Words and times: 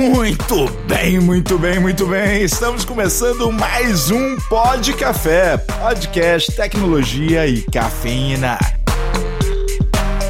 Muito 0.00 0.66
bem, 0.86 1.20
muito 1.20 1.58
bem, 1.58 1.78
muito 1.78 2.06
bem. 2.06 2.42
Estamos 2.42 2.86
começando 2.86 3.52
mais 3.52 4.10
um 4.10 4.34
Pod 4.48 4.94
Café, 4.94 5.58
podcast, 5.58 6.52
tecnologia 6.52 7.46
e 7.46 7.60
cafeína. 7.60 8.58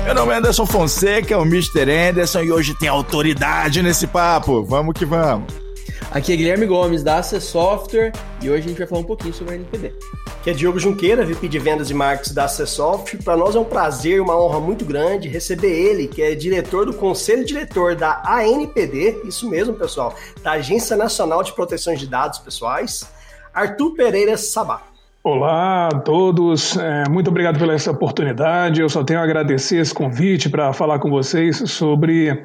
Meu 0.05 0.13
nome 0.13 0.33
é 0.33 0.39
Anderson 0.39 0.67
Fonseca, 0.67 1.39
o 1.39 1.43
Mr. 1.43 1.89
Anderson, 1.89 2.41
e 2.41 2.51
hoje 2.51 2.77
tem 2.81 2.89
autoridade 2.89 3.81
nesse 3.81 4.09
papo. 4.09 4.65
Vamos 4.65 4.93
que 4.93 5.05
vamos. 5.05 5.60
Aqui 6.13 6.33
é 6.33 6.37
Guilherme 6.37 6.67
Gomes, 6.67 7.05
da 7.05 7.19
AC 7.19 7.41
Software, 7.41 8.11
e 8.43 8.51
hoje 8.51 8.65
a 8.65 8.69
gente 8.69 8.79
vai 8.79 8.87
falar 8.87 9.01
um 9.01 9.05
pouquinho 9.05 9.33
sobre 9.33 9.55
a 9.55 9.57
NPD. 9.57 9.93
Aqui 10.41 10.51
é 10.51 10.53
Diogo 10.53 10.81
Junqueira, 10.81 11.25
VP 11.25 11.47
de 11.47 11.61
Vendas 11.61 11.89
e 11.89 11.95
Marketing 11.95 12.35
da 12.35 12.47
Acessoft. 12.47 13.17
Para 13.19 13.37
nós 13.37 13.55
é 13.55 13.61
um 13.61 13.65
prazer 13.65 14.17
e 14.17 14.21
uma 14.21 14.37
honra 14.37 14.59
muito 14.59 14.85
grande 14.85 15.29
receber 15.29 15.71
ele, 15.71 16.09
que 16.09 16.21
é 16.21 16.35
diretor 16.35 16.85
do 16.85 16.93
Conselho 16.95 17.45
Diretor 17.45 17.95
da 17.95 18.23
ANPD, 18.27 19.21
isso 19.25 19.49
mesmo, 19.49 19.75
pessoal, 19.75 20.13
da 20.43 20.53
Agência 20.53 20.97
Nacional 20.97 21.45
de 21.45 21.53
Proteção 21.53 21.95
de 21.95 22.09
Dados 22.09 22.41
Pessoais, 22.41 23.09
Arthur 23.55 23.95
Pereira 23.95 24.37
Sabá. 24.37 24.83
Olá 25.23 25.91
a 25.93 26.01
todos, 26.01 26.77
é, 26.77 27.09
muito 27.09 27.29
obrigado 27.29 27.57
pela 27.57 27.75
essa 27.75 27.93
oportunidade. 27.93 28.81
Eu 28.81 28.89
só 28.89 29.05
tenho 29.05 29.21
a 29.21 29.23
agradecer 29.23 29.77
esse 29.77 29.95
convite 29.95 30.49
para 30.49 30.73
falar 30.73 30.99
com 30.99 31.09
vocês 31.09 31.63
sobre 31.71 32.43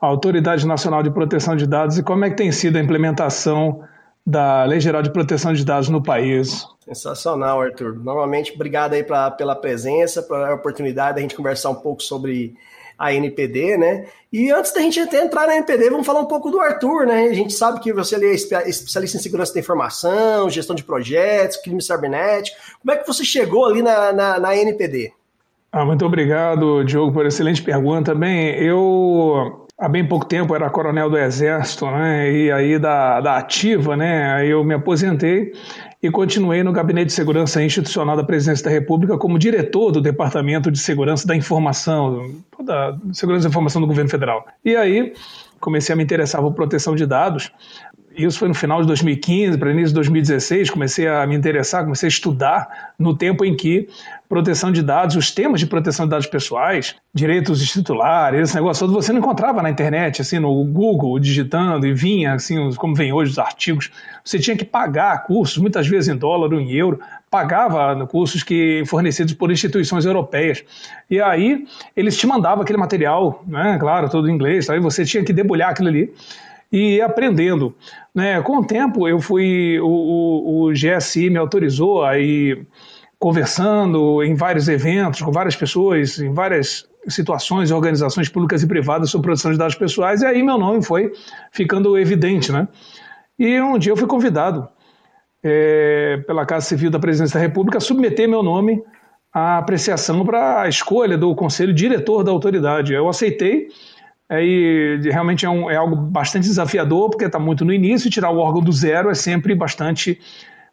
a 0.00 0.06
Autoridade 0.06 0.66
Nacional 0.66 1.02
de 1.02 1.10
Proteção 1.10 1.56
de 1.56 1.66
Dados 1.66 1.98
e 1.98 2.02
como 2.02 2.24
é 2.24 2.30
que 2.30 2.36
tem 2.36 2.52
sido 2.52 2.76
a 2.76 2.80
implementação 2.80 3.82
da 4.24 4.64
Lei 4.64 4.78
Geral 4.78 5.02
de 5.02 5.10
Proteção 5.10 5.54
de 5.54 5.64
Dados 5.64 5.88
no 5.88 6.02
país. 6.02 6.66
Sensacional, 6.84 7.60
Arthur. 7.62 7.94
Normalmente, 7.94 8.52
obrigado 8.54 8.92
aí 8.92 9.02
pra, 9.02 9.30
pela 9.30 9.56
presença, 9.56 10.22
pela 10.22 10.54
oportunidade 10.54 11.16
da 11.16 11.22
gente 11.22 11.34
conversar 11.34 11.70
um 11.70 11.74
pouco 11.76 12.02
sobre 12.02 12.54
a 12.98 13.14
NPD, 13.14 13.78
né? 13.78 14.06
E 14.32 14.50
antes 14.50 14.72
da 14.72 14.80
gente 14.80 14.98
até 14.98 15.24
entrar 15.24 15.46
na 15.46 15.56
NPD, 15.56 15.88
vamos 15.88 16.06
falar 16.06 16.20
um 16.20 16.26
pouco 16.26 16.50
do 16.50 16.60
Arthur, 16.60 17.06
né? 17.06 17.28
A 17.28 17.32
gente 17.32 17.54
sabe 17.54 17.80
que 17.80 17.92
você 17.92 18.16
é 18.16 18.34
especialista 18.34 19.16
em 19.16 19.20
segurança 19.20 19.54
da 19.54 19.60
informação, 19.60 20.50
gestão 20.50 20.74
de 20.74 20.82
projetos, 20.82 21.56
crime 21.58 21.80
cibernético. 21.80 22.56
Como 22.80 22.92
é 22.92 22.96
que 22.96 23.06
você 23.06 23.24
chegou 23.24 23.66
ali 23.66 23.82
na, 23.82 24.12
na, 24.12 24.40
na 24.40 24.56
NPD? 24.56 25.12
Ah, 25.70 25.84
muito 25.84 26.04
obrigado, 26.04 26.82
Diogo, 26.84 27.12
por 27.12 27.24
excelente 27.24 27.62
pergunta. 27.62 28.14
Bem, 28.14 28.54
eu 28.56 29.67
há 29.78 29.88
bem 29.88 30.06
pouco 30.06 30.26
tempo 30.26 30.54
era 30.54 30.68
coronel 30.68 31.08
do 31.08 31.16
Exército, 31.16 31.86
né? 31.86 32.32
E 32.32 32.50
aí 32.50 32.78
da, 32.78 33.20
da 33.20 33.36
ativa, 33.36 33.96
né? 33.96 34.32
Aí 34.32 34.50
eu 34.50 34.64
me 34.64 34.74
aposentei 34.74 35.52
e 36.02 36.10
continuei 36.10 36.62
no 36.62 36.72
Gabinete 36.72 37.06
de 37.06 37.12
Segurança 37.12 37.62
Institucional 37.62 38.16
da 38.16 38.24
Presidência 38.24 38.64
da 38.64 38.70
República 38.70 39.16
como 39.16 39.38
diretor 39.38 39.92
do 39.92 40.00
Departamento 40.00 40.70
de 40.70 40.78
Segurança 40.78 41.26
da 41.26 41.36
Informação, 41.36 42.42
da 42.64 42.98
Segurança 43.12 43.44
da 43.44 43.50
Informação 43.50 43.80
do 43.80 43.86
Governo 43.86 44.10
Federal. 44.10 44.44
E 44.64 44.74
aí 44.74 45.12
comecei 45.60 45.92
a 45.92 45.96
me 45.96 46.02
interessar 46.02 46.40
por 46.40 46.52
proteção 46.52 46.94
de 46.94 47.06
dados. 47.06 47.52
Isso 48.18 48.40
foi 48.40 48.48
no 48.48 48.54
final 48.54 48.80
de 48.80 48.88
2015, 48.88 49.56
para 49.58 49.70
início 49.70 49.90
de 49.90 49.94
2016, 49.94 50.70
comecei 50.70 51.06
a 51.06 51.24
me 51.24 51.36
interessar, 51.36 51.84
comecei 51.84 52.08
a 52.08 52.10
estudar 52.10 52.92
no 52.98 53.16
tempo 53.16 53.44
em 53.44 53.54
que 53.54 53.88
proteção 54.28 54.72
de 54.72 54.82
dados, 54.82 55.14
os 55.14 55.30
temas 55.30 55.60
de 55.60 55.66
proteção 55.66 56.04
de 56.04 56.10
dados 56.10 56.26
pessoais, 56.26 56.96
direitos 57.14 57.64
titulares, 57.70 58.40
esse 58.40 58.56
negócio 58.56 58.86
todo, 58.86 59.00
você 59.00 59.12
não 59.12 59.20
encontrava 59.20 59.62
na 59.62 59.70
internet, 59.70 60.20
assim, 60.20 60.40
no 60.40 60.64
Google, 60.64 61.16
digitando, 61.20 61.86
e 61.86 61.94
vinha, 61.94 62.34
assim, 62.34 62.72
como 62.74 62.92
vem 62.92 63.12
hoje 63.12 63.30
os 63.30 63.38
artigos. 63.38 63.88
Você 64.24 64.40
tinha 64.40 64.56
que 64.56 64.64
pagar 64.64 65.24
cursos, 65.24 65.56
muitas 65.58 65.86
vezes 65.86 66.08
em 66.08 66.16
dólar 66.16 66.52
ou 66.52 66.60
em 66.60 66.72
euro, 66.72 66.98
pagava 67.30 68.04
cursos 68.08 68.42
que 68.42 68.82
fornecidos 68.86 69.32
por 69.32 69.52
instituições 69.52 70.04
europeias. 70.04 70.64
E 71.08 71.20
aí 71.20 71.64
eles 71.96 72.16
te 72.16 72.26
mandavam 72.26 72.62
aquele 72.62 72.78
material, 72.78 73.44
né, 73.46 73.78
claro, 73.78 74.10
todo 74.10 74.28
em 74.28 74.34
inglês, 74.34 74.68
aí 74.68 74.80
você 74.80 75.04
tinha 75.04 75.22
que 75.22 75.32
debulhar 75.32 75.70
aquilo 75.70 75.88
ali 75.88 76.12
e 76.70 77.00
aprendendo. 77.00 77.74
Né? 78.14 78.40
Com 78.42 78.58
o 78.58 78.64
tempo, 78.64 79.08
eu 79.08 79.20
fui, 79.20 79.78
o, 79.80 79.86
o, 79.86 80.64
o 80.64 80.72
GSI 80.72 81.30
me 81.30 81.38
autorizou 81.38 82.04
a 82.04 82.18
ir 82.18 82.66
conversando 83.18 84.22
em 84.22 84.34
vários 84.34 84.68
eventos, 84.68 85.20
com 85.20 85.32
várias 85.32 85.56
pessoas, 85.56 86.18
em 86.20 86.32
várias 86.32 86.88
situações 87.08 87.70
organizações 87.70 88.28
públicas 88.28 88.62
e 88.62 88.66
privadas 88.66 89.10
sobre 89.10 89.26
produção 89.26 89.50
de 89.50 89.58
dados 89.58 89.74
pessoais, 89.74 90.22
e 90.22 90.26
aí 90.26 90.42
meu 90.42 90.58
nome 90.58 90.82
foi 90.84 91.12
ficando 91.50 91.98
evidente, 91.98 92.52
né? 92.52 92.68
E 93.38 93.60
um 93.60 93.78
dia 93.78 93.92
eu 93.92 93.96
fui 93.96 94.06
convidado 94.06 94.68
é, 95.42 96.22
pela 96.26 96.44
Casa 96.44 96.66
Civil 96.66 96.90
da 96.90 96.98
Presidência 96.98 97.38
da 97.38 97.46
República 97.46 97.78
a 97.78 97.80
submeter 97.80 98.28
meu 98.28 98.42
nome 98.42 98.82
à 99.32 99.58
apreciação 99.58 100.24
para 100.24 100.62
a 100.62 100.68
escolha 100.68 101.16
do 101.16 101.34
conselho 101.34 101.72
diretor 101.72 102.24
da 102.24 102.30
autoridade. 102.30 102.92
Eu 102.92 103.08
aceitei, 103.08 103.68
aí 104.28 105.00
realmente 105.04 105.46
é, 105.46 105.50
um, 105.50 105.70
é 105.70 105.76
algo 105.76 105.96
bastante 105.96 106.46
desafiador, 106.46 107.10
porque 107.10 107.24
está 107.24 107.38
muito 107.38 107.64
no 107.64 107.72
início, 107.72 108.08
e 108.08 108.10
tirar 108.10 108.30
o 108.30 108.38
órgão 108.38 108.62
do 108.62 108.72
zero 108.72 109.10
é 109.10 109.14
sempre 109.14 109.54
bastante 109.54 110.20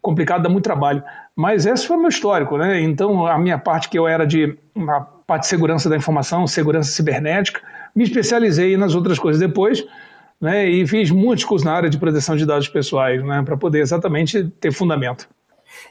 complicado, 0.01 0.43
dá 0.43 0.49
muito 0.49 0.63
trabalho. 0.63 1.03
Mas 1.35 1.65
esse 1.65 1.87
foi 1.87 1.97
o 1.97 1.99
meu 1.99 2.09
histórico, 2.09 2.57
né? 2.57 2.79
Então, 2.81 3.25
a 3.25 3.37
minha 3.37 3.57
parte 3.57 3.89
que 3.89 3.97
eu 3.97 4.07
era 4.07 4.25
de 4.25 4.57
uma 4.73 5.01
parte 5.01 5.43
de 5.43 5.47
segurança 5.47 5.89
da 5.89 5.97
informação, 5.97 6.45
segurança 6.45 6.91
cibernética, 6.91 7.61
me 7.95 8.03
especializei 8.03 8.77
nas 8.77 8.93
outras 8.93 9.17
coisas 9.17 9.39
depois, 9.39 9.83
né? 10.39 10.69
E 10.69 10.85
fiz 10.85 11.09
muitos 11.09 11.43
cursos 11.45 11.65
na 11.65 11.73
área 11.73 11.89
de 11.89 11.97
proteção 11.97 12.35
de 12.35 12.45
dados 12.45 12.67
pessoais, 12.67 13.23
né? 13.23 13.41
Para 13.43 13.57
poder 13.57 13.79
exatamente 13.79 14.43
ter 14.59 14.71
fundamento. 14.71 15.27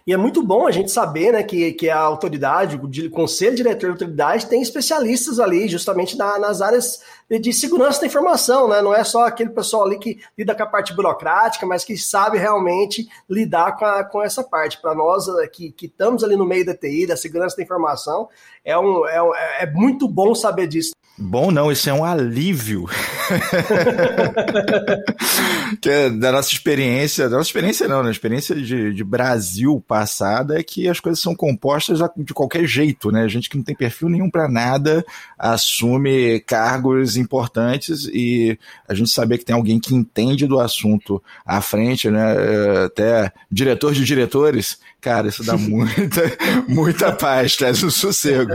E 0.07 0.13
é 0.13 0.17
muito 0.17 0.43
bom 0.43 0.67
a 0.67 0.71
gente 0.71 0.91
saber 0.91 1.33
né, 1.33 1.43
que, 1.43 1.73
que 1.73 1.89
a 1.89 1.99
autoridade, 1.99 2.77
o 2.77 3.11
conselho 3.11 3.57
diretor 3.57 3.87
da 3.87 3.93
autoridade, 3.93 4.47
tem 4.47 4.61
especialistas 4.61 5.41
ali, 5.41 5.69
justamente 5.69 6.17
na, 6.17 6.39
nas 6.39 6.61
áreas 6.61 7.01
de, 7.31 7.53
segurança 7.53 8.01
da 8.01 8.07
informação, 8.07 8.69
né? 8.69 8.83
Não 8.83 8.95
é 8.95 9.03
só 9.03 9.27
aquele 9.27 9.51
pessoal 9.51 9.85
ali 9.85 9.99
que 9.99 10.21
lida 10.37 10.55
com 10.55 10.63
a 10.63 10.67
parte 10.67 10.95
burocrática, 10.95 11.67
mas 11.67 11.85
que 11.85 11.97
sabe 11.97 12.39
realmente 12.39 13.09
lidar 13.29 13.77
com, 13.77 13.85
a, 13.85 14.05
com 14.05 14.23
essa 14.23 14.45
parte. 14.45 14.81
Para 14.81 14.95
nós 14.95 15.27
eh, 15.29 15.47
que, 15.49 15.73
que 15.73 15.87
estamos 15.87 16.23
ali 16.23 16.37
no 16.37 16.45
meio 16.45 16.67
da 16.67 16.75
TI, 16.75 17.07
da 17.07 17.17
segurança 17.17 17.57
da 17.57 17.63
informação, 17.63 18.29
é, 18.65 18.79
um, 18.79 19.07
é, 19.07 19.63
é 19.63 19.67
muito 19.71 20.07
bom 20.09 20.35
saber 20.35 20.67
disso. 20.67 20.93
Bom 21.17 21.53
não, 21.53 21.71
isso 21.71 21.89
é 21.89 21.93
um 21.93 22.05
alívio. 22.05 22.89
que 25.81 25.89
é 25.89 26.11
da 26.11 26.33
nossa 26.33 26.51
experiência, 26.51 27.29
da 27.29 27.37
nossa 27.37 27.49
experiência 27.49 27.87
não, 27.87 27.99
na 27.99 28.05
né? 28.05 28.11
experiência 28.11 28.57
de, 28.57 28.93
de 28.93 29.05
Brasil 29.05 29.81
passada 29.87 30.59
é 30.59 30.63
que 30.65 30.89
as 30.89 30.99
coisas 30.99 31.23
são 31.23 31.37
compostas 31.37 32.01
de 32.17 32.35
qualquer 32.35 32.67
jeito, 32.67 33.13
né? 33.13 33.23
A 33.23 33.29
gente 33.29 33.49
que 33.49 33.57
não 33.57 33.63
tem 33.63 33.77
perfil 33.77 34.09
nenhum 34.09 34.29
para 34.29 34.49
nada 34.49 35.07
assume 35.39 36.41
cargos 36.41 37.17
importantes 37.17 38.09
e 38.13 38.59
a 38.89 38.95
gente 38.95 39.11
saber 39.11 39.39
que 39.39 39.45
tem 39.45 39.55
alguém 39.55 39.79
que 39.79 39.95
entende 39.95 40.49
do 40.49 40.59
assunto 40.59 41.23
à 41.47 41.61
frente, 41.61 42.11
né? 42.11 42.35
É, 42.35 42.85
até 42.87 43.33
diretor 43.49 43.95
de 43.95 44.05
diretores, 44.05 44.81
cara, 45.05 45.29
isso 45.29 45.45
dá 45.45 45.55
muita, 45.59 46.23
muita 46.67 47.13
paz, 47.13 47.55
traz 47.57 47.83
um 47.83 47.91
sossego. 47.91 48.53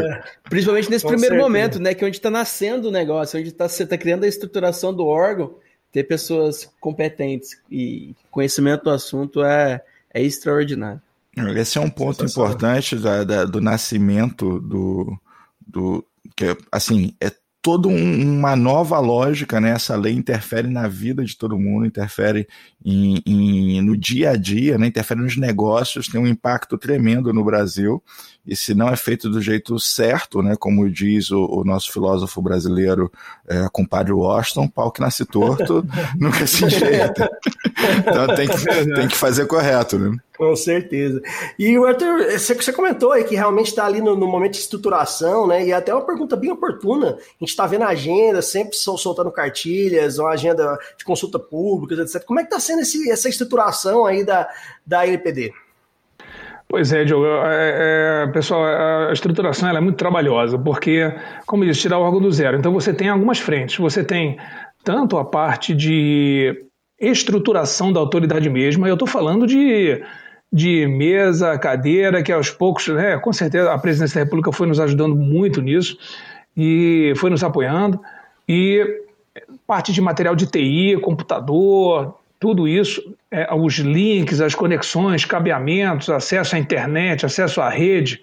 Principalmente 0.49 0.89
nesse 0.89 1.03
Com 1.03 1.11
primeiro 1.11 1.35
certeza. 1.35 1.47
momento, 1.47 1.79
né? 1.79 1.93
Que 1.93 2.03
é 2.03 2.07
onde 2.07 2.17
está 2.17 2.31
nascendo 2.31 2.87
o 2.87 2.91
negócio, 2.91 3.39
onde 3.39 3.51
tá, 3.51 3.69
você 3.69 3.83
está 3.83 3.95
criando 3.95 4.23
a 4.23 4.27
estruturação 4.27 4.91
do 4.91 5.05
órgão, 5.05 5.53
ter 5.91 6.05
pessoas 6.05 6.67
competentes 6.79 7.61
e 7.69 8.15
conhecimento 8.31 8.85
do 8.85 8.89
assunto 8.89 9.43
é, 9.43 9.79
é 10.11 10.23
extraordinário. 10.23 10.99
Esse 11.55 11.77
é 11.77 11.81
um 11.81 11.89
ponto 11.89 12.25
importante 12.25 12.95
da, 12.95 13.23
da, 13.23 13.45
do 13.45 13.61
nascimento 13.61 14.59
do, 14.59 15.15
do 15.65 16.03
que 16.35 16.57
assim 16.71 17.13
é 17.21 17.31
toda 17.61 17.87
um, 17.87 18.39
uma 18.39 18.55
nova 18.55 18.99
lógica, 18.99 19.59
né? 19.59 19.71
Essa 19.71 19.95
lei 19.95 20.13
interfere 20.13 20.69
na 20.69 20.87
vida 20.87 21.23
de 21.23 21.37
todo 21.37 21.59
mundo, 21.59 21.85
interfere 21.85 22.47
em, 22.83 23.21
em, 23.25 23.81
no 23.81 23.97
dia 23.97 24.31
a 24.31 24.35
dia, 24.35 24.77
né? 24.77 24.87
interfere 24.87 25.19
nos 25.19 25.35
negócios, 25.35 26.07
tem 26.07 26.19
um 26.19 26.27
impacto 26.27 26.77
tremendo 26.77 27.33
no 27.33 27.43
Brasil. 27.43 28.01
E 28.49 28.55
se 28.55 28.73
não 28.73 28.89
é 28.89 28.95
feito 28.95 29.29
do 29.29 29.39
jeito 29.39 29.79
certo, 29.79 30.41
né? 30.41 30.55
Como 30.57 30.89
diz 30.89 31.29
o, 31.29 31.45
o 31.45 31.63
nosso 31.63 31.93
filósofo 31.93 32.41
brasileiro, 32.41 33.11
é, 33.47 33.67
compadre 33.71 34.11
Washington, 34.11 34.67
pau 34.67 34.91
que 34.91 34.99
nasce 34.99 35.23
torto 35.23 35.85
nunca 36.19 36.47
se 36.47 36.65
enjeita. 36.65 37.29
Então 37.99 38.35
tem 38.35 38.47
que, 38.47 38.93
tem 38.95 39.07
que 39.07 39.15
fazer 39.15 39.45
correto, 39.45 39.99
né? 39.99 40.17
Com 40.35 40.55
certeza. 40.55 41.21
E 41.59 41.77
o 41.77 41.85
Arthur, 41.85 42.23
você 42.39 42.73
comentou 42.73 43.11
aí 43.11 43.23
que 43.23 43.35
realmente 43.35 43.67
está 43.67 43.85
ali 43.85 44.01
no, 44.01 44.15
no, 44.15 44.25
momento 44.25 44.53
de 44.53 44.59
estruturação, 44.59 45.45
né? 45.45 45.67
E 45.67 45.71
é 45.71 45.75
até 45.75 45.93
uma 45.93 46.05
pergunta 46.05 46.35
bem 46.35 46.49
oportuna. 46.49 47.09
A 47.09 47.39
gente 47.39 47.49
está 47.49 47.67
vendo 47.67 47.83
a 47.83 47.89
agenda, 47.89 48.41
sempre 48.41 48.75
soltando 48.75 49.31
cartilhas, 49.31 50.17
uma 50.17 50.31
agenda 50.31 50.75
de 50.97 51.05
consulta 51.05 51.37
pública, 51.37 52.01
etc. 52.01 52.23
Como 52.25 52.39
é 52.39 52.43
que 52.43 52.47
está 52.47 52.59
sendo 52.59 52.81
esse, 52.81 53.11
essa 53.11 53.29
estruturação 53.29 54.07
aí 54.07 54.23
da, 54.23 54.49
da 54.83 55.05
LPD? 55.05 55.53
Pois 56.69 56.93
é, 56.93 57.03
Diogo. 57.03 57.25
É, 57.25 58.25
é, 58.25 58.27
pessoal, 58.27 58.63
a 58.63 59.11
estruturação 59.11 59.69
é 59.69 59.81
muito 59.81 59.97
trabalhosa, 59.97 60.57
porque, 60.57 61.11
como 61.47 61.65
disse, 61.65 61.81
tirar 61.81 61.97
o 61.97 62.03
órgão 62.03 62.21
do 62.21 62.31
zero. 62.31 62.57
Então 62.57 62.71
você 62.71 62.93
tem 62.93 63.09
algumas 63.09 63.39
frentes. 63.39 63.77
Você 63.77 64.03
tem 64.03 64.37
tanto 64.83 65.17
a 65.17 65.25
parte 65.25 65.73
de 65.73 66.63
estruturação 66.99 67.91
da 67.91 67.99
autoridade 67.99 68.49
mesma, 68.49 68.87
eu 68.87 68.93
estou 68.93 69.07
falando 69.07 69.47
de 69.47 70.01
de 70.51 70.87
mesa, 70.87 71.57
cadeira, 71.59 72.23
que 72.23 72.31
aos 72.31 72.49
poucos, 72.49 72.87
né, 72.87 73.17
com 73.19 73.31
certeza 73.31 73.71
a 73.71 73.77
presidência 73.77 74.19
da 74.19 74.23
República 74.25 74.51
foi 74.51 74.65
nos 74.65 74.79
ajudando 74.79 75.15
muito 75.15 75.61
nisso 75.61 75.95
e 76.57 77.13
foi 77.17 77.29
nos 77.29 77.43
apoiando. 77.43 78.01
E 78.47 78.83
parte 79.67 79.93
de 79.93 80.01
material 80.01 80.35
de 80.35 80.47
TI, 80.47 80.97
computador, 81.01 82.15
tudo 82.39 82.67
isso, 82.67 83.15
é, 83.29 83.53
os 83.53 83.75
links, 83.79 84.39
as 84.39 84.55
conexões, 84.55 85.25
cabeamentos, 85.25 86.09
acesso 86.09 86.55
à 86.55 86.59
internet, 86.59 87.25
acesso 87.25 87.59
à 87.61 87.69
rede, 87.69 88.21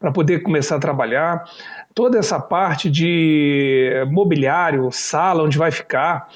para 0.00 0.10
poder 0.10 0.42
começar 0.42 0.76
a 0.76 0.80
trabalhar. 0.80 1.44
Toda 1.94 2.18
essa 2.18 2.40
parte 2.40 2.90
de 2.90 3.90
mobiliário, 4.10 4.90
sala 4.90 5.44
onde 5.44 5.56
vai 5.56 5.70
ficar, 5.70 6.28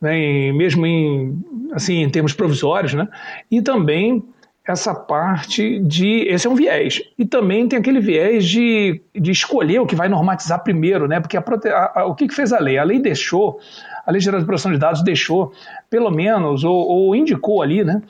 né, 0.00 0.50
mesmo 0.52 0.84
em, 0.84 1.40
assim, 1.72 2.02
em 2.02 2.10
termos 2.10 2.32
provisórios, 2.32 2.94
né? 2.94 3.06
e 3.48 3.62
também 3.62 4.24
essa 4.66 4.94
parte 4.94 5.80
de. 5.80 6.20
Esse 6.28 6.46
é 6.46 6.50
um 6.50 6.54
viés. 6.54 7.02
E 7.18 7.24
também 7.24 7.66
tem 7.68 7.78
aquele 7.78 8.00
viés 8.00 8.44
de, 8.44 9.00
de 9.14 9.30
escolher 9.30 9.80
o 9.80 9.86
que 9.86 9.96
vai 9.96 10.08
normatizar 10.08 10.62
primeiro, 10.62 11.08
né? 11.08 11.20
Porque 11.20 11.36
a, 11.36 11.92
a, 11.94 12.06
o 12.06 12.14
que, 12.14 12.28
que 12.28 12.34
fez 12.34 12.52
a 12.52 12.60
lei? 12.60 12.78
A 12.78 12.84
lei 12.84 13.00
deixou, 13.00 13.58
a 14.06 14.10
Lei 14.10 14.20
Geral 14.20 14.40
de 14.40 14.46
Proteção 14.46 14.70
de 14.70 14.78
Dados 14.78 15.02
deixou, 15.02 15.52
pelo 15.90 16.10
menos, 16.10 16.62
ou, 16.62 16.88
ou 16.88 17.16
indicou 17.16 17.60
ali, 17.60 17.82
né? 17.82 18.00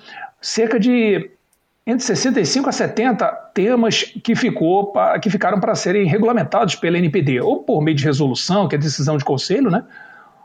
Cerca 0.40 0.78
de 0.78 1.30
entre 1.86 2.04
65 2.04 2.68
a 2.68 2.72
70 2.72 3.26
temas 3.54 4.04
que, 4.22 4.36
ficou, 4.36 4.92
que 5.20 5.28
ficaram 5.28 5.58
para 5.58 5.74
serem 5.74 6.06
regulamentados 6.06 6.76
pela 6.76 6.96
NPD, 6.96 7.40
ou 7.40 7.64
por 7.64 7.82
meio 7.82 7.96
de 7.96 8.04
resolução, 8.04 8.68
que 8.68 8.76
é 8.76 8.78
decisão 8.78 9.16
de 9.16 9.24
conselho, 9.24 9.70
né? 9.70 9.84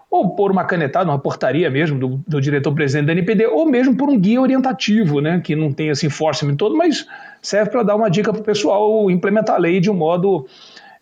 Ou 0.09 0.35
por 0.35 0.51
uma 0.51 0.63
canetada, 0.63 1.09
uma 1.09 1.19
portaria 1.19 1.69
mesmo 1.69 1.99
do, 1.99 2.23
do 2.27 2.39
diretor-presidente 2.39 3.07
da 3.07 3.11
NPD, 3.11 3.45
ou 3.47 3.65
mesmo 3.65 3.95
por 3.95 4.09
um 4.09 4.17
guia 4.17 4.41
orientativo, 4.41 5.19
né, 5.19 5.41
que 5.43 5.55
não 5.55 5.71
tem 5.71 5.89
esse 5.89 6.05
enforcement 6.05 6.55
todo, 6.55 6.77
mas 6.77 7.05
serve 7.41 7.71
para 7.71 7.83
dar 7.83 7.95
uma 7.95 8.09
dica 8.09 8.31
para 8.31 8.41
o 8.41 8.43
pessoal 8.43 9.11
implementar 9.11 9.55
a 9.55 9.59
lei 9.59 9.79
de 9.79 9.91
um 9.91 9.93
modo 9.93 10.47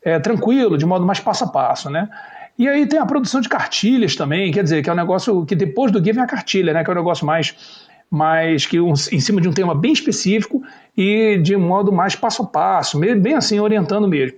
é, 0.03 0.19
tranquilo, 0.19 0.77
de 0.77 0.85
um 0.85 0.87
modo 0.87 1.05
mais 1.05 1.19
passo 1.19 1.43
a 1.43 1.47
passo, 1.47 1.89
né. 1.89 2.09
E 2.57 2.67
aí 2.67 2.87
tem 2.87 2.97
a 2.97 3.05
produção 3.05 3.41
de 3.41 3.49
cartilhas 3.49 4.15
também, 4.15 4.51
quer 4.51 4.63
dizer, 4.63 4.81
que 4.81 4.89
é 4.89 4.93
um 4.93 4.95
negócio 4.95 5.45
que 5.45 5.55
depois 5.55 5.91
do 5.91 6.01
guia 6.01 6.13
vem 6.13 6.23
a 6.23 6.27
cartilha, 6.27 6.73
né, 6.73 6.83
que 6.83 6.89
é 6.89 6.93
um 6.93 6.97
negócio 6.97 7.25
mais 7.25 7.85
mas 8.07 8.67
que 8.67 8.79
um, 8.79 8.93
em 9.11 9.19
cima 9.19 9.41
de 9.41 9.49
um 9.49 9.51
tema 9.51 9.73
bem 9.73 9.91
específico 9.91 10.61
e 10.95 11.39
de 11.39 11.57
modo 11.57 11.91
mais 11.91 12.15
passo 12.15 12.43
a 12.43 12.45
passo, 12.45 12.99
bem 12.99 13.33
assim, 13.33 13.59
orientando 13.59 14.07
mesmo 14.07 14.37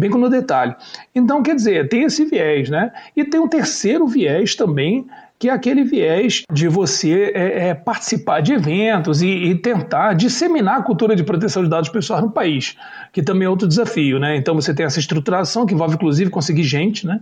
bem 0.00 0.10
no 0.10 0.28
detalhe. 0.28 0.74
Então, 1.14 1.42
quer 1.42 1.54
dizer, 1.54 1.88
tem 1.88 2.04
esse 2.04 2.24
viés, 2.24 2.68
né? 2.68 2.90
E 3.16 3.24
tem 3.24 3.38
um 3.38 3.46
terceiro 3.46 4.06
viés 4.06 4.54
também, 4.54 5.06
que 5.38 5.48
é 5.48 5.52
aquele 5.52 5.84
viés 5.84 6.42
de 6.52 6.68
você 6.68 7.32
é, 7.34 7.68
é, 7.68 7.74
participar 7.74 8.40
de 8.40 8.52
eventos 8.52 9.22
e, 9.22 9.28
e, 9.28 9.54
tentar 9.54 10.12
disseminar 10.12 10.80
a 10.80 10.82
cultura 10.82 11.16
de 11.16 11.24
proteção 11.24 11.62
de 11.62 11.70
dados 11.70 11.88
pessoais 11.88 12.22
no 12.22 12.30
país, 12.30 12.76
que 13.12 13.22
também 13.22 13.46
é 13.46 13.48
outro 13.48 13.68
desafio, 13.68 14.18
né? 14.18 14.36
Então 14.36 14.54
você 14.54 14.74
tem 14.74 14.84
essa 14.84 14.98
estruturação, 14.98 15.64
que 15.64 15.72
envolve 15.72 15.94
inclusive 15.94 16.30
conseguir 16.30 16.64
gente, 16.64 17.06
né? 17.06 17.20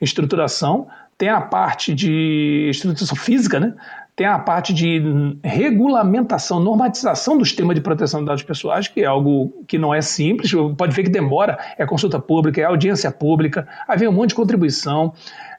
Estruturação, 0.00 0.86
tem 1.16 1.30
a 1.30 1.40
parte 1.40 1.94
de 1.94 2.68
estruturação 2.70 3.16
física, 3.16 3.58
né? 3.58 3.72
Tem 4.16 4.26
a 4.26 4.38
parte 4.38 4.72
de 4.72 5.02
regulamentação, 5.44 6.58
normatização 6.58 7.36
do 7.36 7.44
sistema 7.44 7.74
de 7.74 7.82
proteção 7.82 8.20
de 8.20 8.26
dados 8.26 8.42
pessoais, 8.42 8.88
que 8.88 9.02
é 9.02 9.04
algo 9.04 9.52
que 9.68 9.76
não 9.76 9.94
é 9.94 10.00
simples, 10.00 10.50
pode 10.76 10.96
ver 10.96 11.02
que 11.02 11.10
demora, 11.10 11.58
é 11.76 11.84
consulta 11.84 12.18
pública, 12.18 12.58
é 12.58 12.64
audiência 12.64 13.10
pública, 13.12 13.68
aí 13.86 13.98
vem 13.98 14.08
um 14.08 14.12
monte 14.12 14.30
de 14.30 14.34
contribuição, 14.34 15.12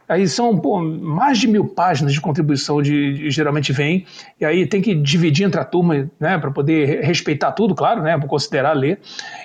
aí 0.10 0.28
são 0.28 0.58
pô, 0.58 0.82
mais 0.82 1.38
de 1.38 1.48
mil 1.48 1.66
páginas 1.66 2.14
de 2.14 2.20
contribuição 2.20 2.82
de, 2.82 3.14
de, 3.14 3.30
geralmente 3.30 3.72
vem, 3.72 4.08
e 4.42 4.46
aí 4.46 4.66
tem 4.66 4.82
que 4.82 4.96
dividir 4.96 5.46
entre 5.46 5.62
a 5.62 5.64
turma, 5.64 6.10
né, 6.20 6.40
para 6.40 6.50
poder 6.50 7.04
respeitar 7.04 7.52
tudo, 7.52 7.76
claro, 7.76 8.02
né, 8.02 8.18
para 8.18 8.28
considerar 8.28 8.74
ler, 8.74 9.00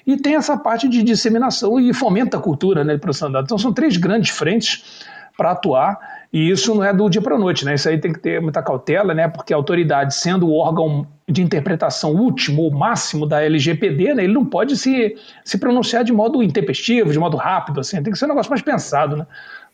e 0.06 0.17
tem 0.17 0.37
essa 0.37 0.56
parte 0.56 0.88
de 0.88 1.03
disseminação 1.03 1.79
e 1.79 1.93
fomenta 1.93 2.38
a 2.38 2.41
cultura 2.41 2.82
né, 2.82 2.94
de 2.94 3.00
proteção 3.00 3.29
de 3.29 3.35
dados. 3.35 3.49
Então 3.49 3.59
são 3.59 3.75
três 3.75 3.99
grandes 3.99 4.31
frentes 4.31 5.05
para 5.37 5.50
atuar, 5.50 5.99
e 6.32 6.50
isso 6.50 6.75
não 6.75 6.82
é 6.82 6.94
do 6.94 7.11
dia 7.11 7.20
para 7.20 7.34
a 7.34 7.38
noite, 7.38 7.62
né? 7.64 7.75
Isso 7.75 7.87
aí 7.88 7.99
tem 7.99 8.11
que 8.11 8.19
ter 8.19 8.40
muita 8.40 8.62
cautela, 8.62 9.12
né? 9.12 9.29
Porque 9.29 9.52
a 9.52 9.56
autoridade, 9.56 10.14
sendo 10.14 10.49
o 10.49 10.55
órgão 10.55 11.06
de 11.29 11.43
interpretação 11.43 12.14
último 12.14 12.62
ou 12.62 12.70
máximo 12.70 13.26
da 13.26 13.43
LGPD, 13.43 14.14
né? 14.14 14.25
Ele 14.25 14.32
não 14.32 14.44
pode 14.44 14.76
se, 14.76 15.14
se 15.44 15.58
pronunciar 15.58 16.05
de 16.05 16.12
modo 16.12 16.43
intempestivo, 16.43 17.12
de 17.12 17.19
modo 17.19 17.37
rápido, 17.37 17.81
assim. 17.81 18.02
Tem 18.02 18.12
que 18.12 18.19
ser 18.19 18.25
um 18.25 18.29
negócio 18.29 18.49
mais 18.49 18.62
pensado, 18.62 19.17
né? 19.17 19.26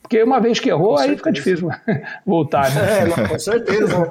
Porque 0.09 0.23
uma 0.23 0.39
vez 0.39 0.59
que 0.59 0.71
errou, 0.71 0.97
aí 0.97 1.15
fica 1.15 1.31
difícil 1.31 1.69
voltar. 2.25 2.73
Né? 2.73 3.01
É, 3.01 3.05
não, 3.05 3.27
com 3.27 3.37
certeza. 3.37 4.07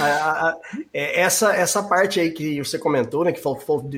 a, 0.00 0.02
a, 0.02 0.48
a, 0.48 0.58
é, 0.94 1.20
essa, 1.20 1.54
essa 1.54 1.82
parte 1.82 2.18
aí 2.18 2.30
que 2.30 2.58
você 2.58 2.78
comentou, 2.78 3.22
né, 3.22 3.32
que 3.32 3.40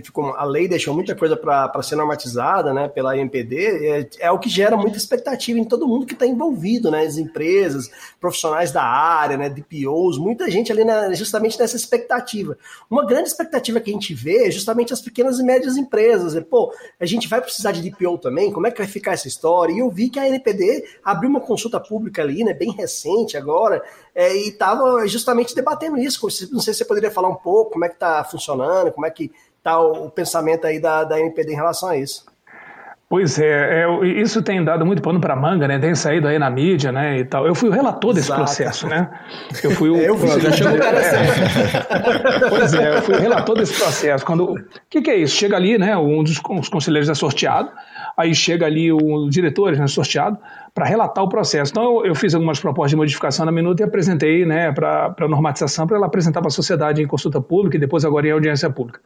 ficou, 0.02 0.34
a 0.34 0.44
lei 0.44 0.66
deixou 0.66 0.92
muita 0.92 1.14
coisa 1.14 1.36
para 1.36 1.80
ser 1.80 1.94
normatizada 1.94 2.74
né, 2.74 2.88
pela 2.88 3.16
IMPD, 3.16 3.86
é, 3.86 4.08
é, 4.26 4.30
o 4.32 4.38
que 4.40 4.48
gera 4.48 4.76
muita 4.76 4.98
expectativa 4.98 5.56
em 5.56 5.64
todo 5.64 5.86
mundo 5.86 6.06
que 6.06 6.14
está 6.14 6.26
envolvido, 6.26 6.90
né, 6.90 7.02
as 7.02 7.18
empresas, 7.18 7.88
profissionais 8.20 8.72
da 8.72 8.82
área, 8.82 9.36
né, 9.36 9.48
DPOs, 9.48 10.18
muita 10.18 10.50
gente 10.50 10.72
ali 10.72 10.82
na, 10.82 11.12
justamente 11.12 11.56
nessa 11.56 11.76
expectativa. 11.76 12.58
Uma 12.90 13.06
grande 13.06 13.28
expectativa 13.28 13.78
que 13.78 13.90
a 13.90 13.94
gente 13.94 14.12
vê 14.12 14.48
é 14.48 14.50
justamente 14.50 14.92
as 14.92 15.00
pequenas 15.00 15.38
e 15.38 15.44
médias 15.44 15.76
empresas. 15.76 16.34
Pô, 16.50 16.74
a 16.98 17.06
gente 17.06 17.28
vai 17.28 17.40
precisar 17.40 17.70
de 17.70 17.88
DPO 17.88 18.18
também? 18.18 18.50
Como 18.50 18.66
é 18.66 18.72
que 18.72 18.78
vai 18.78 18.88
ficar 18.88 19.12
essa 19.12 19.28
história? 19.28 19.72
E 19.72 19.78
eu 19.78 19.88
vi 19.88 20.10
que 20.10 20.18
a 20.18 20.26
NPD 20.26 20.84
abriu 21.04 21.30
uma 21.30 21.43
consulta 21.44 21.78
pública 21.78 22.22
ali, 22.22 22.42
né, 22.44 22.52
bem 22.52 22.72
recente 22.72 23.36
agora, 23.36 23.82
é, 24.14 24.34
e 24.34 24.48
estava 24.48 25.06
justamente 25.06 25.54
debatendo 25.54 25.98
isso. 25.98 26.26
Não 26.52 26.60
sei 26.60 26.72
se 26.72 26.78
você 26.78 26.84
poderia 26.84 27.10
falar 27.10 27.28
um 27.28 27.36
pouco 27.36 27.72
como 27.72 27.84
é 27.84 27.88
que 27.88 27.94
está 27.94 28.24
funcionando, 28.24 28.90
como 28.92 29.06
é 29.06 29.10
que 29.10 29.30
está 29.58 29.80
o, 29.80 30.06
o, 30.06 30.10
pensamento 30.10 30.66
aí 30.66 30.80
da, 30.80 31.04
da 31.04 31.18
NPD 31.18 31.52
em 31.52 31.56
relação 31.56 31.88
a 31.88 31.96
isso. 31.96 32.26
Pois 33.08 33.38
é, 33.38 33.84
é, 33.84 34.06
isso 34.20 34.42
tem 34.42 34.64
dado 34.64 34.84
muito 34.84 35.00
pano 35.00 35.20
para 35.20 35.36
manga, 35.36 35.68
né? 35.68 35.78
Tem 35.78 35.94
saído 35.94 36.26
aí 36.26 36.38
na 36.38 36.50
mídia, 36.50 36.90
né? 36.90 37.18
E 37.18 37.24
tal. 37.24 37.46
Eu 37.46 37.54
fui 37.54 37.68
o 37.68 37.72
relator 37.72 38.12
desse 38.12 38.26
Exato. 38.26 38.40
processo, 38.42 38.88
né? 38.88 39.08
Eu 39.62 39.70
fui 39.72 39.90
o. 39.90 39.96
eu 40.02 40.16
fui, 40.16 40.40
já 40.40 40.50
chegou 40.50 40.72
o 40.72 40.82
assim. 40.82 41.16
é. 41.16 42.48
Pois 42.50 42.74
é, 42.74 42.96
eu 42.96 43.02
fui 43.02 43.14
o 43.14 43.20
relator 43.20 43.56
desse 43.56 43.74
processo. 43.74 44.24
Quando, 44.24 44.54
o 44.54 44.58
que, 44.88 45.02
que 45.02 45.10
é 45.10 45.16
isso? 45.16 45.36
Chega 45.36 45.54
ali, 45.54 45.78
né? 45.78 45.96
Um 45.96 46.24
dos 46.24 46.40
conselheiros 46.40 47.08
é 47.08 47.14
sorteado, 47.14 47.70
aí 48.16 48.34
chega 48.34 48.66
ali 48.66 48.90
o 48.90 49.28
diretor, 49.28 49.76
né, 49.76 49.86
sorteado, 49.86 50.38
para 50.74 50.84
relatar 50.86 51.22
o 51.22 51.28
processo. 51.28 51.70
Então, 51.70 52.04
eu 52.04 52.14
fiz 52.16 52.34
algumas 52.34 52.58
propostas 52.58 52.90
de 52.90 52.96
modificação 52.96 53.46
na 53.46 53.52
minuta 53.52 53.82
e 53.82 53.84
apresentei 53.84 54.44
né, 54.44 54.72
para 54.72 55.14
a 55.16 55.28
normatização, 55.28 55.86
para 55.86 55.96
ela 55.96 56.06
apresentar 56.06 56.40
para 56.40 56.48
a 56.48 56.50
sociedade 56.50 57.00
em 57.00 57.06
consulta 57.06 57.40
pública 57.40 57.76
e 57.76 57.80
depois 57.80 58.04
agora 58.04 58.26
em 58.26 58.32
audiência 58.32 58.68
pública. 58.68 59.00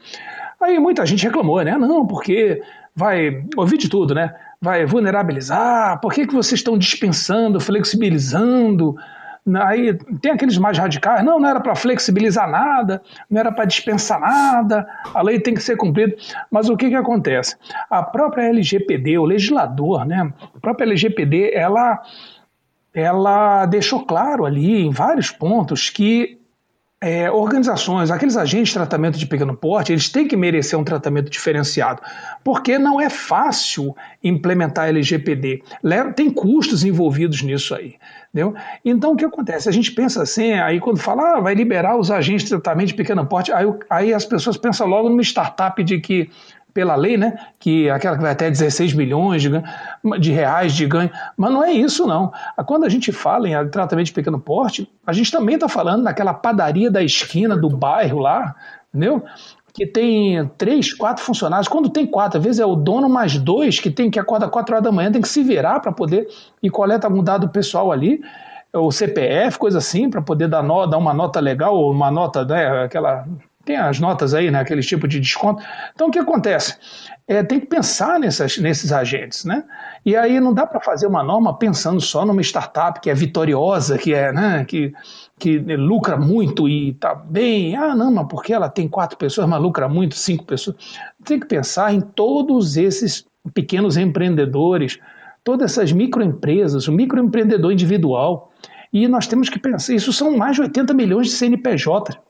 Aí 0.61 0.79
muita 0.79 1.05
gente 1.05 1.23
reclamou, 1.25 1.63
né? 1.63 1.77
Não, 1.77 2.07
porque 2.07 2.63
vai 2.97 3.45
ouvir 3.55 3.77
de 3.77 3.89
tudo, 3.89 4.15
né? 4.15 4.35
Vai 4.61 4.87
vulnerabilizar, 4.87 6.01
por 6.01 6.13
que, 6.13 6.27
que 6.27 6.35
vocês 6.35 6.59
estão 6.59 6.77
dispensando, 6.77 7.61
flexibilizando? 7.61 8.97
Aí 9.57 9.95
tem 10.21 10.33
aqueles 10.33 10.59
mais 10.59 10.77
radicais, 10.79 11.25
não, 11.25 11.39
não 11.39 11.49
era 11.49 11.61
para 11.61 11.75
flexibilizar 11.75 12.49
nada, 12.51 13.03
não 13.31 13.41
era 13.41 13.53
para 13.53 13.65
dispensar 13.65 14.21
nada, 14.21 14.87
a 15.15 15.23
lei 15.23 15.41
tem 15.41 15.55
que 15.55 15.63
ser 15.63 15.77
cumprida. 15.77 16.15
Mas 16.51 16.69
o 16.69 16.77
que, 16.77 16.89
que 16.89 16.95
acontece? 16.95 17.57
A 17.89 18.03
própria 18.03 18.49
LGPD, 18.49 19.19
o 19.19 19.25
legislador, 19.25 20.05
né, 20.05 20.33
a 20.55 20.61
própria 20.61 20.85
LGPD, 20.85 21.53
ela, 21.55 22.01
ela 22.93 23.67
deixou 23.67 24.05
claro 24.05 24.45
ali 24.45 24.87
em 24.87 24.91
vários 24.91 25.31
pontos 25.31 25.91
que 25.91 26.38
é, 27.01 27.31
organizações, 27.31 28.11
aqueles 28.11 28.37
agentes 28.37 28.69
de 28.69 28.75
tratamento 28.75 29.19
de 29.19 29.27
pequeno 29.27 29.57
porte, 29.57 29.93
eles 29.93 30.09
têm 30.09 30.27
que 30.27 30.37
merecer 30.37 30.77
um 30.79 30.83
tratamento 30.83 31.31
diferenciado, 31.31 32.03
porque 32.43 32.77
não 32.77 33.01
é 33.01 33.09
fácil 33.09 33.95
implementar 34.23 34.89
LGPD. 34.89 35.63
Tem 36.17 36.29
custos 36.29 36.85
envolvidos 36.85 37.43
nisso 37.43 37.75
aí. 37.75 37.95
Entendeu? 38.31 38.55
Então, 38.85 39.13
o 39.13 39.17
que 39.17 39.25
acontece? 39.25 39.69
A 39.69 39.73
gente 39.73 39.93
pensa 39.93 40.23
assim, 40.23 40.53
aí 40.53 40.81
quando 40.81 40.99
fala, 40.99 41.37
ah, 41.37 41.41
vai 41.41 41.55
liberar 41.55 41.97
os 41.97 42.11
agentes 42.11 42.45
de 42.45 42.51
tratamento 42.51 42.89
de 42.89 42.95
pequeno 42.95 43.25
porte, 43.25 43.53
aí, 43.53 43.67
aí 43.89 44.15
as 44.15 44.25
pessoas 44.25 44.57
pensam 44.57 44.87
logo 44.87 45.09
numa 45.09 45.23
startup 45.23 45.83
de 45.83 45.99
que 45.99 46.29
pela 46.73 46.95
lei, 46.95 47.17
né? 47.17 47.37
Que 47.59 47.89
aquela 47.91 48.17
que 48.17 48.23
vai 48.23 48.33
até 48.33 48.51
16 48.51 48.95
milhões 48.95 49.43
de, 49.43 49.51
de, 50.21 50.33
reais 50.33 50.73
de 50.73 50.87
ganho. 50.87 51.11
Mas 51.37 51.53
não 51.53 51.65
é 51.65 51.73
isso, 51.73 52.07
não. 52.07 52.33
Quando 52.67 52.85
a 52.85 52.89
gente 52.89 53.11
fala 53.13 53.49
em 53.49 53.69
tratamento 53.69 54.07
de 54.07 54.13
pequeno 54.13 54.39
porte, 54.39 54.91
a 55.07 55.13
gente 55.13 55.31
também 55.31 55.55
está 55.57 55.69
falando 55.69 56.03
naquela 56.03 56.35
padaria 56.35 56.91
da 56.91 57.03
esquina 57.03 57.57
do 57.57 57.69
bairro 57.69 58.19
lá, 58.19 58.55
entendeu? 58.93 59.25
Que 59.73 59.87
tem 59.87 60.47
três, 60.57 60.93
quatro 60.93 61.25
funcionários. 61.25 61.69
Quando 61.69 61.89
tem 61.89 62.07
quatro, 62.07 62.39
às 62.39 62.45
vezes 62.45 62.61
é 62.61 62.67
o 62.67 62.77
dono 62.77 63.09
mais 63.09 63.39
dois 63.39 63.81
que 63.81 63.91
tem 63.91 64.11
que 64.11 64.19
acordar 64.19 64.49
quatro 64.49 64.75
horas 64.75 64.85
da 64.85 64.93
manhã, 64.93 65.11
tem 65.11 65.23
que 65.23 65.29
se 65.29 65.43
virar 65.43 65.81
para 65.81 65.93
poder 65.93 66.29
e 66.63 66.71
coleta 66.71 67.07
algum 67.07 67.23
dado 67.23 67.49
pessoal 67.49 67.91
ali 67.91 68.21
o 68.73 68.93
CPF, 68.93 69.59
coisa 69.59 69.79
assim, 69.79 70.11
para 70.11 70.21
poder 70.21 70.47
dar, 70.49 70.63
no, 70.63 70.87
dar 70.87 70.99
uma 70.99 71.15
nota 71.15 71.41
legal, 71.41 71.75
ou 71.75 71.91
uma 71.91 72.11
nota, 72.11 72.45
né, 72.45 72.85
aquela 72.85 73.27
tem 73.69 73.77
as 73.77 74.01
notas 74.01 74.33
aí, 74.33 74.51
né, 74.51 74.61
aquele 74.61 74.81
tipo 74.81 75.07
de 75.07 75.21
desconto. 75.21 75.63
Então, 75.95 76.09
o 76.09 76.11
que 76.11 76.19
acontece? 76.19 76.75
É, 77.27 77.43
tem 77.43 77.61
que 77.61 77.67
pensar 77.67 78.19
nessas, 78.19 78.57
nesses 78.57 78.91
agentes, 78.91 79.45
né? 79.45 79.63
E 80.07 80.17
aí 80.17 80.41
não 80.41 80.55
dá 80.55 80.67
para 80.67 80.81
fazer 80.81 81.07
uma 81.07 81.23
norma 81.23 81.59
pensando 81.59 82.01
só 82.01 82.25
numa 82.25 82.41
startup 82.41 82.99
que 82.99 83.11
é 83.11 83.15
vitoriosa, 83.15 83.99
que 83.99 84.15
é, 84.15 84.33
né, 84.33 84.65
que, 84.65 84.95
que 85.39 85.59
lucra 85.59 86.17
muito 86.17 86.67
e 86.67 86.93
está 86.93 87.15
bem. 87.15 87.77
Ah, 87.77 87.95
não, 87.95 88.11
mas 88.11 88.27
porque 88.31 88.55
ela 88.55 88.71
tem 88.71 88.89
quatro 88.89 89.19
pessoas, 89.19 89.47
mas 89.47 89.61
lucra 89.61 89.87
muito, 89.87 90.15
cinco 90.15 90.47
pessoas. 90.47 90.77
Tem 91.23 91.39
que 91.39 91.47
pensar 91.47 91.93
em 91.93 92.01
todos 92.01 92.79
esses 92.79 93.27
pequenos 93.53 93.99
empreendedores, 93.99 94.99
todas 95.45 95.73
essas 95.73 95.93
microempresas, 95.93 96.89
o 96.89 96.93
microempreendedor 96.93 97.71
individual 97.71 98.51
E 98.91 99.07
nós 99.07 99.27
temos 99.27 99.51
que 99.51 99.59
pensar, 99.59 99.93
isso 99.93 100.11
são 100.11 100.35
mais 100.35 100.57
de 100.57 100.63
80 100.63 100.95
milhões 100.95 101.27
de 101.27 101.35
CNPJ 101.35 102.28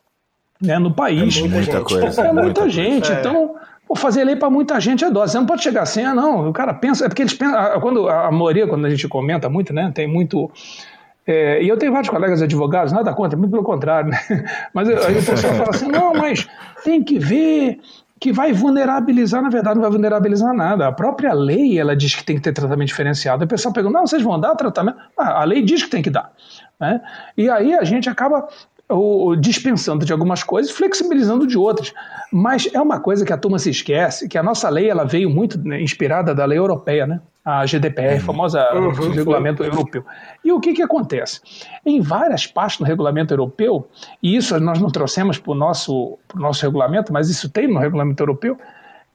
né, 0.61 0.79
no 0.79 0.93
país. 0.93 1.39
É 1.39 1.49
muita 1.49 1.81
coisa. 1.83 2.23
É 2.23 2.33
muita, 2.33 2.69
gente. 2.69 3.11
É. 3.11 3.21
Então, 3.21 3.57
Pô, 3.89 3.95
fazer 3.95 4.23
lei 4.23 4.37
para 4.37 4.51
muita 4.51 4.79
gente 4.79 5.03
é 5.03 5.11
dose. 5.11 5.33
Você 5.33 5.39
não 5.39 5.47
pode 5.47 5.63
chegar 5.63 5.83
assim, 5.83 6.05
ah, 6.05 6.15
não. 6.15 6.51
O 6.51 6.53
cara 6.53 6.75
pensa. 6.75 7.07
É 7.07 7.09
porque 7.09 7.23
eles 7.23 7.33
pensam. 7.33 7.81
Quando, 7.81 8.07
a 8.07 8.31
maioria, 8.31 8.67
quando 8.67 8.85
a 8.85 8.91
gente 8.91 9.09
comenta 9.09 9.49
muito, 9.49 9.73
né? 9.73 9.91
Tem 9.95 10.07
muito. 10.07 10.51
É, 11.27 11.63
e 11.63 11.69
eu 11.69 11.77
tenho 11.79 11.91
vários 11.91 12.11
colegas 12.11 12.43
advogados, 12.43 12.93
nada 12.93 13.15
contra, 13.15 13.39
muito 13.39 13.51
pelo 13.51 13.63
contrário, 13.63 14.11
né? 14.11 14.19
Mas 14.75 14.89
aí 14.91 15.19
o 15.19 15.25
pessoal 15.25 15.55
fala 15.55 15.71
assim: 15.71 15.89
não, 15.89 16.13
mas 16.13 16.47
tem 16.85 17.03
que 17.03 17.19
ver 17.19 17.81
que 18.21 18.33
vai 18.33 18.53
vulnerabilizar, 18.53 19.43
na 19.43 19.49
verdade, 19.49 19.77
não 19.77 19.83
vai 19.83 19.91
vulnerabilizar 19.91 20.53
nada. 20.55 20.89
A 20.89 20.93
própria 20.93 21.33
lei 21.33 21.79
ela 21.79 21.95
diz 21.95 22.15
que 22.15 22.25
tem 22.25 22.37
que 22.37 22.43
ter 22.43 22.53
tratamento 22.53 22.89
diferenciado. 22.89 23.45
O 23.45 23.49
pessoal 23.49 23.73
pergunta: 23.73 23.99
não, 23.99 24.07
vocês 24.07 24.23
vão 24.23 24.39
dar 24.39 24.55
tratamento? 24.55 24.99
Ah, 25.17 25.43
a 25.43 25.45
lei 25.45 25.63
diz 25.63 25.83
que 25.83 25.91
tem 25.91 26.03
que 26.03 26.11
dar. 26.11 26.31
Né? 26.79 27.01
E 27.37 27.49
aí 27.49 27.75
a 27.75 27.85
gente 27.85 28.09
acaba 28.09 28.49
ou, 28.89 29.37
dispensando 29.37 30.05
de 30.05 30.13
algumas 30.13 30.43
coisas, 30.43 30.73
flexibilizando 30.73 31.47
de 31.47 31.59
outras. 31.59 31.93
Mas 32.33 32.69
é 32.73 32.81
uma 32.81 32.99
coisa 32.99 33.25
que 33.25 33.33
a 33.33 33.37
turma 33.37 33.59
se 33.59 33.71
esquece, 33.71 34.29
que 34.29 34.39
a 34.39 34.43
nossa 34.43 34.69
lei 34.69 34.89
ela 34.89 35.05
veio 35.05 35.29
muito 35.29 35.59
né, 35.59 35.81
inspirada 35.81 36.35
da 36.35 36.45
lei 36.45 36.59
europeia, 36.59 37.07
né? 37.07 37.21
A 37.45 37.65
GDPR, 37.65 38.15
uhum. 38.15 38.21
famosa 38.21 38.75
uhum, 38.75 38.91
regulamento 39.11 39.65
foi. 39.65 39.73
europeu. 39.73 40.05
E 40.45 40.53
o 40.53 40.61
que, 40.61 40.75
que 40.75 40.83
acontece? 40.83 41.41
Em 41.85 42.01
várias 42.01 42.47
partes 42.47 42.79
do 42.79 42.85
regulamento 42.85 43.33
europeu, 43.33 43.89
e 44.23 44.37
isso 44.37 44.59
nós 44.61 44.79
não 44.79 44.91
trouxemos 44.91 45.39
para 45.39 45.53
o 45.53 45.55
nosso, 45.55 46.19
nosso 46.35 46.63
regulamento, 46.63 47.11
mas 47.11 47.31
isso 47.31 47.49
tem 47.49 47.67
no 47.67 47.79
regulamento 47.79 48.23
europeu, 48.23 48.59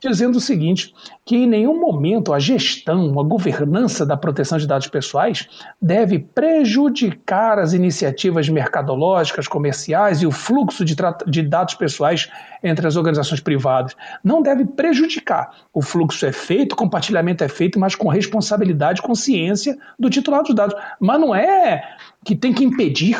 dizendo 0.10 0.38
o 0.38 0.42
seguinte: 0.42 0.94
que 1.26 1.36
em 1.36 1.48
nenhum 1.48 1.80
momento 1.80 2.34
a 2.34 2.40
gestão, 2.40 3.20
a 3.20 3.24
governança 3.24 4.06
da 4.06 4.18
proteção 4.18 4.58
de 4.58 4.68
dados 4.68 4.88
pessoais 4.88 5.48
deve 5.82 6.20
prejudicar 6.20 7.60
as 7.60 7.74
iniciativas 7.74 8.48
mercadológicas, 8.50 9.48
comerciais 9.48 10.22
e 10.22 10.28
o 10.28 10.32
fluxo 10.32 10.84
de, 10.86 10.96
de 11.28 11.42
dados 11.42 11.76
pessoais 11.76 12.30
entre 12.64 12.88
as 12.88 12.96
organizações 12.96 13.42
privadas. 13.42 13.96
Não 14.24 14.42
deve 14.42 14.66
prejudicar. 14.66 15.52
O 15.74 15.82
fluxo 15.82 16.26
é 16.26 16.32
feito, 16.32 16.74
o 16.74 16.78
compartilhamento 16.78 17.44
é 17.44 17.48
feito, 17.48 17.80
mas 17.80 17.96
com 17.96 18.08
responsabilidade 18.08 19.00
e 19.00 19.04
consciência 19.04 19.78
do 20.00 20.10
titular 20.10 20.44
dos 20.44 20.56
dados. 20.56 20.76
Mas 21.00 21.20
não 21.20 21.36
é 21.36 21.96
que 22.24 22.36
tem 22.36 22.54
que 22.54 22.64
impedir, 22.64 23.18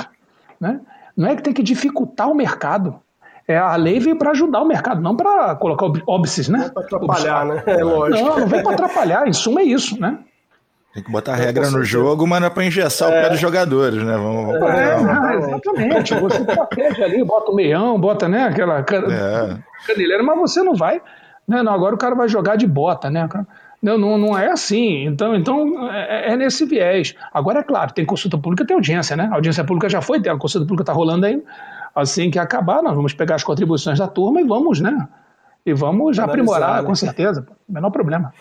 né? 0.60 0.80
não 1.16 1.28
é 1.28 1.36
que 1.36 1.44
tem 1.44 1.54
que 1.54 1.64
dificultar 1.64 2.30
o 2.30 2.36
mercado. 2.36 3.00
É, 3.48 3.58
a 3.58 3.76
lei 3.76 4.00
veio 4.00 4.18
para 4.18 4.32
ajudar 4.32 4.62
o 4.62 4.68
mercado, 4.68 5.02
não 5.02 5.16
para 5.16 5.56
colocar 5.56 5.88
óbices, 6.08 6.48
né? 6.48 6.60
Não 6.60 6.70
para 6.70 6.84
atrapalhar, 6.84 7.46
né? 7.46 7.64
É 7.68 7.84
lógico. 7.84 8.24
Não, 8.24 8.40
não 8.40 8.48
vem 8.48 8.64
para 8.64 8.74
atrapalhar, 8.74 9.28
em 9.28 9.34
suma 9.34 9.62
é 9.62 9.66
isso, 9.66 10.00
né? 10.00 10.20
Tem 10.94 11.04
que 11.04 11.12
botar 11.12 11.36
regra 11.36 11.72
no 11.72 11.84
jogo, 11.84 12.26
mas 12.28 12.40
não 12.40 12.48
é 12.48 12.50
para 12.52 12.64
engessar 12.64 13.12
é. 13.12 13.20
o 13.20 13.24
pé 13.24 13.30
dos 13.32 13.40
jogadores, 13.40 14.02
né? 14.02 14.16
Vamos, 14.16 14.46
vamos 14.46 14.70
é, 14.70 15.02
não, 15.02 15.34
exatamente. 15.34 16.14
Você 16.14 16.44
protege 16.46 17.04
ali, 17.04 17.24
bota 17.24 17.52
o 17.52 17.56
meião, 17.56 18.00
bota 18.00 18.30
né, 18.30 18.44
aquela 18.44 18.84
can... 18.84 19.04
é. 19.10 20.22
mas 20.22 20.40
você 20.40 20.62
não 20.62 20.76
vai. 20.76 21.02
Né, 21.48 21.62
não, 21.64 21.74
agora 21.74 21.96
o 21.96 21.98
cara 21.98 22.16
vai 22.16 22.30
jogar 22.30 22.56
de 22.56 22.68
bota, 22.68 23.10
né? 23.10 23.28
Não, 23.82 23.98
não, 23.98 24.18
não 24.18 24.38
é 24.38 24.52
assim. 24.52 25.06
Então, 25.06 25.36
então 25.36 25.92
é, 25.92 26.32
é, 26.32 26.38
nesse 26.38 26.64
viés. 26.66 27.16
Agora, 27.34 27.60
é 27.60 27.64
claro, 27.64 27.92
tem 27.92 28.06
consulta 28.06 28.38
pública, 28.38 28.66
tem 28.66 28.76
audiência, 28.76 29.18
né? 29.18 29.28
A 29.30 29.36
audiência 29.36 29.64
pública 29.66 29.90
já 29.90 30.00
foi, 30.00 30.20
a 30.20 30.38
consulta 30.38 30.66
pública 30.66 30.84
está 30.84 30.94
rolando 30.94 31.26
ainda 31.26 31.44
assim 31.96 32.32
que 32.32 32.40
acabar, 32.40 32.82
nós 32.82 32.96
vamos 32.96 33.14
pegar 33.14 33.36
as 33.36 33.44
contribuições 33.44 34.00
da 34.00 34.08
turma 34.08 34.42
e 34.42 34.44
vamos, 34.44 34.80
né? 34.80 35.08
E 35.66 35.74
vamos 35.74 36.20
Analisar, 36.20 36.24
aprimorar, 36.26 36.82
né? 36.82 36.88
com 36.88 36.96
certeza. 36.96 37.48
Menor 37.68 37.92
problema. 37.92 38.34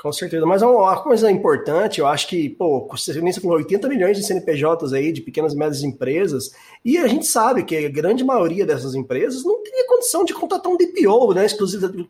Com 0.00 0.12
certeza, 0.12 0.46
mas 0.46 0.62
uma 0.62 0.96
coisa 1.02 1.28
importante, 1.28 1.98
eu 1.98 2.06
acho 2.06 2.28
que, 2.28 2.50
pô, 2.50 2.86
você 2.88 3.12
falou 3.40 3.56
80 3.56 3.88
milhões 3.88 4.16
de 4.16 4.24
CNPJs 4.24 4.92
aí, 4.92 5.10
de 5.10 5.20
pequenas 5.20 5.54
e 5.54 5.56
médias 5.56 5.82
empresas, 5.82 6.52
e 6.84 6.96
a 6.98 7.08
gente 7.08 7.26
sabe 7.26 7.64
que 7.64 7.76
a 7.76 7.90
grande 7.90 8.22
maioria 8.22 8.64
dessas 8.64 8.94
empresas 8.94 9.44
não 9.44 9.60
teria 9.60 9.88
condição 9.88 10.24
de 10.24 10.32
contratar 10.32 10.70
um 10.70 10.76
DPO, 10.76 11.34
né, 11.34 11.46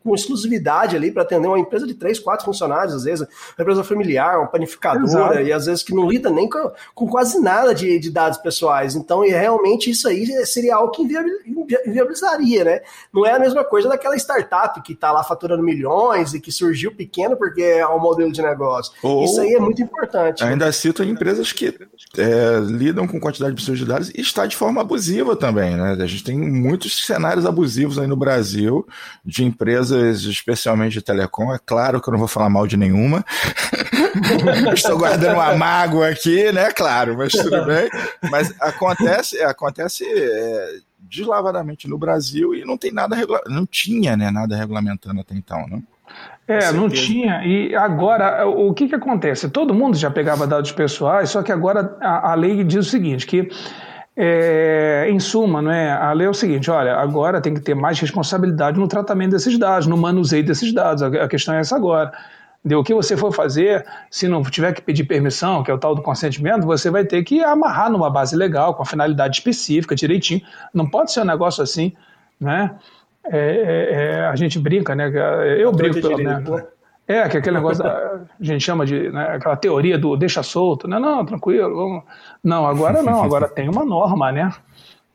com 0.03 0.13
exclusividade 0.13 0.95
ali 0.95 1.11
para 1.11 1.23
atender 1.23 1.47
uma 1.47 1.57
empresa 1.57 1.87
de 1.87 1.95
três, 1.95 2.19
quatro 2.19 2.45
funcionários, 2.45 2.93
às 2.93 3.05
vezes, 3.05 3.21
uma 3.21 3.63
empresa 3.63 3.83
familiar, 3.83 4.37
uma 4.37 4.47
panificadora, 4.47 5.05
Exato. 5.07 5.41
e 5.41 5.51
às 5.51 5.65
vezes 5.65 5.81
que 5.81 5.95
não 5.95 6.07
lida 6.07 6.29
nem 6.29 6.47
com, 6.47 6.71
com 6.93 7.07
quase 7.07 7.41
nada 7.41 7.73
de, 7.73 7.97
de, 7.97 8.11
dados 8.11 8.37
pessoais. 8.37 8.95
Então, 8.95 9.25
e 9.25 9.29
realmente 9.29 9.89
isso 9.89 10.07
aí 10.07 10.27
seria 10.45 10.75
algo 10.75 10.91
que 10.91 11.01
inviabilizaria, 11.01 12.63
né? 12.63 12.81
Não 13.11 13.25
é 13.25 13.31
a 13.31 13.39
mesma 13.39 13.63
coisa 13.63 13.89
daquela 13.89 14.15
startup 14.15 14.79
que 14.83 14.93
está 14.93 15.11
lá 15.11 15.23
faturando 15.23 15.63
milhões 15.63 16.35
e 16.35 16.39
que 16.39 16.51
surgiu 16.51 16.95
pequeno 16.95 17.35
porque 17.35 17.78
ao 17.81 17.99
modelo 17.99 18.31
de 18.31 18.41
negócio. 18.41 18.93
Ou 19.01 19.23
Isso 19.23 19.39
aí 19.39 19.53
é 19.53 19.59
muito 19.59 19.81
importante. 19.81 20.43
Ainda 20.43 20.65
né? 20.65 20.71
cito 20.71 21.03
empresas 21.03 21.51
que 21.51 21.67
é, 22.17 22.59
lidam 22.65 23.07
com 23.07 23.19
quantidade 23.19 23.55
de 23.55 23.61
pessoas 23.61 23.79
de 23.79 23.85
dados 23.85 24.09
e 24.09 24.21
está 24.21 24.45
de 24.45 24.55
forma 24.55 24.81
abusiva 24.81 25.35
também, 25.35 25.75
né? 25.75 25.97
A 25.99 26.05
gente 26.05 26.23
tem 26.23 26.37
muitos 26.37 27.05
cenários 27.05 27.45
abusivos 27.45 27.99
aí 27.99 28.07
no 28.07 28.15
Brasil 28.15 28.87
de 29.23 29.43
empresas, 29.43 30.23
especialmente 30.23 30.93
de 30.93 31.01
telecom. 31.01 31.53
É 31.53 31.59
claro 31.63 32.01
que 32.01 32.09
eu 32.09 32.11
não 32.11 32.19
vou 32.19 32.27
falar 32.27 32.49
mal 32.49 32.67
de 32.67 32.77
nenhuma. 32.77 33.25
Estou 34.73 34.97
guardando 34.97 35.35
uma 35.35 35.55
mágoa 35.55 36.09
aqui, 36.09 36.51
né? 36.51 36.71
Claro, 36.71 37.17
mas 37.17 37.31
tudo 37.31 37.63
bem. 37.65 37.89
Mas 38.29 38.53
acontece, 38.59 39.41
acontece 39.41 40.03
é, 40.05 40.79
deslavadamente 40.99 41.87
no 41.87 41.97
Brasil 41.97 42.53
e 42.53 42.63
não 42.63 42.77
tem 42.77 42.91
nada 42.91 43.17
não 43.47 43.65
tinha, 43.65 44.15
né, 44.15 44.29
nada 44.29 44.55
regulamentando 44.55 45.19
até 45.21 45.35
então, 45.35 45.65
né? 45.67 45.81
É, 46.49 46.71
não 46.71 46.89
tinha. 46.89 47.45
E 47.45 47.75
agora, 47.75 48.47
o 48.47 48.73
que, 48.73 48.87
que 48.87 48.95
acontece? 48.95 49.47
Todo 49.49 49.71
mundo 49.71 49.95
já 49.95 50.09
pegava 50.09 50.47
dados 50.47 50.71
pessoais, 50.71 51.29
só 51.29 51.43
que 51.43 51.51
agora 51.51 51.95
a, 52.01 52.31
a 52.31 52.33
lei 52.33 52.63
diz 52.63 52.87
o 52.87 52.89
seguinte, 52.89 53.27
que 53.27 53.47
é, 54.17 55.05
em 55.07 55.19
suma, 55.19 55.61
não 55.61 55.71
é? 55.71 55.91
a 55.91 56.11
lei 56.11 56.25
é 56.25 56.29
o 56.29 56.33
seguinte: 56.33 56.71
olha, 56.71 56.95
agora 56.95 57.39
tem 57.39 57.53
que 57.53 57.61
ter 57.61 57.75
mais 57.75 57.99
responsabilidade 57.99 58.79
no 58.79 58.87
tratamento 58.87 59.31
desses 59.31 59.59
dados, 59.59 59.85
no 59.85 59.95
manuseio 59.95 60.43
desses 60.43 60.73
dados. 60.73 61.03
A, 61.03 61.27
questão 61.27 61.53
é 61.53 61.59
essa 61.59 61.75
agora. 61.75 62.11
De 62.65 62.73
o 62.75 62.83
que 62.83 62.95
você 62.95 63.15
for 63.15 63.31
fazer, 63.31 63.85
se 64.09 64.27
não 64.27 64.41
tiver 64.41 64.73
que 64.73 64.81
pedir 64.81 65.03
permissão, 65.03 65.63
que 65.63 65.69
é 65.69 65.73
o 65.73 65.77
tal 65.77 65.93
do 65.93 66.01
consentimento, 66.01 66.65
você 66.65 66.89
vai 66.89 67.05
ter 67.05 67.23
que 67.23 67.43
amarrar 67.43 67.91
numa 67.91 68.09
base 68.09 68.35
legal, 68.35 68.73
com 68.73 68.81
a 68.81 68.85
finalidade 68.85 69.37
específica, 69.37 69.95
direitinho. 69.95 70.41
Não 70.73 70.89
pode 70.89 71.11
ser 71.11 71.21
um 71.21 71.25
negócio 71.25 71.63
assim, 71.63 71.93
né? 72.41 72.71
É, 73.31 73.37
é, 73.37 73.93
é, 73.93 74.25
a 74.25 74.35
gente 74.35 74.57
brinca, 74.57 74.95
né? 74.95 75.11
Eu 75.57 75.71
brinco 75.71 76.01
pelo 76.01 76.17
menos. 76.17 76.49
Né? 76.49 76.65
É, 77.07 77.27
que 77.27 77.37
aquele 77.37 77.55
negócio 77.55 77.83
da, 77.83 78.21
a 78.39 78.43
gente 78.43 78.63
chama 78.63 78.85
de 78.85 79.09
né, 79.09 79.35
aquela 79.35 79.55
teoria 79.55 79.97
do 79.97 80.15
deixa 80.15 80.43
solto, 80.43 80.87
né? 80.87 80.99
Não, 80.99 81.25
tranquilo, 81.25 81.75
vamos. 81.75 82.03
Não, 82.43 82.67
agora 82.67 83.01
não, 83.01 83.21
agora 83.25 83.47
tem 83.47 83.67
uma 83.67 83.83
norma, 83.83 84.31
né? 84.31 84.53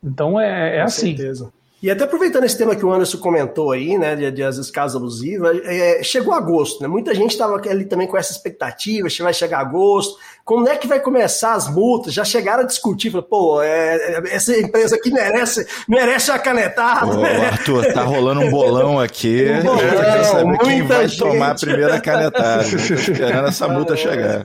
Então 0.03 0.41
é, 0.41 0.77
é 0.77 0.81
Com 0.81 0.87
assim. 0.87 1.17
Certeza. 1.17 1.53
E 1.85 1.91
até 1.91 2.05
aproveitando 2.05 2.45
esse 2.45 2.57
tema 2.57 2.75
que 2.75 2.87
o 2.87 2.91
Anderson 2.91 3.19
comentou 3.19 3.71
aí, 3.71 3.99
né, 3.99 4.17
de, 4.17 4.31
de 4.31 4.43
as 4.43 4.57
escalas 4.57 4.97
abusivas, 4.97 5.61
é, 5.67 6.03
chegou 6.03 6.33
agosto, 6.33 6.81
né? 6.81 6.89
Muita 6.89 7.15
gente 7.15 7.33
estava 7.33 7.61
ali 7.69 7.85
também 7.85 8.09
com 8.09 8.17
essa 8.17 8.33
expectativa, 8.33 9.07
vai 9.21 9.35
chegar 9.35 9.59
agosto, 9.59 10.17
como 10.47 10.69
é 10.69 10.77
que 10.77 10.87
vai 10.87 11.01
começar 11.01 11.55
as 11.55 11.69
multas? 11.69 12.13
Já 12.13 12.23
chegaram 12.23 12.63
a 12.63 12.67
discutir, 12.67 13.11
falou, 13.11 13.27
pô, 13.27 13.63
é, 13.63 13.97
é, 13.97 14.35
essa 14.35 14.55
empresa 14.59 14.97
aqui 14.97 15.11
merece, 15.11 15.67
merece 15.89 16.31
a 16.31 16.39
canetada. 16.39 17.19
Ô, 17.19 17.23
Arthur, 17.23 17.93
tá 17.95 18.03
rolando 18.03 18.41
um 18.43 18.51
bolão 18.51 19.01
aqui. 19.01 19.45
Um 19.55 19.63
bolão, 19.63 19.79
quero 19.79 20.25
saber 20.25 20.59
quem 20.59 20.83
vai 20.83 21.09
gente. 21.09 21.19
tomar 21.19 21.51
a 21.51 21.55
primeira 21.55 22.01
canetada. 22.01 22.65
Tô 22.65 22.77
esperando 22.77 23.49
essa 23.49 23.69
multa 23.69 23.97
chegar. 23.97 24.45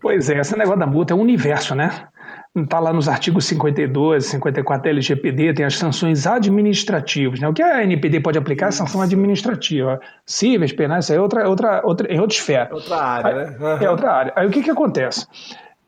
Pois 0.00 0.30
é, 0.30 0.40
esse 0.40 0.56
negócio 0.56 0.80
da 0.80 0.86
multa 0.86 1.12
é 1.12 1.16
um 1.16 1.20
universo, 1.20 1.74
né? 1.74 2.08
Está 2.56 2.78
lá 2.78 2.92
nos 2.92 3.08
artigos 3.08 3.46
52, 3.46 4.26
54 4.26 4.84
da 4.84 4.90
LGPD, 4.90 5.54
tem 5.54 5.66
as 5.66 5.76
sanções 5.76 6.24
administrativas. 6.24 7.40
Né? 7.40 7.48
O 7.48 7.52
que 7.52 7.60
a 7.60 7.82
NPD 7.82 8.20
pode 8.20 8.38
aplicar 8.38 8.68
é 8.68 8.70
sanção 8.70 9.00
administrativa. 9.00 10.00
Cíveis, 10.24 10.72
penais, 10.72 11.06
isso 11.06 11.14
é 11.14 11.20
outra, 11.20 11.48
outra, 11.48 11.82
outra, 11.84 12.06
é 12.06 12.20
outra 12.20 12.36
esfera. 12.36 12.68
Outra 12.72 12.96
área, 12.96 13.34
né? 13.34 13.56
Uhum. 13.58 13.82
É 13.82 13.90
outra 13.90 14.12
área. 14.12 14.32
Aí 14.36 14.46
o 14.46 14.50
que, 14.50 14.62
que 14.62 14.70
acontece? 14.70 15.26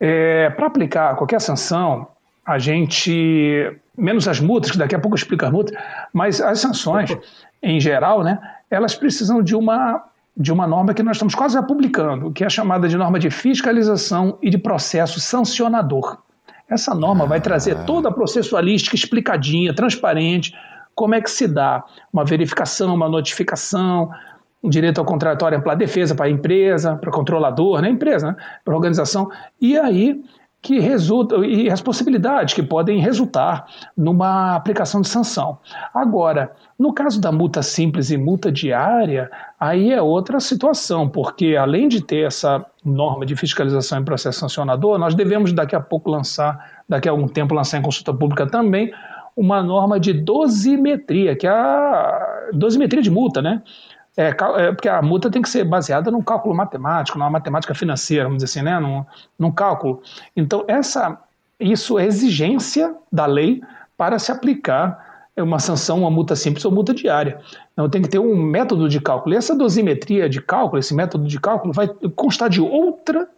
É, 0.00 0.50
Para 0.50 0.66
aplicar 0.66 1.14
qualquer 1.14 1.40
sanção, 1.40 2.08
a 2.44 2.58
gente, 2.58 3.72
menos 3.96 4.26
as 4.26 4.40
multas, 4.40 4.72
que 4.72 4.78
daqui 4.78 4.96
a 4.96 4.98
pouco 4.98 5.14
eu 5.14 5.18
explico 5.18 5.44
as 5.44 5.52
multas, 5.52 5.76
mas 6.12 6.40
as 6.40 6.58
sanções, 6.58 7.16
em 7.62 7.78
geral, 7.78 8.24
né, 8.24 8.40
elas 8.68 8.96
precisam 8.96 9.40
de 9.40 9.54
uma 9.54 10.02
de 10.38 10.52
uma 10.52 10.66
norma 10.66 10.92
que 10.92 11.02
nós 11.02 11.16
estamos 11.16 11.34
quase 11.34 11.58
publicando, 11.66 12.30
que 12.30 12.44
é 12.44 12.50
chamada 12.50 12.86
de 12.86 12.96
norma 12.98 13.18
de 13.18 13.30
fiscalização 13.30 14.36
e 14.42 14.50
de 14.50 14.58
processo 14.58 15.18
sancionador. 15.18 16.18
Essa 16.68 16.94
norma 16.94 17.24
ah. 17.24 17.28
vai 17.28 17.40
trazer 17.40 17.84
toda 17.84 18.08
a 18.08 18.12
processualística 18.12 18.96
explicadinha, 18.96 19.74
transparente, 19.74 20.52
como 20.94 21.14
é 21.14 21.20
que 21.20 21.30
se 21.30 21.46
dá 21.46 21.84
uma 22.12 22.24
verificação, 22.24 22.94
uma 22.94 23.08
notificação, 23.08 24.10
um 24.62 24.68
direito 24.68 24.98
ao 24.98 25.04
contratório 25.04 25.62
para 25.62 25.72
a 25.72 25.76
defesa, 25.76 26.14
para 26.14 26.26
a 26.26 26.30
empresa, 26.30 26.96
para 26.96 27.10
o 27.10 27.12
controlador, 27.12 27.80
né? 27.80 27.90
empresa, 27.90 28.28
né? 28.28 28.36
para 28.64 28.74
a 28.74 28.76
organização. 28.76 29.30
E 29.60 29.78
aí, 29.78 30.20
que 30.66 30.80
resultam 30.80 31.44
e 31.44 31.70
as 31.70 31.80
possibilidades 31.80 32.52
que 32.52 32.60
podem 32.60 32.98
resultar 32.98 33.66
numa 33.96 34.56
aplicação 34.56 35.00
de 35.00 35.06
sanção. 35.06 35.58
Agora, 35.94 36.50
no 36.76 36.92
caso 36.92 37.20
da 37.20 37.30
multa 37.30 37.62
simples 37.62 38.10
e 38.10 38.16
multa 38.16 38.50
diária, 38.50 39.30
aí 39.60 39.92
é 39.92 40.02
outra 40.02 40.40
situação, 40.40 41.08
porque 41.08 41.54
além 41.54 41.86
de 41.86 42.00
ter 42.00 42.26
essa 42.26 42.66
norma 42.84 43.24
de 43.24 43.36
fiscalização 43.36 44.00
em 44.00 44.04
processo 44.04 44.40
sancionador, 44.40 44.98
nós 44.98 45.14
devemos 45.14 45.52
daqui 45.52 45.76
a 45.76 45.80
pouco 45.80 46.10
lançar, 46.10 46.58
daqui 46.88 47.08
a 47.08 47.12
algum 47.12 47.28
tempo 47.28 47.54
lançar 47.54 47.78
em 47.78 47.82
consulta 47.82 48.12
pública 48.12 48.44
também 48.44 48.92
uma 49.36 49.62
norma 49.62 50.00
de 50.00 50.12
dosimetria, 50.12 51.36
que 51.36 51.46
é 51.46 51.50
a 51.50 52.50
dosimetria 52.54 53.02
de 53.02 53.10
multa, 53.10 53.40
né? 53.40 53.62
É, 54.16 54.28
é, 54.28 54.72
porque 54.72 54.88
a 54.88 55.02
multa 55.02 55.30
tem 55.30 55.42
que 55.42 55.48
ser 55.48 55.64
baseada 55.64 56.10
num 56.10 56.22
cálculo 56.22 56.54
matemático, 56.54 57.18
numa 57.18 57.28
matemática 57.28 57.74
financeira, 57.74 58.24
vamos 58.24 58.42
dizer 58.42 58.58
assim, 58.58 58.64
né? 58.64 58.80
num, 58.80 59.04
num 59.38 59.52
cálculo. 59.52 60.02
Então, 60.34 60.64
essa, 60.66 61.20
isso 61.60 61.98
é 61.98 62.06
exigência 62.06 62.94
da 63.12 63.26
lei 63.26 63.62
para 63.96 64.18
se 64.18 64.32
aplicar 64.32 65.04
uma 65.36 65.58
sanção, 65.58 65.98
uma 66.00 66.10
multa 66.10 66.34
simples 66.34 66.64
ou 66.64 66.72
multa 66.72 66.94
diária. 66.94 67.38
Então, 67.74 67.90
tem 67.90 68.00
que 68.00 68.08
ter 68.08 68.18
um 68.18 68.34
método 68.34 68.88
de 68.88 68.98
cálculo. 69.00 69.34
E 69.34 69.38
essa 69.38 69.54
dosimetria 69.54 70.30
de 70.30 70.40
cálculo, 70.40 70.78
esse 70.78 70.94
método 70.94 71.26
de 71.26 71.38
cálculo, 71.38 71.74
vai 71.74 71.86
constar 72.14 72.48
de 72.48 72.60
outra 72.60 73.28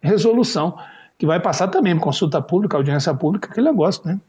resolução, 0.00 0.78
que 1.18 1.26
vai 1.26 1.40
passar 1.40 1.66
também 1.66 1.98
consulta 1.98 2.40
pública, 2.40 2.76
audiência 2.76 3.12
pública, 3.12 3.48
aquele 3.50 3.68
negócio, 3.68 4.02
né? 4.06 4.20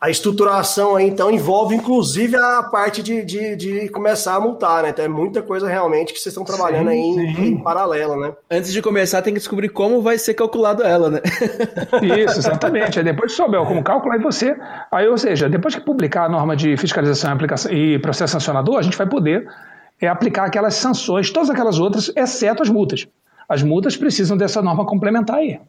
A 0.00 0.08
estruturação 0.08 0.96
aí, 0.96 1.06
então, 1.06 1.30
envolve 1.30 1.74
inclusive 1.74 2.34
a 2.34 2.62
parte 2.62 3.02
de, 3.02 3.22
de, 3.22 3.54
de, 3.54 3.88
começar 3.90 4.34
a 4.34 4.40
multar, 4.40 4.82
né? 4.82 4.88
Então 4.88 5.04
é 5.04 5.08
muita 5.08 5.42
coisa 5.42 5.68
realmente 5.68 6.14
que 6.14 6.18
vocês 6.18 6.32
estão 6.32 6.42
trabalhando 6.42 6.88
sim, 6.88 7.20
aí 7.20 7.26
em, 7.26 7.48
em, 7.48 7.62
paralelo, 7.62 8.18
né? 8.18 8.32
Antes 8.50 8.72
de 8.72 8.80
começar, 8.80 9.20
tem 9.20 9.34
que 9.34 9.38
descobrir 9.38 9.68
como 9.68 10.00
vai 10.00 10.16
ser 10.16 10.32
calculado 10.32 10.82
ela, 10.82 11.10
né? 11.10 11.20
Isso, 12.24 12.38
exatamente. 12.38 12.98
Aí 12.98 13.04
depois 13.04 13.32
que 13.32 13.36
souber 13.36 13.62
como 13.66 13.82
calcular, 13.84 14.14
aí 14.14 14.22
você. 14.22 14.56
Aí, 14.90 15.06
ou 15.06 15.18
seja, 15.18 15.50
depois 15.50 15.74
que 15.74 15.82
publicar 15.82 16.24
a 16.24 16.28
norma 16.30 16.56
de 16.56 16.78
fiscalização 16.78 17.30
e, 17.30 17.34
aplicação, 17.34 17.70
e 17.70 17.98
processo 17.98 18.32
sancionador, 18.32 18.78
a 18.78 18.82
gente 18.82 18.96
vai 18.96 19.06
poder 19.06 19.46
é, 20.00 20.08
aplicar 20.08 20.46
aquelas 20.46 20.76
sanções, 20.76 21.30
todas 21.30 21.50
aquelas 21.50 21.78
outras, 21.78 22.10
exceto 22.16 22.62
as 22.62 22.70
multas. 22.70 23.06
As 23.46 23.62
multas 23.62 23.98
precisam 23.98 24.34
dessa 24.34 24.62
norma 24.62 24.86
complementar 24.86 25.36
aí. 25.36 25.60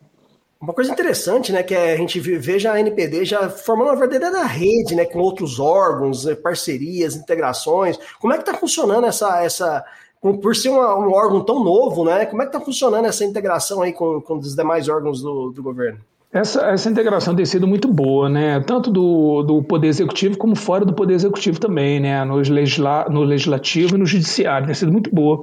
Uma 0.62 0.74
coisa 0.74 0.92
interessante, 0.92 1.52
né, 1.52 1.64
que 1.64 1.74
é 1.74 1.94
a 1.94 1.98
gente 1.98 2.20
veja 2.20 2.72
a 2.72 2.80
NPD 2.80 3.26
já 3.26 3.50
formando 3.50 3.88
uma 3.88 3.96
verdadeira 3.96 4.44
rede, 4.44 4.94
né, 4.94 5.06
com 5.06 5.18
outros 5.18 5.60
órgãos, 5.60 6.26
né, 6.26 6.36
parcerias, 6.36 7.16
integrações. 7.16 7.98
Como 8.20 8.32
é 8.32 8.38
que 8.38 8.44
está 8.44 8.54
funcionando 8.54 9.08
essa, 9.08 9.44
essa 9.44 9.84
por 10.22 10.56
ser 10.56 10.70
uma, 10.70 10.96
um 10.96 11.12
órgão 11.12 11.44
tão 11.44 11.64
novo, 11.64 12.06
né, 12.06 12.28
como 12.28 12.44
é 12.44 12.46
que 12.46 12.56
está 12.56 12.64
funcionando 12.64 13.06
essa 13.06 13.26
integração 13.26 13.82
aí 13.82 13.92
com, 13.92 14.22
com 14.22 14.38
os 14.38 14.56
demais 14.56 14.88
órgãos 14.88 15.20
do, 15.20 15.50
do 15.50 15.64
governo? 15.64 16.00
Essa, 16.34 16.68
essa 16.68 16.90
integração 16.90 17.36
tem 17.36 17.46
sido 17.46 17.68
muito 17.68 17.90
boa, 17.90 18.30
né? 18.30 18.62
Tanto 18.62 18.90
do, 18.90 19.44
do 19.44 19.62
Poder 19.62 19.90
Executivo 19.90 20.38
como 20.38 20.56
fora 20.56 20.86
do 20.86 20.94
Poder 20.94 21.14
Executivo 21.14 21.60
também, 21.60 22.00
né? 22.00 22.24
No, 22.24 22.38
legisla, 22.38 23.06
no 23.10 23.22
Legislativo 23.24 23.96
e 23.96 23.98
no 23.98 24.06
Judiciário. 24.06 24.66
Tem 24.66 24.74
sido 24.74 24.94
muito 24.94 25.14
boa. 25.14 25.42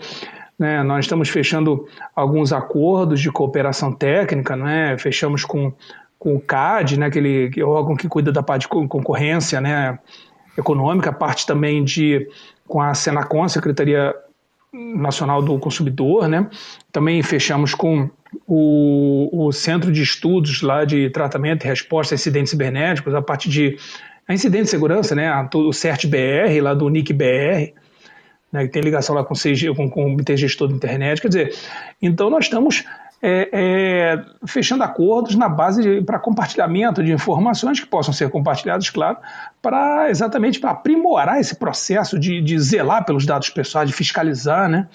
Né? 0.59 0.83
Nós 0.83 1.05
estamos 1.05 1.29
fechando 1.29 1.87
alguns 2.15 2.53
acordos 2.53 3.21
de 3.21 3.31
cooperação 3.31 3.93
técnica, 3.93 4.57
né? 4.57 4.97
fechamos 4.99 5.45
com, 5.45 5.73
com 6.19 6.35
o 6.35 6.41
CAD, 6.41 6.99
né? 6.99 7.07
aquele 7.07 7.51
órgão 7.63 7.97
que 7.97 8.09
cuida 8.09 8.33
da 8.33 8.43
parte 8.43 8.63
de 8.63 8.69
concorrência 8.69 9.61
né? 9.61 9.99
econômica, 10.57 11.13
parte 11.13 11.47
também 11.47 11.85
de 11.85 12.29
com 12.67 12.83
a 12.83 12.93
Senacom, 12.93 13.49
Secretaria 13.49 14.15
Nacional 14.73 15.41
do 15.41 15.59
Consumidor, 15.59 16.29
né? 16.29 16.47
Também 16.93 17.23
fechamos 17.23 17.75
com 17.75 18.11
o, 18.47 19.47
o 19.47 19.51
Centro 19.51 19.91
de 19.91 20.03
Estudos 20.03 20.61
lá 20.61 20.85
de 20.85 21.09
Tratamento 21.09 21.65
e 21.65 21.69
Resposta 21.69 22.15
a 22.15 22.17
Incidentes 22.17 22.51
Cibernéticos, 22.51 23.15
a 23.15 23.23
parte 23.23 23.49
de 23.49 23.79
a 24.29 24.35
incidente 24.35 24.65
de 24.65 24.71
segurança, 24.71 25.15
né? 25.15 25.49
O 25.55 25.73
CERT-BR, 25.73 26.61
lá 26.61 26.75
do 26.75 26.91
NIC-BR, 26.91 27.73
né, 28.53 28.67
que 28.67 28.73
tem 28.73 28.83
ligação 28.83 29.15
lá 29.15 29.25
com, 29.25 29.35
CG, 29.35 29.75
com, 29.75 29.91
com 29.91 30.07
o 30.07 30.11
Comitê 30.11 30.37
Gestor 30.37 30.69
da 30.69 30.75
Internet. 30.75 31.21
Quer 31.21 31.29
dizer, 31.29 31.55
então 32.01 32.31
nós 32.31 32.45
estamos 32.45 32.85
é, 33.21 33.49
é, 33.53 34.25
fechando 34.47 34.83
acordos 34.85 35.35
na 35.35 35.49
base 35.49 36.01
para 36.03 36.19
compartilhamento 36.19 37.03
de 37.03 37.13
informações 37.13 37.81
que 37.81 37.87
possam 37.87 38.15
ser 38.15 38.31
compartilhadas, 38.31 38.89
claro, 38.91 39.19
para 39.61 40.09
exatamente 40.09 40.61
para 40.61 40.71
aprimorar 40.71 41.41
esse 41.41 41.57
processo 41.57 42.19
de, 42.19 42.41
de 42.41 42.59
zelar 42.59 43.05
pelos 43.05 43.27
dados 43.27 43.51
pessoais, 43.51 43.89
de 43.89 43.95
fiscalizar, 43.95 44.69
né? 44.69 44.89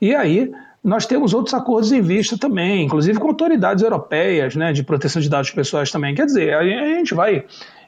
E 0.00 0.14
aí 0.14 0.50
nós 0.82 1.06
temos 1.06 1.32
outros 1.32 1.54
acordos 1.54 1.92
em 1.92 2.02
vista 2.02 2.36
também, 2.36 2.84
inclusive 2.84 3.18
com 3.20 3.28
autoridades 3.28 3.84
europeias, 3.84 4.56
né, 4.56 4.72
de 4.72 4.82
proteção 4.82 5.22
de 5.22 5.28
dados 5.28 5.52
pessoais 5.52 5.92
também. 5.92 6.12
Quer 6.12 6.26
dizer, 6.26 6.54
a 6.54 6.64
gente 6.64 7.14
vai 7.14 7.44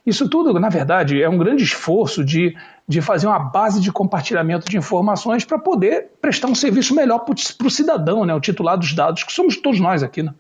isso 0.07 0.29
tudo, 0.29 0.53
na 0.61 0.69
verdade, 0.69 1.23
é 1.23 1.29
um 1.29 1.39
grande 1.39 1.65
esforço 1.65 2.23
de, 2.23 2.55
de 2.87 3.01
fazer 3.01 3.27
uma 3.27 3.39
base 3.39 3.81
de 3.81 3.91
compartilhamento 3.91 4.69
de 4.69 4.77
informações 4.77 5.45
para 5.45 5.59
poder 5.59 6.11
prestar 6.21 6.49
um 6.49 6.55
serviço 6.55 6.95
melhor 6.95 7.21
para 7.21 7.67
o 7.67 7.71
cidadão, 7.71 8.25
né, 8.25 8.35
o 8.35 8.41
titular 8.41 8.77
dos 8.77 8.93
dados, 8.93 9.23
que 9.23 9.33
somos 9.33 9.57
todos 9.57 9.81
nós 9.81 10.03
aqui. 10.03 10.23
Né? 10.23 10.35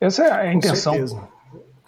Essa 0.00 0.24
é 0.24 0.32
a 0.32 0.52
intenção. 0.52 0.92
Com 0.92 1.06
certeza. 1.06 1.28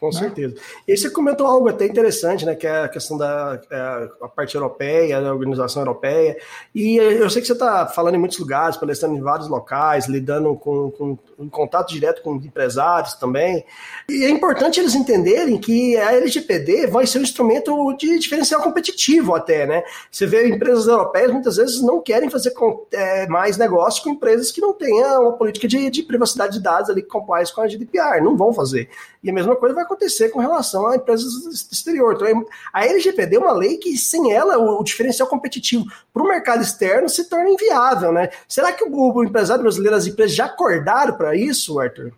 Com 0.05 0.15
né? 0.15 0.21
certeza. 0.21 0.55
E 0.87 0.93
aí 0.93 0.99
você 0.99 1.09
comentou 1.09 1.47
algo 1.47 1.69
até 1.69 1.87
interessante, 1.87 2.45
né? 2.45 2.55
Que 2.55 2.67
é 2.67 2.83
a 2.83 2.89
questão 2.89 3.17
da 3.17 3.59
é, 3.71 4.11
a 4.21 4.29
parte 4.29 4.55
europeia, 4.55 5.21
da 5.21 5.33
organização 5.33 5.81
europeia. 5.83 6.37
E 6.75 6.97
eu 6.97 7.31
sei 7.31 7.41
que 7.41 7.47
você 7.47 7.55
está 7.55 7.87
falando 7.87 8.17
em 8.17 8.19
muitos 8.19 8.39
lugares, 8.39 8.77
palestrando 8.77 9.17
em 9.17 9.21
vários 9.23 9.49
locais, 9.49 10.07
lidando 10.07 10.55
com, 10.57 10.91
com 10.91 11.19
em 11.39 11.49
contato 11.49 11.93
direto 11.93 12.23
com 12.23 12.37
empresários 12.37 13.15
também. 13.15 13.65
E 14.09 14.25
é 14.25 14.31
importante 14.31 14.79
eles 14.79 14.95
entenderem 14.95 15.59
que 15.59 15.97
a 15.97 16.13
LGPD 16.13 16.87
vai 16.89 17.07
ser 17.07 17.19
um 17.19 17.23
instrumento 17.23 17.97
de 17.97 18.19
diferencial 18.19 18.61
competitivo 18.63 19.35
até, 19.35 19.67
né? 19.67 19.83
Você 20.11 20.27
vê 20.27 20.49
empresas 20.49 20.87
europeias 20.87 21.33
muitas 21.33 21.57
vezes 21.57 21.81
não 21.81 22.01
querem 22.01 22.29
fazer 22.29 22.53
é, 22.93 23.27
mais 23.27 23.57
negócio 23.57 24.03
com 24.03 24.11
empresas 24.11 24.53
que 24.53 24.61
não 24.61 24.75
tenham 24.75 25.23
uma 25.23 25.33
política 25.33 25.67
de, 25.67 25.89
de 25.91 26.03
privacidade 26.03 26.55
de 26.55 26.63
dados 26.63 26.91
ali 26.91 27.03
que 27.03 27.09
com 27.09 27.61
a 27.63 27.67
GDPR, 27.67 28.21
não 28.23 28.37
vão 28.37 28.53
fazer. 28.53 28.89
E 29.23 29.31
a 29.31 29.33
mesma 29.33 29.57
coisa 29.57 29.75
vai 29.75 29.85
acontecer 29.85 29.94
com 30.31 30.41
relação 30.41 30.87
a 30.87 30.97
empresas 30.97 31.33
exterior. 31.71 32.15
Então, 32.15 32.45
a 32.73 32.87
LGPD 32.87 33.37
é 33.37 33.39
uma 33.39 33.53
lei 33.53 33.77
que, 33.77 33.97
sem 33.97 34.33
ela, 34.33 34.59
o, 34.59 34.83
diferencial 34.83 35.29
competitivo 35.29 35.85
para 36.13 36.23
o 36.23 36.27
mercado 36.29 36.63
externo 36.63 37.09
se 37.09 37.29
torna 37.29 37.51
inviável, 37.51 38.13
né? 38.13 38.31
Será 38.49 38.73
que 38.73 38.85
o, 38.85 39.13
o 39.15 39.25
empresário 39.25 39.63
brasileiro, 39.63 39.97
as 39.97 40.07
empresas 40.07 40.37
já 40.37 40.47
acordaram 40.47 41.17
para 41.17 41.35
isso, 41.35 41.79
Arthur? 41.79 42.13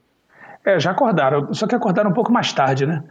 É, 0.65 0.81
já 0.81 0.91
acordaram, 0.91 1.55
só 1.55 1.67
que 1.67 1.75
acordaram 1.75 2.11
um 2.11 2.15
pouco 2.15 2.33
mais 2.33 2.53
tarde, 2.53 2.87
né? 2.87 3.03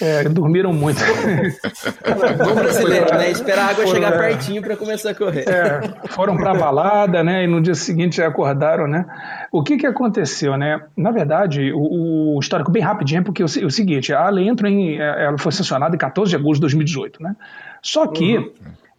É, 0.00 0.24
dormiram 0.28 0.72
muito. 0.72 0.98
Bom 2.44 2.54
brasileiro, 2.54 3.06
né? 3.14 3.30
Esperar 3.30 3.68
a 3.68 3.70
água 3.70 3.84
foram, 3.84 3.88
chegar 3.88 4.14
é, 4.14 4.18
pertinho 4.18 4.60
para 4.60 4.76
começar 4.76 5.10
a 5.10 5.14
correr. 5.14 5.44
É, 5.48 6.08
foram 6.08 6.36
para 6.36 6.50
a 6.50 6.54
balada, 6.54 7.24
né? 7.24 7.44
E 7.44 7.46
no 7.46 7.60
dia 7.60 7.74
seguinte 7.74 8.16
já 8.16 8.26
acordaram, 8.26 8.86
né? 8.86 9.06
O 9.50 9.62
que 9.62 9.76
que 9.78 9.86
aconteceu, 9.86 10.56
né? 10.56 10.82
Na 10.96 11.10
verdade, 11.10 11.72
o, 11.72 12.36
o 12.36 12.38
histórico 12.40 12.70
bem 12.70 12.82
rapidinho, 12.82 13.24
porque 13.24 13.42
o, 13.42 13.46
o, 13.46 13.70
seguinte, 13.70 14.12
a 14.12 14.28
lei 14.28 14.48
entrou 14.48 14.70
em, 14.70 15.00
é, 15.00 15.24
ela 15.24 15.38
foi 15.38 15.52
sancionada 15.52 15.94
em 15.94 15.98
14 15.98 16.30
de 16.30 16.36
agosto 16.36 16.56
de 16.56 16.60
2018, 16.62 17.22
né? 17.22 17.34
Só 17.80 18.06
que 18.06 18.36
uhum. 18.36 18.52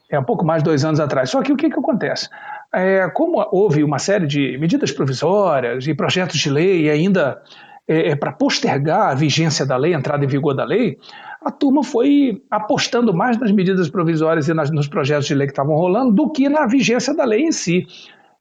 é 0.10 0.19
um 0.19 0.23
pouco 0.23 0.43
mais 0.43 0.63
de 0.63 0.69
dois 0.69 0.84
anos 0.84 1.00
atrás. 1.00 1.30
Só 1.30 1.43
que 1.43 1.52
o 1.52 1.58
que 1.58 1.69
que 1.69 1.80
acontece? 1.80 2.28
É, 2.73 3.08
como 3.10 3.45
houve 3.52 3.84
uma 3.84 4.00
série 4.00 4.26
de 4.26 4.58
medidas 4.58 4.91
provisórias 4.91 5.88
e 5.88 5.93
projetos 5.93 6.38
de 6.39 6.50
lei 6.50 6.89
ainda 6.89 7.41
é, 7.88 8.10
é 8.10 8.15
para 8.15 8.32
postergar 8.32 9.10
a 9.10 9.15
vigência 9.15 9.65
da 9.65 9.78
lei, 9.78 9.93
a 9.93 9.97
entrada 9.97 10.23
em 10.23 10.28
vigor 10.28 10.54
da 10.54 10.63
lei, 10.63 10.97
a 11.41 11.52
turma 11.52 11.84
foi 11.84 12.41
apostando 12.50 13.13
mais 13.13 13.38
nas 13.38 13.52
medidas 13.52 13.89
provisórias 13.89 14.47
e 14.47 14.54
nas, 14.54 14.71
nos 14.71 14.88
projetos 14.88 15.28
de 15.28 15.36
lei 15.36 15.47
que 15.47 15.54
estavam 15.54 15.76
rolando 15.76 16.12
do 16.12 16.30
que 16.30 16.50
na 16.50 16.65
vigência 16.65 17.13
da 17.13 17.23
lei 17.23 17.43
em 17.43 17.52
si. 17.52 17.88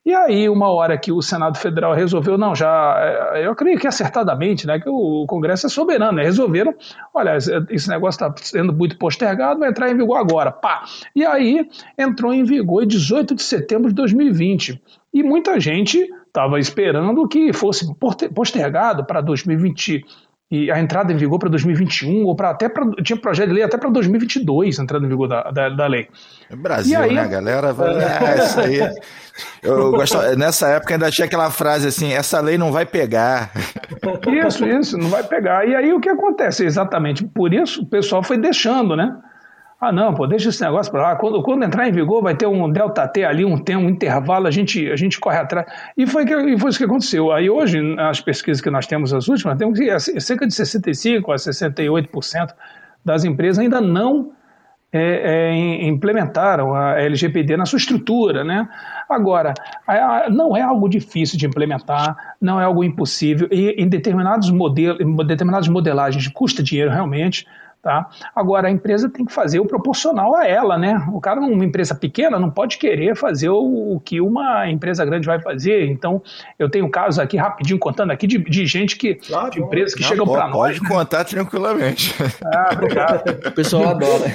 E 0.07 0.13
aí, 0.13 0.47
uma 0.47 0.69
hora 0.69 0.97
que 0.97 1.11
o 1.11 1.21
Senado 1.21 1.57
Federal 1.57 1.93
resolveu, 1.93 2.37
não, 2.37 2.55
já, 2.55 2.95
é, 3.33 3.45
eu 3.45 3.53
creio 3.53 3.77
que 3.77 3.85
acertadamente, 3.85 4.65
né, 4.65 4.79
que 4.79 4.87
o 4.87 5.25
Congresso 5.27 5.65
é 5.65 5.69
soberano, 5.69 6.13
né, 6.13 6.23
resolveram, 6.23 6.73
olha, 7.13 7.35
esse 7.69 7.89
negócio 7.89 8.25
está 8.25 8.33
sendo 8.41 8.71
muito 8.71 8.97
postergado, 8.97 9.59
vai 9.59 9.69
entrar 9.69 9.91
em 9.91 9.97
vigor 9.97 10.15
agora, 10.15 10.49
pá. 10.49 10.85
E 11.13 11.25
aí, 11.25 11.67
entrou 11.97 12.33
em 12.33 12.45
vigor 12.45 12.83
em 12.83 12.87
18 12.87 13.35
de 13.35 13.43
setembro 13.43 13.89
de 13.89 13.95
2020. 13.95 14.81
E 15.13 15.21
muita 15.21 15.59
gente 15.59 16.09
estava 16.37 16.59
esperando 16.59 17.27
que 17.27 17.51
fosse 17.51 17.85
postergado 18.33 19.03
para 19.03 19.21
2020 19.21 20.05
e 20.49 20.71
a 20.71 20.79
entrada 20.79 21.11
em 21.11 21.17
vigor 21.17 21.39
para 21.39 21.49
2021 21.49 22.23
ou 22.23 22.33
para 22.33 22.51
até 22.51 22.69
pra, 22.69 22.89
tinha 23.03 23.19
projeto 23.19 23.49
de 23.49 23.55
lei 23.55 23.63
até 23.63 23.77
para 23.77 23.89
2022 23.89 24.79
a 24.79 24.83
entrada 24.83 25.05
em 25.05 25.09
vigor 25.09 25.27
da, 25.27 25.51
da, 25.51 25.69
da 25.69 25.87
lei. 25.87 26.07
É 26.49 26.55
Brasil, 26.55 26.97
aí, 26.97 27.13
né, 27.13 27.27
galera? 27.27 27.75
É, 27.75 28.45
isso 28.45 28.59
aí. 28.59 28.79
Eu 29.61 29.91
nessa 30.37 30.69
época 30.69 30.93
ainda 30.93 31.11
tinha 31.11 31.25
aquela 31.25 31.51
frase 31.51 31.87
assim: 31.87 32.13
essa 32.13 32.39
lei 32.39 32.57
não 32.57 32.71
vai 32.71 32.85
pegar. 32.85 33.51
Isso, 34.47 34.65
isso, 34.65 34.97
não 34.97 35.09
vai 35.09 35.23
pegar. 35.23 35.67
E 35.67 35.75
aí 35.75 35.91
o 35.91 35.99
que 35.99 36.07
acontece? 36.07 36.63
Exatamente 36.63 37.25
por 37.25 37.53
isso 37.53 37.81
o 37.81 37.85
pessoal 37.85 38.23
foi 38.23 38.37
deixando, 38.37 38.95
né? 38.95 39.13
Ah, 39.79 39.91
não, 39.91 40.11
pô, 40.13 40.25
deixa 40.25 40.49
esse 40.49 40.61
negócio 40.63 40.91
para 40.91 41.01
lá. 41.03 41.15
Quando, 41.15 41.41
quando 41.43 41.63
entrar 41.63 41.87
em 41.87 41.91
vigor, 41.91 42.23
vai 42.23 42.35
ter 42.35 42.47
um 42.47 42.67
delta 42.71 43.07
T 43.07 43.23
ali, 43.23 43.45
um, 43.45 43.59
tem 43.59 43.75
um 43.75 43.87
intervalo, 43.87 44.47
a 44.47 44.51
gente, 44.51 44.91
a 44.91 44.95
gente 44.95 45.19
corre 45.19 45.37
atrás. 45.37 45.67
E 45.95 46.07
foi, 46.07 46.25
que, 46.25 46.33
e 46.33 46.59
foi 46.59 46.71
isso 46.71 46.79
que 46.79 46.85
aconteceu. 46.85 47.31
Aí 47.31 47.47
hoje, 47.47 47.79
as 47.99 48.19
pesquisas 48.19 48.59
que 48.59 48.71
nós 48.71 48.87
temos, 48.87 49.13
as 49.13 49.27
últimas, 49.27 49.55
temos 49.57 49.77
que 49.77 50.19
cerca 50.19 50.47
de 50.47 50.53
65% 50.53 51.29
a 51.29 51.35
68% 51.35 52.55
das 53.05 53.23
empresas 53.23 53.59
ainda 53.59 53.79
não 53.79 54.31
é, 54.91 55.51
é, 55.51 55.87
implementaram 55.87 56.73
a 56.73 56.99
LGPD 56.99 57.55
na 57.55 57.65
sua 57.65 57.77
estrutura, 57.77 58.43
né? 58.43 58.67
Agora, 59.09 59.53
não 60.31 60.57
é 60.57 60.61
algo 60.61 60.89
difícil 60.89 61.37
de 61.37 61.45
implementar, 61.45 62.15
não 62.41 62.59
é 62.59 62.63
algo 62.63 62.83
impossível, 62.83 63.47
e 63.51 63.71
em 63.71 63.87
determinados 63.87 64.49
modelos, 64.49 64.99
em 64.99 65.15
determinadas 65.25 65.67
modelagens 65.67 66.27
custa 66.29 66.63
dinheiro 66.63 66.89
realmente, 66.89 67.45
Tá? 67.81 68.09
Agora, 68.35 68.67
a 68.67 68.71
empresa 68.71 69.07
tem 69.07 69.23
que 69.23 69.31
fazer 69.31 69.59
o 69.59 69.65
proporcional 69.65 70.35
a 70.35 70.45
ela, 70.45 70.77
né? 70.77 71.01
O 71.13 71.21
cara, 71.21 71.39
uma 71.39 71.63
empresa 71.63 71.95
pequena, 71.95 72.37
não 72.37 72.49
pode 72.49 72.77
querer 72.77 73.15
fazer 73.15 73.49
o, 73.49 73.93
o 73.93 73.99
que 73.99 74.19
uma 74.19 74.69
empresa 74.69 75.05
grande 75.05 75.25
vai 75.25 75.39
fazer. 75.39 75.85
Então, 75.87 76.21
eu 76.59 76.69
tenho 76.69 76.89
casos 76.89 77.17
aqui, 77.17 77.37
rapidinho, 77.37 77.79
contando 77.79 78.11
aqui, 78.11 78.27
de, 78.27 78.39
de 78.39 78.65
gente 78.65 78.97
que. 78.97 79.15
Claro, 79.15 79.51
de 79.51 79.61
empresas 79.61 79.93
que 79.93 80.01
não, 80.01 80.09
chegam 80.09 80.27
para 80.27 80.47
nós. 80.49 80.77
Pode 80.77 80.89
contar 80.89 81.23
tranquilamente. 81.23 82.13
Ah, 82.43 82.69
obrigado. 82.73 83.47
o 83.47 83.51
pessoal 83.51 83.89
adora. 83.89 84.25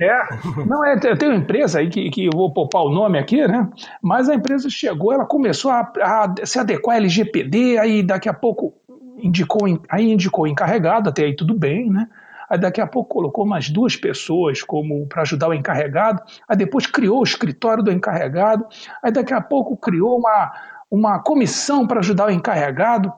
É. 0.00 0.66
Não, 0.66 0.84
é, 0.84 0.94
eu 0.94 1.16
tenho 1.16 1.32
uma 1.32 1.38
empresa 1.38 1.78
aí 1.78 1.88
que, 1.88 2.10
que 2.10 2.26
eu 2.26 2.32
vou 2.32 2.52
poupar 2.52 2.82
o 2.82 2.90
nome 2.90 3.18
aqui, 3.18 3.46
né? 3.46 3.68
Mas 4.02 4.28
a 4.28 4.34
empresa 4.34 4.68
chegou, 4.68 5.12
ela 5.12 5.24
começou 5.24 5.70
a, 5.70 5.90
a 6.02 6.34
se 6.44 6.58
adequar 6.58 6.96
à 6.96 6.98
LGPD, 6.98 7.78
aí 7.78 8.02
daqui 8.02 8.28
a 8.28 8.34
pouco 8.34 8.74
indicou, 9.22 9.66
aí 9.88 10.12
indicou 10.12 10.46
encarregado, 10.46 11.08
até 11.08 11.24
aí 11.24 11.34
tudo 11.34 11.54
bem, 11.54 11.90
né? 11.90 12.08
Aí 12.48 12.58
daqui 12.58 12.80
a 12.80 12.86
pouco 12.86 13.14
colocou 13.14 13.46
mais 13.46 13.68
duas 13.68 13.96
pessoas 13.96 14.62
como 14.62 15.06
para 15.06 15.22
ajudar 15.22 15.48
o 15.48 15.54
encarregado, 15.54 16.22
aí 16.48 16.56
depois 16.56 16.86
criou 16.86 17.20
o 17.20 17.24
escritório 17.24 17.82
do 17.82 17.92
encarregado, 17.92 18.66
aí 19.02 19.12
daqui 19.12 19.34
a 19.34 19.40
pouco 19.40 19.76
criou 19.76 20.18
uma, 20.18 20.52
uma 20.90 21.18
comissão 21.20 21.86
para 21.86 22.00
ajudar 22.00 22.26
o 22.26 22.30
encarregado. 22.30 23.12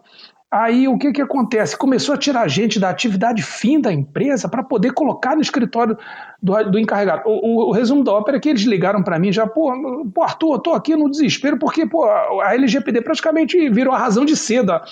Aí 0.53 0.89
o 0.89 0.99
que, 0.99 1.13
que 1.13 1.23
acontece? 1.23 1.77
Começou 1.77 2.13
a 2.13 2.19
tirar 2.19 2.49
gente 2.49 2.81
da 2.81 2.91
atividade 2.91 3.41
fim 3.41 3.81
da 3.81 3.93
empresa 3.93 4.49
para 4.49 4.65
poder 4.65 4.93
colocar 4.93 5.37
no 5.37 5.41
escritório 5.41 5.97
do, 6.43 6.65
do 6.65 6.77
encarregado. 6.77 7.23
O, 7.25 7.31
o, 7.31 7.69
o, 7.69 7.71
resumo 7.71 8.03
da 8.03 8.13
ópera 8.13 8.37
é 8.37 8.41
que 8.41 8.49
eles 8.49 8.63
ligaram 8.63 9.01
para 9.01 9.17
mim 9.17 9.31
já, 9.31 9.47
pô, 9.47 9.73
pô, 10.13 10.23
Arthur, 10.25 10.55
eu 10.55 10.59
tô 10.59 10.73
aqui 10.73 10.97
no 10.97 11.09
desespero 11.09 11.57
porque 11.57 11.87
pô, 11.87 12.05
a 12.05 12.53
LGPD 12.53 13.01
praticamente 13.01 13.71
virou 13.71 13.95
a 13.95 13.99
razão 13.99 14.25
de 14.25 14.37
ser 14.37 14.65
da, 14.65 14.83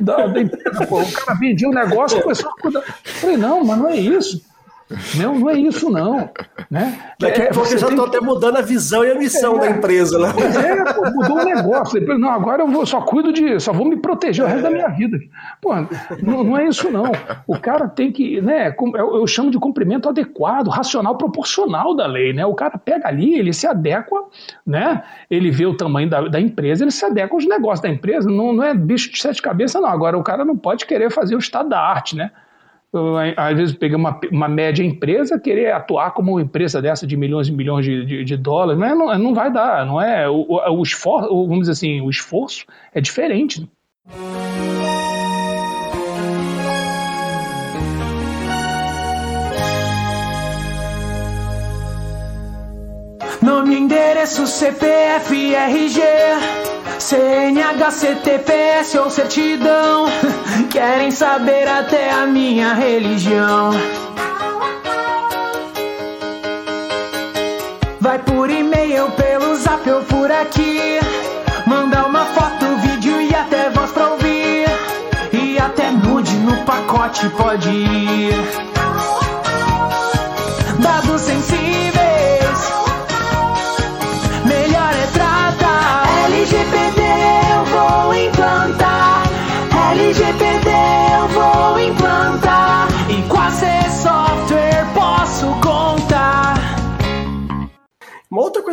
da, 0.00 0.26
da 0.26 0.40
empresa, 0.40 0.86
pô. 0.86 1.00
O 1.00 1.12
cara 1.12 1.38
vendia 1.38 1.68
um 1.68 1.72
negócio 1.72 2.18
e 2.18 2.22
começou 2.22 2.50
a 2.50 2.54
cuidar. 2.54 2.80
Eu 2.80 3.12
falei, 3.12 3.36
não, 3.36 3.64
mas 3.64 3.78
não 3.78 3.88
é 3.88 3.96
isso. 3.96 4.42
Não, 5.16 5.38
não 5.38 5.50
é 5.50 5.58
isso, 5.58 5.88
não. 5.90 6.30
Né? 6.70 6.98
Daqui 7.18 7.42
a 7.42 7.50
pouco 7.50 7.78
já 7.78 7.88
estou 7.88 8.06
até 8.06 8.20
mudando 8.20 8.56
a 8.56 8.60
visão 8.60 9.04
e 9.04 9.10
a 9.10 9.14
missão 9.14 9.56
é, 9.56 9.60
da 9.60 9.70
empresa, 9.70 10.18
né? 10.18 10.32
Pois 10.34 10.56
é, 10.56 10.92
pô, 10.92 11.10
mudou 11.10 11.38
o 11.38 11.44
negócio. 11.44 12.18
Não, 12.18 12.30
agora 12.30 12.62
eu 12.62 12.68
vou, 12.68 12.84
só 12.84 13.00
cuido 13.00 13.32
de. 13.32 13.60
Só 13.60 13.72
vou 13.72 13.86
me 13.86 13.96
proteger 13.96 14.44
o 14.44 14.48
resto 14.48 14.62
da 14.62 14.70
minha 14.70 14.88
vida. 14.88 15.18
Pô, 15.60 15.74
não, 16.22 16.42
não 16.42 16.58
é 16.58 16.66
isso, 16.66 16.90
não. 16.90 17.12
O 17.46 17.58
cara 17.58 17.88
tem 17.88 18.10
que. 18.10 18.40
Né, 18.40 18.74
eu, 18.94 19.16
eu 19.16 19.26
chamo 19.26 19.50
de 19.50 19.58
cumprimento 19.58 20.08
adequado, 20.08 20.68
racional, 20.68 21.16
proporcional 21.16 21.94
da 21.94 22.06
lei. 22.06 22.32
Né? 22.32 22.44
O 22.44 22.54
cara 22.54 22.76
pega 22.76 23.06
ali, 23.08 23.38
ele 23.38 23.52
se 23.52 23.66
adequa, 23.66 24.24
né? 24.66 25.02
Ele 25.30 25.50
vê 25.50 25.66
o 25.66 25.76
tamanho 25.76 26.08
da, 26.08 26.22
da 26.22 26.40
empresa, 26.40 26.84
ele 26.84 26.90
se 26.90 27.04
adequa 27.04 27.36
aos 27.36 27.46
negócios 27.46 27.80
da 27.80 27.88
empresa. 27.88 28.28
Não, 28.28 28.52
não 28.52 28.64
é 28.64 28.74
bicho 28.74 29.12
de 29.12 29.20
sete 29.20 29.40
cabeças, 29.40 29.80
não. 29.80 29.88
Agora, 29.88 30.18
o 30.18 30.22
cara 30.22 30.44
não 30.44 30.56
pode 30.56 30.84
querer 30.84 31.10
fazer 31.10 31.36
o 31.36 31.38
estado 31.38 31.68
da 31.68 31.80
arte, 31.80 32.16
né? 32.16 32.30
Às 33.36 33.56
vezes 33.56 33.74
pegar 33.74 33.96
uma, 33.96 34.18
uma 34.32 34.48
média 34.48 34.82
empresa, 34.82 35.38
querer 35.38 35.72
atuar 35.72 36.12
como 36.12 36.32
uma 36.32 36.42
empresa 36.42 36.82
dessa 36.82 37.06
de 37.06 37.16
milhões 37.16 37.48
e 37.48 37.52
milhões 37.52 37.84
de, 37.84 38.04
de, 38.04 38.24
de 38.24 38.36
dólares, 38.36 38.80
não, 38.80 39.12
é, 39.12 39.18
não, 39.18 39.34
vai 39.34 39.52
dar, 39.52 39.86
não 39.86 40.00
é? 40.00 40.28
O, 40.28 40.46
o, 40.48 40.78
o, 40.78 40.82
esforço, 40.82 41.28
vamos 41.28 41.60
dizer 41.60 41.72
assim, 41.72 42.00
o 42.00 42.10
esforço 42.10 42.66
é 42.92 43.00
diferente. 43.00 43.68
Nome, 53.70 53.82
endereço, 53.82 54.48
CPF, 54.48 55.54
RG 55.54 56.02
CNH, 56.98 57.90
CTPS 57.92 58.98
ou 58.98 59.08
certidão. 59.08 60.06
Querem 60.68 61.12
saber 61.12 61.68
até 61.68 62.10
a 62.10 62.26
minha 62.26 62.74
religião? 62.74 63.70
Vai 68.00 68.18
por 68.18 68.50
e-mail, 68.50 69.08
pelo 69.12 69.54
zap 69.54 69.88
ou 69.88 70.02
por 70.02 70.32
aqui. 70.32 70.98
Manda 71.64 72.06
uma 72.06 72.24
foto, 72.26 72.66
vídeo 72.82 73.20
e 73.20 73.32
até 73.32 73.70
voz 73.70 73.92
pra 73.92 74.10
ouvir. 74.10 74.66
E 75.32 75.58
até 75.60 75.92
nude 75.92 76.34
no 76.38 76.56
pacote 76.64 77.28
pode 77.30 77.70
ir 77.70 78.69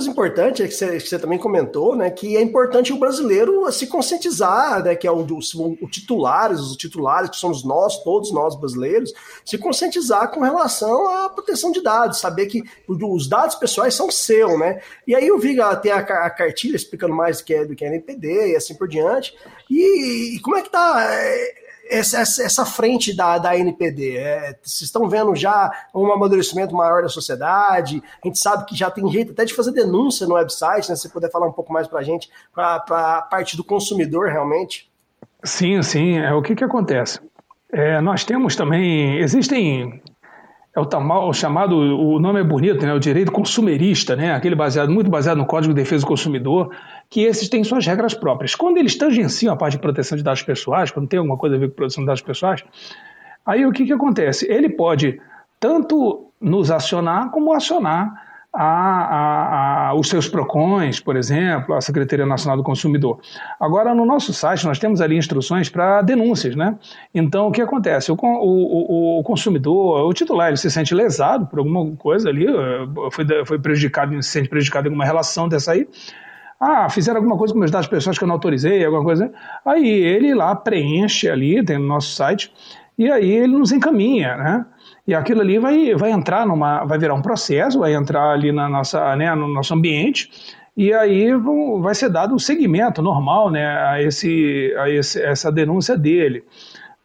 coisa 0.07 0.11
importante 0.11 0.63
é 0.63 0.67
que 0.67 0.73
você, 0.73 0.97
que 0.97 1.07
você, 1.07 1.19
também 1.19 1.37
comentou, 1.37 1.95
né, 1.95 2.09
que 2.09 2.37
é 2.37 2.41
importante 2.41 2.93
o 2.93 2.97
brasileiro 2.97 3.69
se 3.71 3.87
conscientizar, 3.87 4.83
né, 4.83 4.95
que 4.95 5.07
é 5.07 5.11
o, 5.11 5.19
o, 5.19 5.77
o 5.81 5.89
titulares, 5.89 6.59
os 6.59 6.77
titulares 6.77 7.29
que 7.29 7.37
somos 7.37 7.63
nós, 7.63 8.01
todos 8.03 8.31
nós 8.31 8.55
brasileiros, 8.55 9.13
se 9.45 9.57
conscientizar 9.57 10.31
com 10.31 10.41
relação 10.41 11.07
à 11.07 11.29
proteção 11.29 11.71
de 11.71 11.81
dados, 11.81 12.19
saber 12.19 12.47
que 12.47 12.63
os 12.87 13.27
dados 13.27 13.55
pessoais 13.55 13.93
são 13.93 14.09
seus, 14.09 14.57
né? 14.59 14.81
E 15.05 15.15
aí 15.15 15.27
eu 15.27 15.37
vi 15.37 15.59
até 15.59 15.91
a, 15.91 15.99
a 15.99 16.29
cartilha 16.29 16.75
explicando 16.75 17.13
mais 17.13 17.39
do 17.39 17.43
que 17.43 17.53
é 17.53 17.65
do 17.65 17.75
que 17.75 17.83
é 17.83 17.87
NPD 17.87 18.51
e 18.51 18.55
assim 18.55 18.75
por 18.75 18.87
diante. 18.87 19.35
E, 19.69 20.35
e 20.35 20.39
como 20.39 20.55
é 20.55 20.61
que 20.61 20.69
tá? 20.69 21.03
É, 21.09 21.66
essa, 21.89 22.19
essa 22.19 22.65
frente 22.65 23.15
da, 23.15 23.37
da 23.37 23.57
NPD? 23.57 24.17
É, 24.17 24.57
vocês 24.61 24.81
estão 24.81 25.07
vendo 25.09 25.35
já 25.35 25.71
um 25.93 26.11
amadurecimento 26.11 26.75
maior 26.75 27.01
da 27.01 27.09
sociedade? 27.09 28.01
A 28.23 28.27
gente 28.27 28.39
sabe 28.39 28.65
que 28.65 28.75
já 28.75 28.89
tem 28.89 29.07
jeito 29.09 29.31
até 29.31 29.45
de 29.45 29.53
fazer 29.53 29.71
denúncia 29.71 30.27
no 30.27 30.35
website, 30.35 30.89
né? 30.89 30.95
Se 30.95 31.03
você 31.03 31.09
puder 31.09 31.31
falar 31.31 31.47
um 31.47 31.53
pouco 31.53 31.71
mais 31.71 31.87
para 31.87 31.99
a 31.99 32.03
gente, 32.03 32.29
para 32.53 32.75
a 32.75 33.21
parte 33.21 33.57
do 33.57 33.63
consumidor 33.63 34.29
realmente. 34.29 34.89
Sim, 35.43 35.81
sim. 35.81 36.17
É, 36.17 36.33
o 36.33 36.41
que, 36.41 36.55
que 36.55 36.63
acontece? 36.63 37.19
É, 37.71 37.99
nós 38.01 38.23
temos 38.23 38.55
também. 38.55 39.19
Existem 39.19 40.01
é 40.77 40.79
o, 40.79 40.85
tamal, 40.85 41.27
o 41.27 41.33
chamado, 41.33 41.75
o 41.75 42.19
nome 42.19 42.39
é 42.39 42.43
bonito, 42.43 42.85
né? 42.85 42.93
O 42.93 42.99
direito 42.99 43.31
consumerista, 43.31 44.15
né? 44.15 44.35
Aquele 44.35 44.53
baseado, 44.53 44.91
muito 44.91 45.09
baseado 45.09 45.39
no 45.39 45.45
Código 45.47 45.73
de 45.73 45.81
Defesa 45.81 46.05
do 46.05 46.07
Consumidor, 46.07 46.69
que 47.09 47.21
esses 47.21 47.47
têm 47.49 47.63
suas 47.63 47.85
regras 47.85 48.13
próprias. 48.13 48.55
Quando 48.55 48.77
eles 48.77 48.97
tangenciam 48.97 49.53
a 49.53 49.57
parte 49.57 49.73
de 49.73 49.79
proteção 49.79 50.17
de 50.17 50.23
dados 50.23 50.41
pessoais, 50.41 50.91
quando 50.91 51.07
tem 51.07 51.19
alguma 51.19 51.37
coisa 51.37 51.55
a 51.55 51.59
ver 51.59 51.69
com 51.69 51.75
proteção 51.75 52.03
de 52.03 52.07
dados 52.07 52.21
pessoais, 52.21 52.63
aí 53.45 53.65
o 53.65 53.71
que, 53.71 53.85
que 53.85 53.93
acontece? 53.93 54.49
Ele 54.51 54.69
pode 54.69 55.19
tanto 55.59 56.31
nos 56.39 56.69
acionar 56.69 57.31
como 57.31 57.53
acionar 57.53 58.27
a, 58.53 58.63
a, 58.63 59.89
a, 59.89 59.93
os 59.93 60.09
seus 60.09 60.27
PROCONs, 60.27 60.99
por 60.99 61.15
exemplo, 61.15 61.75
a 61.75 61.81
Secretaria 61.81 62.25
Nacional 62.25 62.57
do 62.57 62.63
Consumidor. 62.63 63.19
Agora, 63.59 63.93
no 63.93 64.05
nosso 64.05 64.33
site, 64.33 64.65
nós 64.65 64.79
temos 64.79 64.99
ali 64.99 65.15
instruções 65.15 65.69
para 65.69 66.01
denúncias, 66.01 66.55
né? 66.55 66.75
Então, 67.13 67.47
o 67.47 67.51
que 67.51 67.61
acontece? 67.61 68.11
O, 68.11 68.17
o, 68.19 69.19
o, 69.19 69.23
consumidor, 69.23 70.07
o 70.07 70.13
titular, 70.13 70.47
ele 70.47 70.57
se 70.57 70.71
sente 70.71 70.95
lesado 70.95 71.45
por 71.45 71.59
alguma 71.59 71.95
coisa 71.97 72.29
ali, 72.29 72.47
eh, 72.47 73.11
foi, 73.11 73.25
foi 73.45 73.59
prejudicado, 73.59 74.21
se 74.23 74.29
sente 74.29 74.49
prejudicado 74.49 74.87
em 74.87 74.89
alguma 74.89 75.05
relação 75.05 75.47
dessa 75.47 75.73
aí, 75.73 75.87
ah, 76.59 76.89
fizeram 76.89 77.17
alguma 77.17 77.37
coisa 77.37 77.53
com 77.53 77.59
meus 77.59 77.71
dados 77.71 77.87
pessoais 77.87 78.17
que 78.17 78.23
eu 78.23 78.27
não 78.27 78.35
autorizei, 78.35 78.83
alguma 78.83 79.03
coisa. 79.03 79.31
Aí 79.65 79.87
ele 79.87 80.33
lá 80.33 80.55
preenche 80.55 81.29
ali, 81.29 81.63
tem 81.63 81.77
no 81.77 81.87
nosso 81.87 82.15
site, 82.15 82.51
e 82.97 83.11
aí 83.11 83.29
ele 83.29 83.55
nos 83.55 83.71
encaminha, 83.71 84.35
né? 84.37 84.65
E 85.07 85.13
aquilo 85.13 85.41
ali 85.41 85.59
vai, 85.59 85.93
vai 85.95 86.11
entrar 86.11 86.45
numa. 86.45 86.83
vai 86.83 86.97
virar 86.97 87.13
um 87.13 87.21
processo, 87.21 87.79
vai 87.79 87.93
entrar 87.93 88.31
ali 88.31 88.51
na 88.51 88.67
nossa, 88.67 89.15
né, 89.15 89.33
no 89.35 89.47
nosso 89.47 89.73
ambiente, 89.73 90.29
e 90.75 90.93
aí 90.93 91.33
vai 91.79 91.95
ser 91.95 92.09
dado 92.09 92.35
o 92.35 92.39
segmento 92.39 93.01
normal 93.01 93.49
né, 93.49 93.65
a, 93.65 94.01
esse, 94.01 94.75
a 94.77 94.89
esse, 94.89 95.21
essa 95.21 95.51
denúncia 95.51 95.97
dele. 95.97 96.43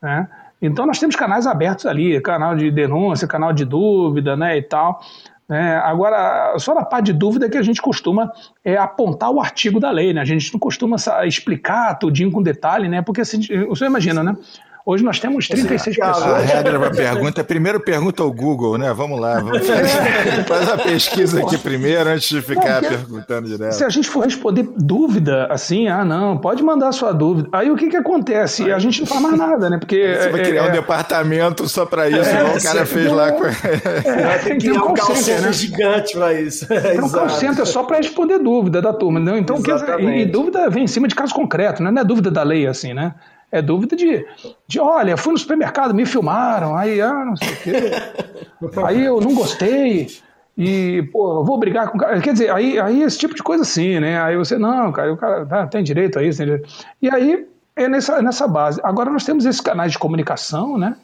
Né? 0.01 0.29
Então 0.61 0.85
nós 0.85 0.99
temos 0.99 1.17
canais 1.17 1.47
abertos 1.47 1.87
ali, 1.87 2.21
canal 2.21 2.55
de 2.55 2.71
denúncia, 2.71 3.27
canal 3.27 3.53
de 3.53 3.65
dúvida 3.65 4.37
né, 4.37 4.59
e 4.59 4.63
tal. 4.63 5.01
Né? 5.49 5.77
Agora, 5.77 6.57
só 6.59 6.75
na 6.75 6.85
parte 6.85 7.07
de 7.07 7.13
dúvida 7.13 7.49
que 7.49 7.59
a 7.59 7.63
gente 7.63 7.83
costuma 7.83 8.33
é, 8.65 8.77
apontar 8.77 9.31
o 9.31 9.41
artigo 9.41 9.81
da 9.81 9.91
lei, 9.91 10.13
né? 10.13 10.21
A 10.21 10.25
gente 10.25 10.53
não 10.53 10.61
costuma 10.61 10.97
explicar 11.25 11.99
tudinho 11.99 12.31
com 12.31 12.43
detalhe, 12.43 12.89
né? 12.89 13.03
Porque 13.03 13.21
assim, 13.21 13.41
o 13.69 13.77
senhor 13.77 13.91
imagina, 13.91 14.23
né? 14.23 14.37
Hoje 14.85 15.05
nós 15.05 15.21
temos 15.21 15.47
36 15.47 15.97
pessoas. 15.97 16.23
A 16.23 16.39
regra 16.39 16.79
para 16.79 16.91
pergunta 16.91 17.41
é 17.41 17.45
primeiro 17.45 17.79
pergunta 17.79 18.21
ao 18.23 18.33
Google, 18.33 18.77
né? 18.77 18.93
Vamos 18.93 19.21
lá, 19.21 19.39
vamos 19.39 19.59
fazer, 19.67 20.45
faz 20.45 20.69
a 20.69 20.77
pesquisa 20.77 21.41
aqui 21.41 21.57
primeiro 21.57 22.11
antes 22.11 22.29
de 22.29 22.43
ficar 22.43 22.83
não, 22.83 22.89
perguntando 22.89 23.49
direto. 23.49 23.73
Se 23.75 23.85
a 23.85 23.89
gente 23.89 24.09
for 24.09 24.25
responder 24.25 24.69
dúvida 24.77 25.47
assim, 25.47 25.87
ah, 25.87 26.05
não, 26.05 26.37
pode 26.37 26.65
mandar 26.65 26.89
a 26.89 26.93
sua 26.93 27.13
dúvida. 27.13 27.49
Aí 27.53 27.71
o 27.71 27.77
que 27.77 27.89
que 27.89 27.97
acontece? 27.97 28.73
A 28.73 28.79
gente 28.81 29.01
não 29.01 29.07
faz 29.07 29.21
mais 29.21 29.39
nada, 29.39 29.71
né? 29.71 29.79
Porque 29.79 30.17
você 30.19 30.29
vai 30.31 30.41
é, 30.41 30.45
criar 30.45 30.67
é, 30.67 30.69
um 30.69 30.73
departamento 30.73 31.69
só 31.69 31.87
para 31.87 32.09
isso, 32.09 32.29
é, 32.29 32.41
igual 32.41 32.57
o 32.57 32.63
cara 32.63 32.87
fez 32.87 33.13
lá 33.13 33.33
com. 33.33 33.45
É, 33.47 34.39
tem 34.39 34.59
que 34.59 34.69
criar 34.69 34.83
um 34.83 34.95
call 34.95 35.15
center 35.15 35.43
né? 35.43 35.53
gigante 35.53 36.15
para 36.15 36.33
isso. 36.33 36.67
Então, 36.93 37.07
um 37.07 37.11
call 37.11 37.29
center 37.29 37.65
só 37.65 37.85
para 37.85 37.99
responder 37.99 38.39
dúvida 38.39 38.83
da 38.83 38.93
turma, 38.93 39.21
não? 39.21 39.37
Então, 39.37 39.57
dizer, 39.57 40.01
e, 40.01 40.23
e, 40.23 40.27
dúvida 40.27 40.69
vem 40.69 40.85
em 40.85 40.89
cima 40.89 41.07
de 41.07 41.15
caso 41.15 41.33
concreto, 41.33 41.83
né? 41.83 41.91
não 41.91 42.03
é 42.03 42.05
dúvida 42.05 42.31
da 42.31 42.43
lei 42.43 42.67
assim, 42.67 42.93
né? 42.93 43.15
É 43.53 43.61
dúvida 43.61 43.95
de, 43.95 44.27
de 44.67 44.81
olha, 44.81 45.15
fui 45.15 45.33
no 45.33 45.39
supermercado, 45.39 45.93
me 45.93 46.07
filmaram, 46.07 46.75
aí, 46.75 47.03
ah, 47.03 47.25
não 47.25 47.37
sei 47.37 47.49
o 47.49 47.57
quê. 47.59 48.81
aí 48.83 49.05
eu 49.05 49.21
não 49.21 49.35
gostei. 49.35 50.09
E, 50.57 51.03
pô, 51.13 51.45
vou 51.45 51.59
brigar 51.59 51.91
com 51.91 51.99
o 51.99 52.01
cara. 52.01 52.19
Quer 52.21 52.33
dizer, 52.33 52.51
aí, 52.51 52.81
aí 52.81 53.03
esse 53.03 53.19
tipo 53.19 53.35
de 53.35 53.43
coisa 53.43 53.63
assim, 53.63 54.01
né? 54.01 54.21
Aí 54.23 54.37
você, 54.37 54.57
não, 54.57 54.91
cara, 54.91 55.13
o 55.13 55.17
cara 55.19 55.45
tá, 55.45 55.67
tem 55.67 55.83
direito 55.83 56.19
a 56.19 56.23
isso, 56.23 56.39
tem 56.39 56.47
direito. 56.47 56.69
E 57.01 57.11
aí 57.11 57.47
é 57.77 57.89
nessa, 57.89 58.23
nessa 58.23 58.49
base. 58.49 58.81
Agora 58.83 59.11
nós 59.11 59.25
temos 59.25 59.45
esses 59.45 59.61
canais 59.61 59.93
de 59.93 59.99
comunicação, 59.99 60.79
né? 60.79 60.97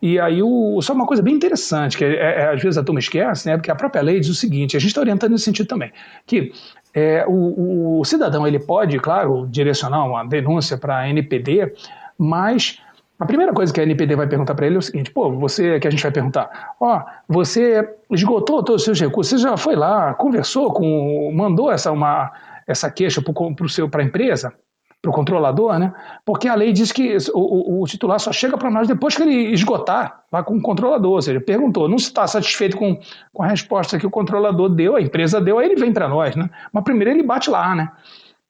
E 0.00 0.20
aí, 0.20 0.42
o, 0.42 0.80
só 0.82 0.92
uma 0.92 1.06
coisa 1.06 1.22
bem 1.22 1.34
interessante, 1.34 1.96
que 1.96 2.04
é, 2.04 2.16
é, 2.16 2.48
às 2.52 2.62
vezes 2.62 2.76
a 2.76 2.84
turma 2.84 3.00
esquece, 3.00 3.48
né? 3.48 3.56
Porque 3.56 3.70
a 3.70 3.74
própria 3.74 4.02
lei 4.02 4.20
diz 4.20 4.28
o 4.28 4.34
seguinte: 4.34 4.76
a 4.76 4.80
gente 4.80 4.90
está 4.90 5.00
orientando 5.00 5.32
nesse 5.32 5.44
sentido 5.44 5.66
também, 5.66 5.90
que 6.26 6.52
é, 6.92 7.24
o, 7.26 8.00
o, 8.00 8.04
cidadão 8.04 8.46
ele 8.46 8.58
pode, 8.58 8.98
claro, 8.98 9.46
direcionar 9.50 10.04
uma 10.06 10.24
denúncia 10.24 10.76
para 10.76 10.98
a 10.98 11.08
NPD, 11.08 11.72
mas 12.18 12.80
a 13.18 13.24
primeira 13.24 13.52
coisa 13.52 13.72
que 13.72 13.80
a 13.80 13.82
NPD 13.82 14.14
vai 14.14 14.26
perguntar 14.26 14.54
para 14.54 14.66
ele 14.66 14.76
é 14.76 14.78
o 14.78 14.82
seguinte: 14.82 15.10
pô, 15.10 15.30
você 15.32 15.80
que 15.80 15.88
a 15.88 15.90
gente 15.90 16.02
vai 16.02 16.12
perguntar, 16.12 16.74
ó, 16.80 17.02
você 17.28 17.88
esgotou 18.10 18.62
todos 18.62 18.82
os 18.82 18.84
seus 18.84 19.00
recursos, 19.00 19.40
você 19.40 19.48
já 19.48 19.56
foi 19.56 19.74
lá, 19.74 20.14
conversou 20.14 20.72
com, 20.72 21.32
mandou 21.34 21.70
essa 21.72 21.90
uma 21.90 22.32
essa 22.66 22.90
queixa 22.90 23.22
para 23.90 24.02
a 24.02 24.04
empresa? 24.04 24.52
para 25.06 25.10
o 25.10 25.14
controlador, 25.14 25.78
né? 25.78 25.92
Porque 26.24 26.48
a 26.48 26.54
lei 26.54 26.72
diz 26.72 26.90
que 26.90 27.16
o, 27.32 27.38
o, 27.38 27.82
o 27.82 27.86
titular 27.86 28.18
só 28.18 28.32
chega 28.32 28.58
para 28.58 28.70
nós 28.70 28.88
depois 28.88 29.14
que 29.14 29.22
ele 29.22 29.52
esgotar 29.52 30.24
lá 30.32 30.42
com 30.42 30.56
o 30.56 30.60
controlador. 30.60 31.12
Ou 31.12 31.22
seja, 31.22 31.40
perguntou, 31.40 31.88
não 31.88 31.96
está 31.96 32.26
satisfeito 32.26 32.76
com, 32.76 32.98
com 33.32 33.42
a 33.42 33.46
resposta 33.46 33.98
que 33.98 34.06
o 34.06 34.10
controlador 34.10 34.68
deu, 34.68 34.96
a 34.96 35.00
empresa 35.00 35.40
deu, 35.40 35.58
aí 35.58 35.66
ele 35.66 35.80
vem 35.80 35.92
para 35.92 36.08
nós, 36.08 36.34
né? 36.34 36.50
Mas 36.72 36.82
primeiro 36.82 37.10
ele 37.10 37.22
bate 37.22 37.48
lá, 37.50 37.74
né? 37.74 37.90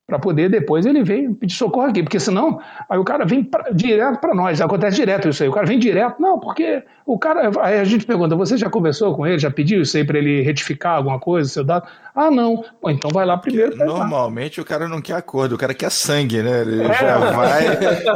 Para 0.06 0.20
poder 0.20 0.48
depois 0.48 0.86
ele 0.86 1.02
vem 1.02 1.34
pedir 1.34 1.54
socorro 1.54 1.88
aqui, 1.88 2.02
porque 2.02 2.20
senão 2.20 2.60
aí 2.88 2.96
o 2.96 3.04
cara 3.04 3.24
vem 3.24 3.42
pra, 3.42 3.70
direto 3.72 4.20
para 4.20 4.34
nós, 4.34 4.60
acontece 4.60 4.96
direto 4.96 5.28
isso 5.28 5.42
aí, 5.42 5.48
o 5.48 5.52
cara 5.52 5.66
vem 5.66 5.80
direto, 5.80 6.22
não, 6.22 6.38
porque 6.38 6.84
o 7.04 7.18
cara, 7.18 7.50
aí 7.60 7.78
a 7.78 7.84
gente 7.84 8.06
pergunta, 8.06 8.36
você 8.36 8.56
já 8.56 8.70
conversou 8.70 9.16
com 9.16 9.26
ele, 9.26 9.38
já 9.38 9.50
pediu 9.50 9.82
isso 9.82 9.96
aí 9.96 10.04
para 10.04 10.18
ele 10.18 10.42
retificar 10.42 10.96
alguma 10.96 11.18
coisa, 11.18 11.48
seu 11.48 11.64
dado? 11.64 11.88
Ah, 12.14 12.30
não, 12.30 12.64
Pô, 12.80 12.88
então 12.88 13.10
vai 13.12 13.26
lá 13.26 13.36
primeiro. 13.36 13.76
Normalmente 13.76 14.60
o 14.60 14.64
cara 14.64 14.88
não 14.88 15.02
quer 15.02 15.14
acordo, 15.14 15.54
o 15.54 15.58
cara 15.58 15.74
quer 15.74 15.90
sangue, 15.90 16.40
né, 16.40 16.60
ele 16.60 16.82
é. 16.82 16.94
já 16.94 17.18
vai, 17.32 17.66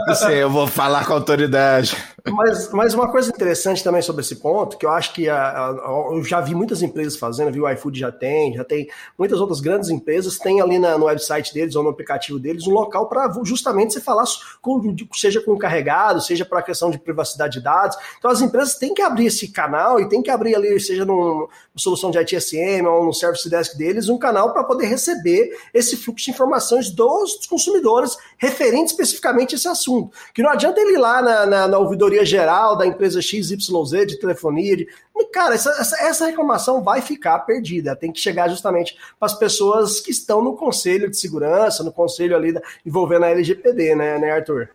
assim, 0.08 0.32
eu 0.32 0.48
vou 0.48 0.68
falar 0.68 1.04
com 1.04 1.12
a 1.12 1.16
autoridade. 1.16 1.96
Mas, 2.28 2.70
mas 2.72 2.94
uma 2.94 3.10
coisa 3.10 3.30
interessante 3.30 3.82
também 3.82 4.02
sobre 4.02 4.22
esse 4.22 4.36
ponto, 4.36 4.76
que 4.76 4.86
eu 4.86 4.90
acho 4.90 5.12
que 5.12 5.28
a, 5.28 5.36
a, 5.36 5.70
eu 6.12 6.22
já 6.22 6.40
vi 6.40 6.54
muitas 6.54 6.82
empresas 6.82 7.16
fazendo, 7.16 7.52
viu, 7.52 7.64
o 7.64 7.70
iFood 7.70 7.98
já 7.98 8.12
tem, 8.12 8.54
já 8.54 8.64
tem 8.64 8.88
muitas 9.18 9.40
outras 9.40 9.60
grandes 9.60 9.90
empresas, 9.90 10.38
tem 10.38 10.60
ali 10.60 10.78
na, 10.78 10.96
no 10.98 11.06
website 11.06 11.52
deles 11.54 11.74
no 11.82 11.90
aplicativo 11.90 12.38
deles 12.38 12.66
um 12.66 12.72
local 12.72 13.08
para 13.08 13.32
justamente 13.44 13.92
você 13.92 14.00
falar, 14.00 14.24
com, 14.60 14.94
seja 15.14 15.40
com 15.40 15.52
o 15.52 15.58
carregado, 15.58 16.20
seja 16.20 16.44
para 16.44 16.60
a 16.60 16.62
questão 16.62 16.90
de 16.90 16.98
privacidade 16.98 17.58
de 17.58 17.64
dados. 17.64 17.96
Então 18.18 18.30
as 18.30 18.40
empresas 18.40 18.76
têm 18.76 18.94
que 18.94 19.02
abrir 19.02 19.26
esse 19.26 19.48
canal 19.48 20.00
e 20.00 20.08
tem 20.08 20.22
que 20.22 20.30
abrir 20.30 20.54
ali, 20.54 20.78
seja 20.80 21.04
numa 21.04 21.48
solução 21.76 22.10
de 22.10 22.18
ITSM 22.18 22.86
ou 22.86 23.04
no 23.04 23.12
Service 23.12 23.48
Desk 23.48 23.76
deles, 23.76 24.08
um 24.08 24.18
canal 24.18 24.52
para 24.52 24.64
poder 24.64 24.86
receber 24.86 25.56
esse 25.72 25.96
fluxo 25.96 26.24
de 26.24 26.30
informações 26.30 26.90
dos 26.90 27.46
consumidores 27.46 28.16
referente 28.36 28.90
especificamente 28.90 29.54
a 29.54 29.56
esse 29.56 29.68
assunto. 29.68 30.16
Que 30.34 30.42
não 30.42 30.50
adianta 30.50 30.80
ele 30.80 30.94
ir 30.94 30.98
lá 30.98 31.22
na, 31.22 31.46
na, 31.46 31.68
na 31.68 31.78
ouvidoria 31.78 32.24
geral 32.24 32.76
da 32.76 32.86
empresa 32.86 33.20
XYZ 33.20 34.06
de 34.06 34.18
telefonia, 34.18 34.76
de 34.76 34.88
Cara, 35.26 35.54
essa, 35.54 35.70
essa, 36.00 36.26
reclamação 36.26 36.82
vai 36.82 37.00
ficar 37.00 37.38
perdida. 37.40 37.96
Tem 37.96 38.12
que 38.12 38.20
chegar 38.20 38.48
justamente 38.48 38.96
para 39.18 39.26
as 39.26 39.38
pessoas 39.38 40.00
que 40.00 40.10
estão 40.10 40.42
no 40.42 40.56
conselho 40.56 41.10
de 41.10 41.16
segurança, 41.16 41.84
no 41.84 41.92
conselho 41.92 42.36
ali 42.36 42.52
da, 42.52 42.62
envolvendo 42.84 43.24
a 43.24 43.30
LGPD, 43.30 43.94
né, 43.94 44.18
né 44.18 44.32
Arthur? 44.32 44.70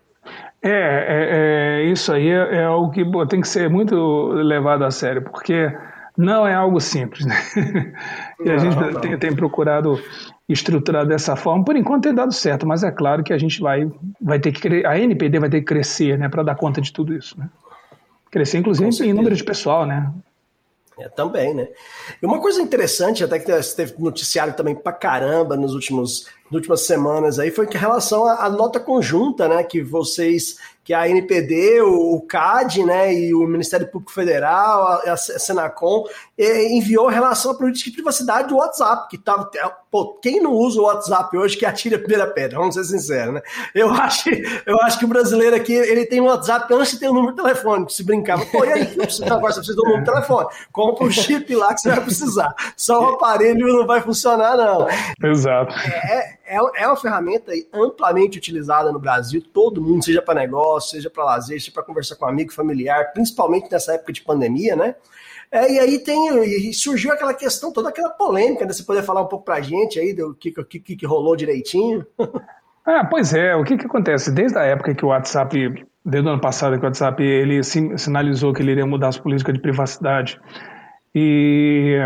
É, 0.61 0.69
é, 0.69 1.81
é 1.81 1.91
isso 1.91 2.11
aí 2.11 2.27
é, 2.27 2.55
é 2.55 2.63
algo 2.63 2.91
que 2.91 3.05
pô, 3.05 3.25
tem 3.25 3.41
que 3.41 3.47
ser 3.47 3.69
muito 3.69 3.95
levado 4.29 4.83
a 4.83 4.89
sério, 4.89 5.21
porque 5.21 5.71
não 6.17 6.47
é 6.47 6.53
algo 6.53 6.79
simples, 6.79 7.25
né? 7.25 7.35
e 8.43 8.49
a 8.49 8.57
gente 8.57 8.99
tem, 9.01 9.17
tem, 9.17 9.35
procurado 9.35 10.01
estruturar 10.47 11.05
dessa 11.05 11.35
forma. 11.35 11.63
Por 11.63 11.75
enquanto 11.75 12.03
tem 12.03 12.13
dado 12.13 12.33
certo, 12.33 12.65
mas 12.65 12.83
é 12.83 12.91
claro 12.91 13.23
que 13.23 13.33
a 13.33 13.37
gente 13.37 13.59
vai, 13.59 13.91
vai 14.21 14.39
ter 14.39 14.51
que 14.51 14.85
a 14.85 14.97
NPD 14.97 15.39
vai 15.39 15.49
ter 15.49 15.59
que 15.59 15.65
crescer, 15.65 16.17
né, 16.17 16.29
para 16.29 16.43
dar 16.43 16.55
conta 16.55 16.81
de 16.81 16.91
tudo 16.91 17.13
isso, 17.13 17.37
né? 17.39 17.49
Crescer, 18.31 18.57
inclusive, 18.57 19.07
em 19.07 19.13
número 19.13 19.35
de 19.35 19.43
pessoal, 19.43 19.85
né? 19.85 20.11
É, 20.97 21.09
também, 21.09 21.53
né? 21.53 21.67
E 22.21 22.25
uma 22.25 22.39
coisa 22.39 22.61
interessante, 22.61 23.23
até 23.23 23.37
que 23.37 23.51
teve 23.75 23.95
noticiário 23.99 24.53
também 24.53 24.73
pra 24.73 24.93
caramba 24.93 25.57
nos 25.57 25.73
últimos, 25.73 26.25
nas 26.45 26.53
últimas 26.53 26.81
semanas 26.81 27.37
aí, 27.37 27.51
foi 27.51 27.67
que 27.67 27.75
em 27.75 27.79
relação 27.79 28.25
à, 28.25 28.45
à 28.45 28.49
nota 28.49 28.79
conjunta, 28.79 29.47
né, 29.47 29.61
que 29.63 29.81
vocês 29.81 30.57
que 30.85 30.93
a 30.93 31.09
NPD, 31.09 31.81
o, 31.81 32.21
CAD, 32.21 32.83
né, 32.85 33.11
e 33.11 33.33
o 33.33 33.47
Ministério 33.47 33.87
Público 33.87 34.13
Federal, 34.13 34.83
a, 34.83 35.13
a 35.13 35.17
Senacom, 35.17 36.05
enviou 36.37 37.07
relação 37.07 37.51
à 37.51 37.55
política 37.55 37.89
de 37.89 37.95
privacidade 37.95 38.49
do 38.49 38.57
WhatsApp, 38.57 39.07
que 39.09 39.17
tava, 39.17 39.49
pô, 39.89 40.19
quem 40.21 40.39
não 40.39 40.51
usa 40.51 40.79
o 40.79 40.83
WhatsApp 40.83 41.35
hoje 41.35 41.57
que 41.57 41.65
atira 41.65 41.95
a 41.95 41.99
primeira 41.99 42.27
pedra, 42.27 42.59
vamos 42.59 42.75
ser 42.75 42.83
sinceros, 42.83 43.33
né? 43.33 43.41
Eu 43.73 43.89
acho, 43.95 44.29
eu 44.63 44.79
acho 44.81 44.99
que 44.99 45.05
o 45.05 45.07
brasileiro 45.07 45.55
aqui, 45.55 45.73
ele 45.73 46.05
tem 46.05 46.21
um 46.21 46.25
WhatsApp 46.25 46.71
antes 46.71 46.91
de 46.91 46.99
ter 46.99 47.07
o 47.07 47.11
um 47.11 47.15
número 47.15 47.35
telefônico, 47.35 47.91
se 47.91 48.03
brincava, 48.03 48.45
pô, 48.45 48.63
e 48.63 48.71
aí, 48.71 48.81
agora 49.31 49.53
você 49.53 49.61
precisa 49.61 49.75
do 49.75 49.85
número 49.85 50.03
de 50.03 50.11
telefone, 50.11 50.47
compra 50.71 51.03
o 51.03 51.07
um 51.07 51.11
chip 51.11 51.55
lá 51.55 51.73
que 51.73 51.81
você 51.81 51.89
vai 51.89 52.01
precisar, 52.01 52.53
só 52.77 52.99
o 53.01 53.13
aparelho 53.15 53.65
não 53.65 53.87
vai 53.87 54.01
funcionar, 54.01 54.55
não. 54.55 54.87
Exato. 55.23 55.73
É, 55.73 56.35
é, 56.45 56.83
é 56.83 56.87
uma 56.87 56.95
ferramenta 56.95 57.51
amplamente 57.73 58.37
utilizada 58.37 58.91
no 58.91 58.99
Brasil, 58.99 59.41
todo 59.53 59.81
mundo, 59.81 60.03
seja 60.03 60.21
para 60.21 60.39
negócio, 60.39 60.91
seja 60.91 61.09
para 61.09 61.23
lazer, 61.23 61.59
seja 61.59 61.71
para 61.71 61.83
conversar 61.83 62.15
com 62.15 62.25
amigo, 62.25 62.53
familiar, 62.53 63.11
principalmente 63.13 63.71
nessa 63.71 63.93
época 63.93 64.13
de 64.13 64.21
pandemia, 64.21 64.75
né? 64.75 64.95
É, 65.51 65.71
e 65.71 65.79
aí 65.79 65.99
tem 65.99 66.43
e 66.43 66.73
surgiu 66.73 67.11
aquela 67.13 67.33
questão, 67.33 67.71
toda 67.71 67.89
aquela 67.89 68.09
polêmica, 68.09 68.65
né? 68.65 68.73
Você 68.73 68.83
poder 68.83 69.03
falar 69.03 69.21
um 69.21 69.27
pouco 69.27 69.45
para 69.45 69.55
a 69.55 69.61
gente 69.61 69.99
aí 69.99 70.13
do 70.13 70.33
que, 70.33 70.51
que, 70.51 70.95
que 70.95 71.05
rolou 71.05 71.35
direitinho? 71.35 72.05
Ah, 72.87 73.03
pois 73.03 73.33
é, 73.33 73.55
o 73.55 73.63
que, 73.63 73.77
que 73.77 73.87
acontece? 73.87 74.31
Desde 74.31 74.59
a 74.59 74.61
época 74.61 74.93
que 74.93 75.03
o 75.03 75.07
WhatsApp, 75.07 75.87
desde 76.05 76.29
o 76.29 76.31
ano 76.31 76.39
passado 76.39 76.77
que 76.77 76.83
o 76.83 76.85
WhatsApp 76.85 77.23
ele 77.23 77.63
sinalizou 77.63 78.53
que 78.53 78.61
ele 78.61 78.73
iria 78.73 78.85
mudar 78.85 79.07
as 79.07 79.17
políticas 79.17 79.55
de 79.55 79.59
privacidade, 79.59 80.39
e 81.15 81.97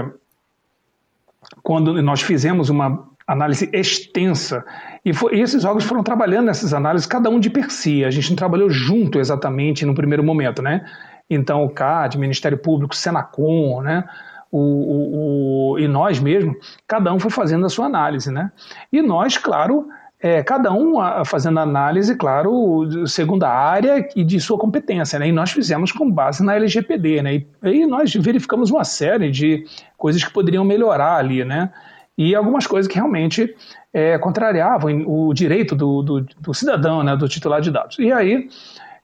quando 1.62 2.02
nós 2.02 2.22
fizemos 2.22 2.70
uma 2.70 3.09
análise 3.32 3.70
extensa. 3.72 4.66
E, 5.06 5.14
foi, 5.14 5.40
esses 5.40 5.64
órgãos 5.64 5.84
foram 5.84 6.02
trabalhando 6.02 6.48
nessas 6.48 6.74
análises, 6.74 7.08
cada 7.08 7.30
um 7.30 7.40
de 7.40 7.50
per 7.50 7.70
si. 7.70 8.04
A 8.04 8.10
gente 8.10 8.30
não 8.32 8.36
trabalhou 8.36 8.70
junto 8.70 9.20
exatamente 9.20 9.86
no 9.86 9.94
primeiro 9.94 10.24
momento, 10.24 10.62
né? 10.62 10.86
Então, 11.30 11.64
o 11.64 11.70
CAD, 11.70 12.18
Ministério 12.18 12.58
Público, 12.58 12.96
Senacom, 12.96 13.82
né? 13.82 14.04
O, 14.52 14.58
o, 14.60 15.74
o, 15.74 15.80
e 15.80 15.88
nós 15.88 16.20
mesmo, 16.20 16.56
cada 16.88 17.14
um 17.14 17.20
foi 17.20 17.30
fazendo 17.30 17.68
a 17.68 17.70
sua 17.70 17.86
análise, 17.86 18.32
né? 18.32 18.52
E 18.92 19.00
nós, 19.00 19.38
claro, 19.38 19.88
é, 20.20 20.42
cada 20.42 20.74
um 20.74 20.96
fazendo 21.24 21.60
análise, 21.60 22.16
claro, 22.16 23.08
segundo 23.08 23.44
a 23.44 23.50
área 23.50 24.10
e 24.16 24.24
de 24.24 24.40
sua 24.40 24.58
competência, 24.58 25.20
né? 25.20 25.28
E 25.28 25.32
nós 25.32 25.52
fizemos 25.52 25.92
com 25.92 26.10
base 26.10 26.44
na 26.44 26.56
LGPD, 26.56 27.22
né? 27.22 27.36
E, 27.36 27.48
e 27.64 27.86
nós 27.86 28.12
verificamos 28.16 28.72
uma 28.72 28.84
série 28.84 29.30
de 29.30 29.66
coisas 29.96 30.24
que 30.24 30.34
poderiam 30.34 30.66
melhorar 30.66 31.18
ali, 31.18 31.46
né? 31.46 31.72
E 32.20 32.36
algumas 32.36 32.68
coisas 32.68 32.92
que 32.92 32.96
realmente 32.98 33.56
é, 33.94 34.18
contrariavam 34.18 35.06
o 35.08 35.34
direito 35.34 35.74
do, 35.74 36.02
do, 36.04 36.22
do, 36.22 36.54
cidadão, 36.54 37.02
né, 37.02 37.16
do 37.16 37.30
titular 37.30 37.62
de 37.62 37.72
dados. 37.72 37.98
E 37.98 38.12
aí 38.12 38.50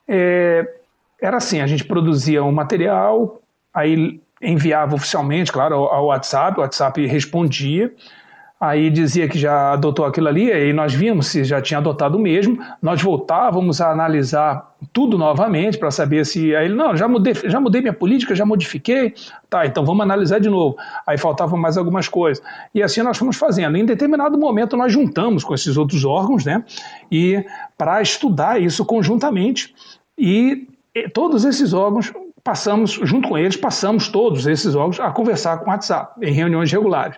é, 0.05 0.69
era 1.21 1.37
assim: 1.37 1.61
a 1.61 1.67
gente 1.67 1.85
produzia 1.85 2.43
um 2.43 2.51
material, 2.51 3.41
aí 3.73 4.19
enviava 4.41 4.95
oficialmente, 4.95 5.49
claro, 5.49 5.75
ao, 5.75 5.93
ao 5.93 6.05
WhatsApp, 6.07 6.59
o 6.59 6.61
WhatsApp 6.61 7.05
respondia 7.05 7.89
aí 8.59 8.89
dizia 8.89 9.27
que 9.27 9.37
já 9.37 9.73
adotou 9.73 10.05
aquilo 10.05 10.27
ali, 10.27 10.49
e 10.49 10.73
nós 10.73 10.93
vimos 10.93 11.27
se 11.27 11.43
já 11.43 11.61
tinha 11.61 11.77
adotado 11.77 12.17
o 12.17 12.21
mesmo, 12.21 12.57
nós 12.81 13.01
voltávamos 13.01 13.81
a 13.81 13.91
analisar 13.91 14.73
tudo 14.93 15.17
novamente 15.17 15.77
para 15.77 15.91
saber 15.91 16.25
se. 16.25 16.55
Aí 16.55 16.65
ele, 16.65 16.75
não, 16.75 16.95
já 16.95 17.07
mudei, 17.07 17.33
já 17.33 17.59
mudei 17.59 17.81
minha 17.81 17.93
política, 17.93 18.33
já 18.33 18.45
modifiquei, 18.45 19.13
tá, 19.49 19.65
então 19.65 19.85
vamos 19.85 20.01
analisar 20.03 20.39
de 20.39 20.49
novo. 20.49 20.77
Aí 21.05 21.17
faltavam 21.17 21.59
mais 21.59 21.77
algumas 21.77 22.07
coisas. 22.07 22.43
E 22.73 22.81
assim 22.81 23.01
nós 23.01 23.17
fomos 23.17 23.35
fazendo. 23.35 23.77
Em 23.77 23.85
determinado 23.85 24.37
momento 24.37 24.77
nós 24.77 24.91
juntamos 24.91 25.43
com 25.43 25.53
esses 25.53 25.75
outros 25.77 26.05
órgãos, 26.05 26.45
né, 26.45 26.63
e 27.11 27.43
para 27.77 28.01
estudar 28.01 28.61
isso 28.61 28.85
conjuntamente 28.85 29.73
e 30.17 30.67
todos 31.13 31.43
esses 31.43 31.73
órgãos 31.73 32.13
passamos, 32.41 32.91
junto 32.91 33.27
com 33.27 33.37
eles, 33.37 33.57
passamos 33.57 34.07
todos 34.07 34.45
esses 34.45 34.75
órgãos 34.75 34.99
a 34.99 35.11
conversar 35.11 35.57
com 35.57 35.65
o 35.65 35.69
WhatsApp 35.69 36.13
em 36.25 36.31
reuniões 36.31 36.71
regulares. 36.71 37.17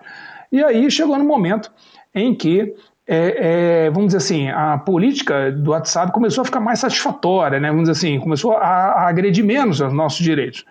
E 0.52 0.64
aí 0.64 0.90
chegou 0.90 1.18
no 1.18 1.26
momento 1.26 1.72
em 2.14 2.34
que 2.34 2.74
é, 3.08 3.86
é, 3.86 3.90
vamos 3.90 4.08
dizer 4.08 4.18
assim, 4.18 4.50
a 4.50 4.78
política 4.78 5.50
do 5.52 5.72
WhatsApp 5.72 6.12
começou 6.12 6.42
a 6.42 6.46
ficar 6.46 6.60
mais 6.60 6.80
satisfatória, 6.80 7.60
né? 7.60 7.70
Vamos 7.70 7.90
dizer 7.90 7.94
assim, 7.94 8.20
começou 8.20 8.52
a, 8.52 8.68
a 8.68 9.08
agredir 9.08 9.46
menos 9.46 9.80
os 9.80 9.94
nossos 9.94 10.20
direitos. 10.20 10.66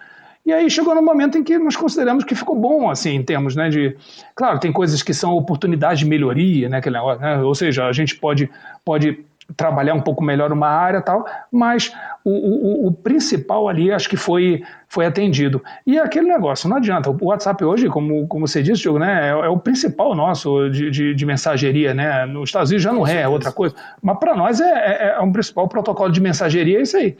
E 0.44 0.52
aí 0.52 0.70
chegou 0.70 0.94
no 0.94 1.02
momento 1.02 1.36
em 1.38 1.42
que 1.42 1.58
nós 1.58 1.74
consideramos 1.74 2.22
que 2.22 2.34
ficou 2.34 2.54
bom, 2.54 2.88
assim, 2.88 3.16
em 3.16 3.22
termos, 3.22 3.56
né, 3.56 3.68
de... 3.68 3.96
Claro, 4.34 4.60
tem 4.60 4.70
coisas 4.70 5.02
que 5.02 5.12
são 5.12 5.32
oportunidades 5.32 5.98
de 5.98 6.06
melhoria, 6.06 6.68
né, 6.68 6.76
aquele 6.76 6.96
negócio, 6.96 7.20
né? 7.20 7.38
Ou 7.38 7.54
seja, 7.54 7.86
a 7.86 7.92
gente 7.92 8.14
pode, 8.14 8.48
pode 8.84 9.24
trabalhar 9.54 9.94
um 9.94 10.00
pouco 10.00 10.24
melhor 10.24 10.50
uma 10.50 10.68
área 10.68 11.00
tal, 11.00 11.24
mas 11.52 11.92
o, 12.24 12.30
o, 12.30 12.86
o, 12.88 12.92
principal 12.92 13.68
ali 13.68 13.92
acho 13.92 14.08
que 14.08 14.16
foi, 14.16 14.62
foi 14.88 15.06
atendido. 15.06 15.62
E 15.86 15.98
é 15.98 16.02
aquele 16.02 16.26
negócio, 16.26 16.68
não 16.68 16.76
adianta. 16.76 17.10
O 17.10 17.26
WhatsApp 17.26 17.64
hoje, 17.64 17.88
como, 17.88 18.26
como 18.26 18.48
você 18.48 18.62
disse, 18.62 18.82
Diogo, 18.82 18.98
né, 18.98 19.28
é, 19.28 19.30
é 19.30 19.48
o 19.48 19.58
principal 19.58 20.14
nosso 20.14 20.68
de, 20.70 20.90
de, 20.90 21.14
de, 21.14 21.26
mensageria. 21.26 21.94
Né? 21.94 22.26
Nos 22.26 22.48
Estados 22.48 22.70
Unidos 22.70 22.82
já 22.82 22.92
não 22.92 23.06
é, 23.06 23.22
é 23.22 23.28
outra 23.28 23.52
coisa, 23.52 23.74
mas 24.02 24.18
para 24.18 24.34
nós 24.34 24.60
é, 24.60 24.64
é, 24.64 25.14
é, 25.16 25.20
um 25.20 25.30
principal 25.30 25.68
protocolo 25.68 26.10
de 26.10 26.20
mensageria, 26.20 26.78
é 26.78 26.82
isso 26.82 26.96
aí. 26.96 27.16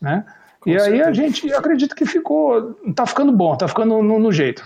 Né? 0.00 0.24
e 0.66 0.78
certeza. 0.78 0.94
aí 0.94 1.02
a 1.02 1.12
gente 1.12 1.52
acredita 1.52 1.94
que 1.94 2.04
ficou, 2.04 2.78
está 2.86 3.06
ficando 3.06 3.32
bom, 3.32 3.54
está 3.54 3.66
ficando 3.66 4.02
no, 4.02 4.18
no 4.18 4.32
jeito. 4.32 4.62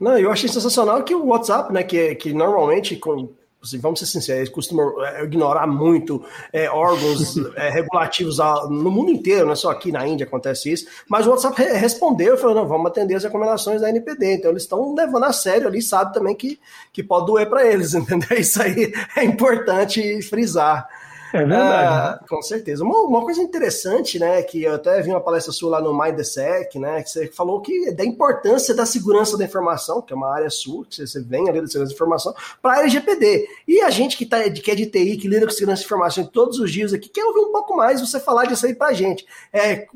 Não, 0.00 0.18
eu 0.18 0.32
achei 0.32 0.48
sensacional 0.48 1.04
que 1.04 1.14
o 1.14 1.26
WhatsApp, 1.26 1.72
né, 1.72 1.84
que, 1.84 2.14
que 2.16 2.32
normalmente 2.32 2.96
com, 2.96 3.28
Assim, 3.62 3.78
vamos 3.78 3.98
ser 3.98 4.06
sinceros, 4.06 4.40
eles 4.40 4.48
costumam 4.48 5.04
é, 5.04 5.22
ignorar 5.22 5.66
muito 5.66 6.24
é, 6.52 6.70
órgãos 6.70 7.36
é, 7.56 7.68
regulativos 7.68 8.38
no 8.70 8.90
mundo 8.90 9.10
inteiro, 9.10 9.44
não 9.44 9.52
é 9.52 9.56
só 9.56 9.70
aqui 9.70 9.92
na 9.92 10.06
Índia 10.06 10.26
acontece 10.26 10.72
isso, 10.72 10.86
mas 11.06 11.26
o 11.26 11.30
WhatsApp 11.30 11.62
respondeu 11.62 12.34
e 12.34 12.38
falou, 12.38 12.56
não, 12.56 12.66
vamos 12.66 12.86
atender 12.86 13.16
as 13.16 13.24
recomendações 13.24 13.82
da 13.82 13.90
NPD, 13.90 14.36
então 14.36 14.50
eles 14.50 14.62
estão 14.62 14.94
levando 14.94 15.24
a 15.24 15.32
sério 15.32 15.68
ali, 15.68 15.82
sabe 15.82 16.14
também 16.14 16.34
que, 16.34 16.58
que 16.90 17.02
pode 17.02 17.26
doer 17.26 17.48
para 17.48 17.66
eles, 17.66 17.92
entendeu? 17.94 18.38
Isso 18.38 18.62
aí 18.62 18.92
é 19.14 19.24
importante 19.24 20.22
frisar. 20.22 20.88
É 21.32 21.38
verdade. 21.38 22.18
Ah, 22.20 22.24
com 22.28 22.42
certeza. 22.42 22.84
Uma, 22.84 22.98
uma, 23.02 23.22
coisa 23.22 23.40
interessante, 23.40 24.18
né, 24.18 24.42
que 24.42 24.62
eu 24.64 24.74
até 24.74 25.00
vi 25.00 25.10
uma 25.10 25.20
palestra 25.20 25.52
sua 25.52 25.70
lá 25.70 25.80
no 25.80 25.96
MindSec, 25.96 26.78
né, 26.78 27.02
que 27.02 27.10
você 27.10 27.28
falou 27.28 27.60
que 27.60 27.92
da 27.92 28.04
importância 28.04 28.74
da 28.74 28.84
segurança 28.84 29.36
da 29.36 29.44
informação, 29.44 30.02
que 30.02 30.12
é 30.12 30.16
uma 30.16 30.32
área 30.32 30.50
sua, 30.50 30.84
que 30.84 31.06
você 31.06 31.20
vem 31.20 31.48
ali 31.48 31.60
da 31.60 31.66
segurança 31.66 31.92
da 31.92 31.94
informação, 31.94 32.34
para 32.60 32.74
a 32.74 32.80
LGPD. 32.80 33.48
E 33.66 33.80
a 33.80 33.90
gente 33.90 34.16
que, 34.16 34.26
tá, 34.26 34.42
que 34.50 34.70
é 34.70 34.74
de 34.74 34.86
TI, 34.86 35.16
que 35.16 35.28
lida 35.28 35.46
com 35.46 35.52
segurança 35.52 35.82
da 35.82 35.86
informação 35.86 36.24
todos 36.24 36.58
os 36.58 36.70
dias 36.70 36.92
aqui, 36.92 37.08
quer 37.08 37.24
ouvir 37.24 37.40
um 37.40 37.52
pouco 37.52 37.76
mais 37.76 38.00
você 38.00 38.18
falar 38.18 38.46
disso 38.46 38.66
aí 38.66 38.74
para 38.74 38.88
a 38.88 38.92
gente. 38.92 39.24
É, 39.52 39.86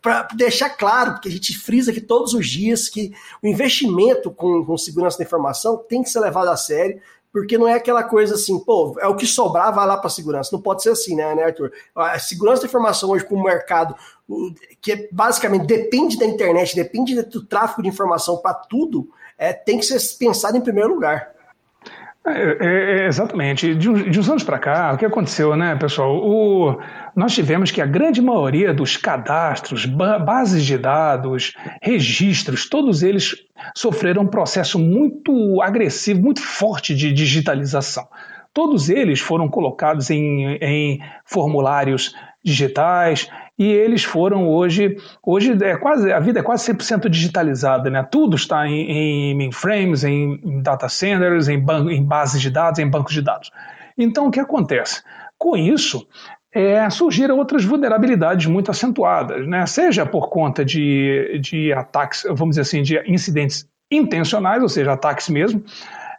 para 0.00 0.28
deixar 0.34 0.70
claro, 0.70 1.12
porque 1.14 1.28
a 1.28 1.32
gente 1.32 1.58
frisa 1.58 1.90
aqui 1.90 2.00
todos 2.00 2.34
os 2.34 2.46
dias 2.46 2.88
que 2.88 3.12
o 3.42 3.48
investimento 3.48 4.30
com, 4.30 4.64
com 4.64 4.76
segurança 4.76 5.18
da 5.18 5.24
informação 5.24 5.76
tem 5.76 6.02
que 6.02 6.10
ser 6.10 6.20
levado 6.20 6.48
a 6.48 6.56
sério 6.56 7.00
porque 7.34 7.58
não 7.58 7.66
é 7.66 7.74
aquela 7.74 8.04
coisa 8.04 8.36
assim, 8.36 8.60
pô, 8.60 8.96
é 9.00 9.08
o 9.08 9.16
que 9.16 9.26
sobrar, 9.26 9.74
vai 9.74 9.84
lá 9.84 9.96
para 9.96 10.08
segurança. 10.08 10.50
Não 10.52 10.62
pode 10.62 10.84
ser 10.84 10.90
assim, 10.90 11.16
né, 11.16 11.34
né 11.34 11.42
Arthur? 11.42 11.72
A 11.92 12.16
segurança 12.16 12.62
da 12.62 12.68
informação 12.68 13.10
hoje 13.10 13.24
para 13.24 13.36
o 13.36 13.42
mercado, 13.42 13.96
que 14.80 14.92
é, 14.92 15.08
basicamente 15.10 15.66
depende 15.66 16.16
da 16.16 16.24
internet, 16.24 16.76
depende 16.76 17.20
do 17.22 17.44
tráfego 17.44 17.82
de 17.82 17.88
informação 17.88 18.36
para 18.36 18.54
tudo, 18.54 19.08
é, 19.36 19.52
tem 19.52 19.80
que 19.80 19.84
ser 19.84 19.98
pensado 20.16 20.56
em 20.56 20.60
primeiro 20.60 20.94
lugar. 20.94 21.33
É, 22.26 22.30
é, 22.32 23.00
é, 23.02 23.06
exatamente. 23.06 23.74
De, 23.74 24.10
de 24.10 24.18
uns 24.18 24.30
anos 24.30 24.42
para 24.42 24.58
cá, 24.58 24.92
o 24.94 24.96
que 24.96 25.04
aconteceu, 25.04 25.54
né, 25.54 25.76
pessoal? 25.76 26.16
O, 26.16 26.80
nós 27.14 27.34
tivemos 27.34 27.70
que 27.70 27.82
a 27.82 27.86
grande 27.86 28.22
maioria 28.22 28.72
dos 28.72 28.96
cadastros, 28.96 29.84
ba 29.84 30.18
bases 30.18 30.64
de 30.64 30.78
dados, 30.78 31.52
registros, 31.82 32.66
todos 32.66 33.02
eles 33.02 33.36
sofreram 33.76 34.22
um 34.22 34.26
processo 34.26 34.78
muito 34.78 35.60
agressivo, 35.60 36.22
muito 36.22 36.40
forte 36.40 36.94
de 36.94 37.12
digitalização. 37.12 38.08
Todos 38.54 38.88
eles 38.88 39.20
foram 39.20 39.48
colocados 39.48 40.08
em, 40.10 40.56
em 40.62 41.00
formulários 41.26 42.14
digitais, 42.42 43.28
e 43.58 43.66
eles 43.66 44.02
foram 44.02 44.48
hoje, 44.48 44.96
hoje 45.22 45.56
é 45.62 45.76
quase, 45.76 46.12
a 46.12 46.18
vida 46.18 46.40
é 46.40 46.42
quase 46.42 46.72
100% 46.72 47.08
digitalizada, 47.08 47.88
né? 47.88 48.02
Tudo 48.02 48.34
está 48.34 48.66
em, 48.66 48.90
em 48.90 49.34
mainframes, 49.36 50.02
em, 50.02 50.40
em 50.42 50.60
data 50.60 50.88
centers, 50.88 51.48
em, 51.48 51.64
em 51.90 52.02
bases 52.02 52.40
de 52.40 52.50
dados, 52.50 52.80
em 52.80 52.88
bancos 52.88 53.14
de 53.14 53.22
dados. 53.22 53.50
Então, 53.96 54.26
o 54.26 54.30
que 54.30 54.40
acontece? 54.40 55.02
Com 55.38 55.56
isso, 55.56 56.06
é, 56.52 56.88
surgiram 56.90 57.38
outras 57.38 57.64
vulnerabilidades 57.64 58.46
muito 58.46 58.70
acentuadas, 58.70 59.46
né? 59.46 59.66
seja 59.66 60.06
por 60.06 60.28
conta 60.28 60.64
de, 60.64 61.38
de 61.40 61.72
ataques, 61.72 62.24
vamos 62.30 62.56
dizer 62.56 62.62
assim, 62.62 62.82
de 62.82 63.00
incidentes 63.06 63.68
intencionais, 63.90 64.62
ou 64.62 64.68
seja, 64.68 64.92
ataques 64.92 65.28
mesmo, 65.28 65.62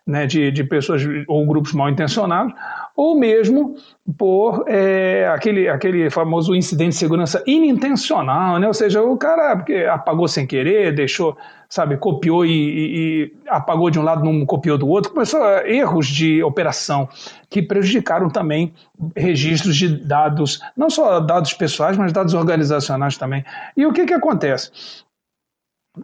né, 0.06 0.28
de, 0.28 0.52
de 0.52 0.63
pessoas 0.63 1.02
ou 1.28 1.46
grupos 1.48 1.74
mal 1.74 1.89
intencionados, 1.89 2.54
ou 2.96 3.20
mesmo 3.20 3.76
por 4.18 4.63
é, 4.68 5.28
aquele, 5.34 5.68
aquele 5.68 6.10
famoso 6.10 6.56
incidente 6.56 6.91
de 6.91 6.96
segurança 6.98 7.44
inintencional, 7.48 8.60
né? 8.60 8.68
ou 8.68 8.74
seja, 8.74 9.02
o 9.02 9.18
cara 9.18 9.65
apagou 9.91 10.28
sem 10.28 10.46
querer, 10.46 10.94
deixou, 10.94 11.36
sabe, 11.68 11.98
copiou 11.98 12.46
e, 12.46 12.52
e, 12.52 12.96
e 12.96 13.34
apagou 13.50 13.89
de 13.89 14.00
um 14.00 14.04
lado, 14.04 14.24
não 14.24 14.46
copiou 14.46 14.78
do 14.78 14.88
outro, 14.88 15.12
começou 15.12 15.44
a, 15.44 15.68
erros 15.68 16.06
de 16.08 16.44
operação 16.44 17.10
que 17.50 17.62
prejudicaram 17.62 18.30
também 18.30 18.74
registros 19.15 19.76
de 19.76 19.89
dados, 19.89 20.62
não 20.78 20.89
só 20.89 21.20
dados 21.20 21.54
pessoais, 21.54 21.98
mas 21.98 22.13
dados 22.13 22.34
organizacionais 22.34 23.18
também. 23.18 23.44
E 23.76 23.86
o 23.86 23.91
que, 23.91 24.06
que 24.06 24.13
acontece? 24.13 24.70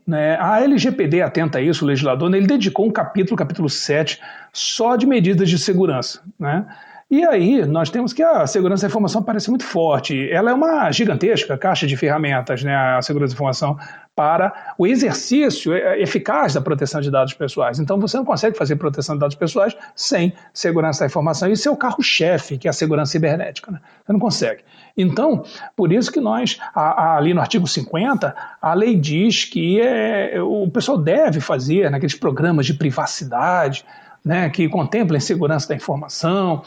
Né, 0.08 0.38
a 0.40 0.62
LGPD 0.62 1.22
atenta 1.22 1.58
a 1.58 1.62
isso, 1.62 1.84
o 1.84 1.88
legislador, 1.88 2.30
né, 2.30 2.38
ele 2.38 2.48
dedicou 2.48 2.86
um 2.86 2.92
capítulo, 2.92 3.38
capítulo 3.38 3.70
7, 3.70 4.20
só 4.54 4.96
de 4.96 5.06
medidas 5.06 5.50
de 5.50 5.58
segurança. 5.58 6.22
Né? 6.40 6.66
E 7.10 7.26
aí 7.26 7.66
nós 7.66 7.90
temos 7.90 8.14
que 8.14 8.24
a 8.24 8.48
segurança 8.48 8.84
da 8.84 8.90
informação 8.90 9.22
parece 9.22 9.50
muito 9.50 9.66
forte. 9.66 10.30
Ela 10.32 10.52
é 10.52 10.54
uma 10.54 10.90
gigantesca 10.94 11.58
caixa 11.58 11.86
de 11.86 11.98
ferramentas, 11.98 12.64
né, 12.64 12.74
a 12.74 13.02
segurança 13.02 13.34
da 13.34 13.36
informação, 13.36 13.78
para 14.15 14.74
o 14.78 14.86
exercício 14.86 15.74
eficaz 15.74 16.54
da 16.54 16.62
proteção 16.62 17.00
de 17.00 17.10
dados 17.10 17.34
pessoais. 17.34 17.80
Então 17.80 18.00
você 18.00 18.17
não 18.17 18.26
consegue 18.26 18.58
fazer 18.58 18.76
proteção 18.76 19.15
de 19.15 19.21
dados 19.21 19.36
pessoais 19.36 19.76
sem 19.95 20.34
segurança 20.54 21.02
da 21.02 21.06
informação. 21.06 21.50
Isso 21.50 21.67
é 21.67 21.71
o 21.71 21.78
carro-chefe, 21.78 22.58
que 22.58 22.67
é 22.67 22.69
a 22.69 22.74
segurança 22.74 23.13
cibernética. 23.13 23.71
Né? 23.71 23.80
Você 24.06 24.13
não 24.13 24.19
consegue. 24.19 24.63
Então, 24.97 25.43
por 25.76 25.91
isso 25.91 26.12
que 26.12 26.19
nós, 26.19 26.60
ali 26.76 27.34
no 27.34 27.39
artigo 27.39 27.65
50, 27.67 28.36
a 28.62 28.74
lei 28.74 28.95
diz 28.95 29.45
que 29.45 29.80
é, 29.80 30.41
o 30.41 30.69
pessoal 30.69 30.97
deve 30.97 31.39
fazer 31.39 31.89
naqueles 31.89 32.15
programas 32.15 32.65
de 32.65 32.74
privacidade, 32.74 33.86
né, 34.24 34.50
que 34.50 34.69
contemplem 34.69 35.19
segurança 35.19 35.69
da 35.69 35.76
informação, 35.76 36.62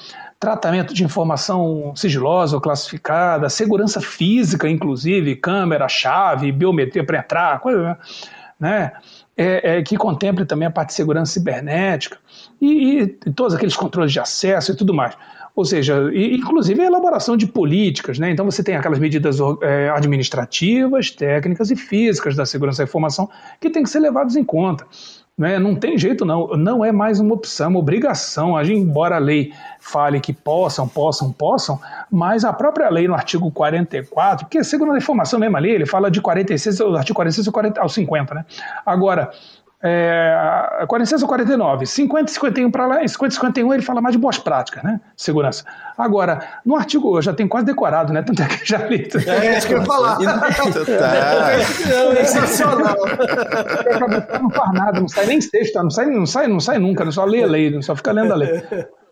tratamento 0.45 0.93
de 0.93 1.03
informação 1.03 1.95
sigilosa 1.97 2.57
ou 2.57 2.61
classificada, 2.61 3.49
segurança 3.49 3.99
física, 3.99 4.69
inclusive, 4.69 5.37
câmera, 5.37 5.89
chave, 5.89 6.53
biometria 6.53 7.03
para 7.03 7.19
entrar, 7.19 7.59
coisa, 7.61 7.99
né? 8.61 8.93
É, 9.37 9.79
é, 9.79 9.83
que 9.83 9.97
contemple 9.97 10.45
também 10.45 10.69
a 10.69 10.71
parte 10.71 10.91
de 10.91 10.95
segurança 10.95 11.33
cibernética 11.33 12.19
e, 12.61 13.01
e, 13.01 13.07
todos 13.33 13.53
aqueles 13.53 13.75
controles 13.75 14.13
de 14.13 14.21
acesso 14.21 14.71
e 14.71 14.77
tudo 14.77 14.95
mais. 14.95 15.17
Ou 15.57 15.65
seja, 15.65 16.09
e, 16.13 16.37
inclusive 16.37 16.81
a 16.81 16.85
elaboração 16.85 17.37
de 17.37 17.47
políticas, 17.47 18.19
né? 18.19 18.31
Então 18.31 18.45
você 18.45 18.63
tem 18.63 18.77
aquelas 18.77 18.99
medidas 18.99 19.39
é, 19.63 19.89
administrativas, 19.89 21.11
técnicas 21.11 21.71
e 21.71 21.77
físicas 21.77 22.37
da 22.37 22.45
segurança 22.47 22.85
da 22.85 22.89
informação 22.89 23.29
que 23.61 23.71
têm 23.71 23.83
que 23.83 23.91
ser 23.91 24.01
levadas 24.01 24.37
em 24.37 24.45
conta. 24.45 24.87
Né? 25.37 25.59
Não 25.59 25.75
tem 25.75 25.99
jeito, 25.99 26.25
não. 26.25 26.49
Não 26.57 26.85
é 26.85 26.93
mais 26.93 27.19
uma 27.19 27.35
opção, 27.35 27.71
uma 27.71 27.81
obrigação. 27.81 28.61
Embora 28.63 29.17
a 29.17 29.19
lei 29.19 29.53
fale 29.81 30.21
que 30.21 30.33
possam, 30.33 30.87
possam, 30.87 31.33
possam, 31.33 31.81
mas 32.11 32.45
a 32.45 32.53
própria 32.53 32.89
lei 32.89 33.09
no 33.09 33.15
artigo 33.15 33.51
44, 33.51 34.47
que 34.47 34.63
segundo 34.63 34.93
a 34.93 34.97
informação 34.97 35.41
mesmo 35.41 35.57
ali, 35.57 35.71
ele 35.71 35.87
fala 35.87 36.11
de 36.11 36.21
46, 36.21 36.81
o 36.81 36.97
artigo 36.97 37.17
46 37.17 37.49
ao, 37.49 37.53
40, 37.53 37.81
ao 37.81 37.89
50, 37.89 38.35
né? 38.35 38.45
Agora, 38.87 39.31
é, 39.87 40.85
46 40.89 41.21
ou 41.23 41.29
49, 41.29 41.85
50 41.85 42.31
e 42.31 42.35
51 42.35 42.71
para 42.71 42.87
lá, 42.87 43.07
50 43.07 43.33
e 43.33 43.35
51 43.35 43.75
ele 43.75 43.83
fala 43.83 44.01
mais 44.01 44.15
de 44.15 44.19
boas 44.19 44.39
práticas, 44.39 44.83
né? 44.83 44.99
Segurança. 45.15 45.63
Agora, 45.99 46.41
no 46.65 46.75
artigo, 46.75 47.19
eu 47.19 47.21
já 47.21 47.35
tenho 47.35 47.51
quase 47.51 47.67
decorado, 47.67 48.11
né? 48.11 48.23
Tanto 48.23 48.43
é 48.43 48.47
que 48.47 48.65
já 48.67 48.79
li. 48.87 49.07
É 49.27 49.59
isso 49.59 49.67
que 49.67 49.75
eu 49.75 49.81
ia 49.81 49.85
falar. 49.85 50.19
tá. 50.87 52.25
Sensacional. 52.25 52.97
Não 54.41 54.51
faz 54.51 54.73
nada, 54.73 55.01
não 55.01 55.09
sai 55.09 55.27
nem 55.27 55.41
sexta, 55.43 55.83
não 55.83 55.91
sai, 55.91 56.07
não 56.07 56.25
sai, 56.25 56.49
não 56.49 56.61
sai 56.61 56.79
nunca, 56.79 57.11
só 57.11 57.27
lê 57.27 57.43
a 57.43 57.47
lei, 57.47 57.83
só 57.83 57.95
fica 57.95 58.11
lendo 58.13 58.33
a 58.33 58.37
lei. 58.37 58.63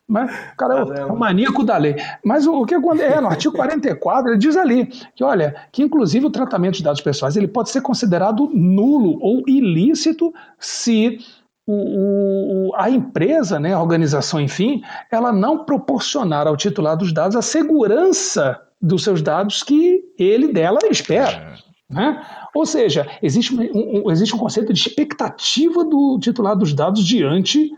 Mas 0.09 0.31
o 0.53 0.57
cara 0.57 0.75
é 0.99 1.05
o 1.07 1.19
maníaco 1.19 1.65
da 1.65 1.77
lei. 1.77 1.97
Mas 2.25 2.47
o, 2.47 2.61
o 2.61 2.67
que 2.67 2.75
é, 2.75 3.21
no 3.21 3.29
artigo 3.29 3.55
44, 3.55 4.31
ele 4.31 4.39
diz 4.39 4.57
ali 4.57 4.87
que, 5.15 5.25
olha, 5.25 5.55
que 5.71 5.83
inclusive 5.83 6.27
o 6.27 6.31
tratamento 6.31 6.77
de 6.77 6.83
dados 6.83 7.01
pessoais 7.01 7.37
ele 7.37 7.49
pode 7.49 7.71
ser 7.71 7.81
considerado 7.81 8.51
nulo 8.53 9.19
ou 9.21 9.43
ilícito 9.47 10.33
se 10.59 11.19
o, 11.67 12.71
o, 12.71 12.75
a 12.75 12.91
empresa, 12.91 13.59
né, 13.59 13.73
a 13.73 13.81
organização, 13.81 14.41
enfim, 14.41 14.83
ela 15.11 15.33
não 15.33 15.65
proporcionar 15.65 16.47
ao 16.47 16.57
titular 16.57 16.97
dos 16.97 17.13
dados 17.13 17.37
a 17.37 17.43
segurança 17.43 18.61
dos 18.81 19.05
seus 19.05 19.23
dados 19.23 19.63
que 19.63 20.01
ele 20.19 20.53
dela 20.53 20.81
espera. 20.91 21.57
É. 21.91 21.95
Né? 21.95 22.23
Ou 22.55 22.67
seja, 22.67 23.07
existe 23.23 23.55
um, 23.55 24.07
um, 24.07 24.11
existe 24.11 24.35
um 24.35 24.39
conceito 24.39 24.73
de 24.73 24.81
expectativa 24.81 25.85
do 25.85 26.19
titular 26.21 26.57
dos 26.57 26.75
dados 26.75 27.05
diante 27.05 27.71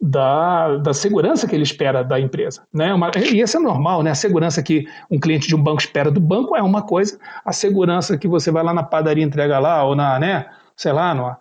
da, 0.00 0.76
da 0.76 0.94
segurança 0.94 1.46
que 1.46 1.54
ele 1.54 1.64
espera 1.64 2.04
da 2.04 2.20
empresa. 2.20 2.62
Né? 2.72 2.92
Uma, 2.94 3.10
e 3.16 3.40
isso 3.40 3.56
é 3.56 3.60
normal, 3.60 4.02
né? 4.02 4.10
A 4.12 4.14
segurança 4.14 4.62
que 4.62 4.86
um 5.10 5.18
cliente 5.18 5.48
de 5.48 5.56
um 5.56 5.62
banco 5.62 5.80
espera 5.80 6.10
do 6.10 6.20
banco 6.20 6.56
é 6.56 6.62
uma 6.62 6.82
coisa, 6.82 7.18
a 7.44 7.52
segurança 7.52 8.16
que 8.16 8.28
você 8.28 8.50
vai 8.50 8.62
lá 8.62 8.72
na 8.72 8.82
padaria 8.82 9.24
e 9.24 9.26
entrega 9.26 9.58
lá, 9.58 9.82
ou 9.82 9.96
na, 9.96 10.18
né, 10.18 10.46
sei 10.76 10.92
lá, 10.92 11.12
no, 11.12 11.36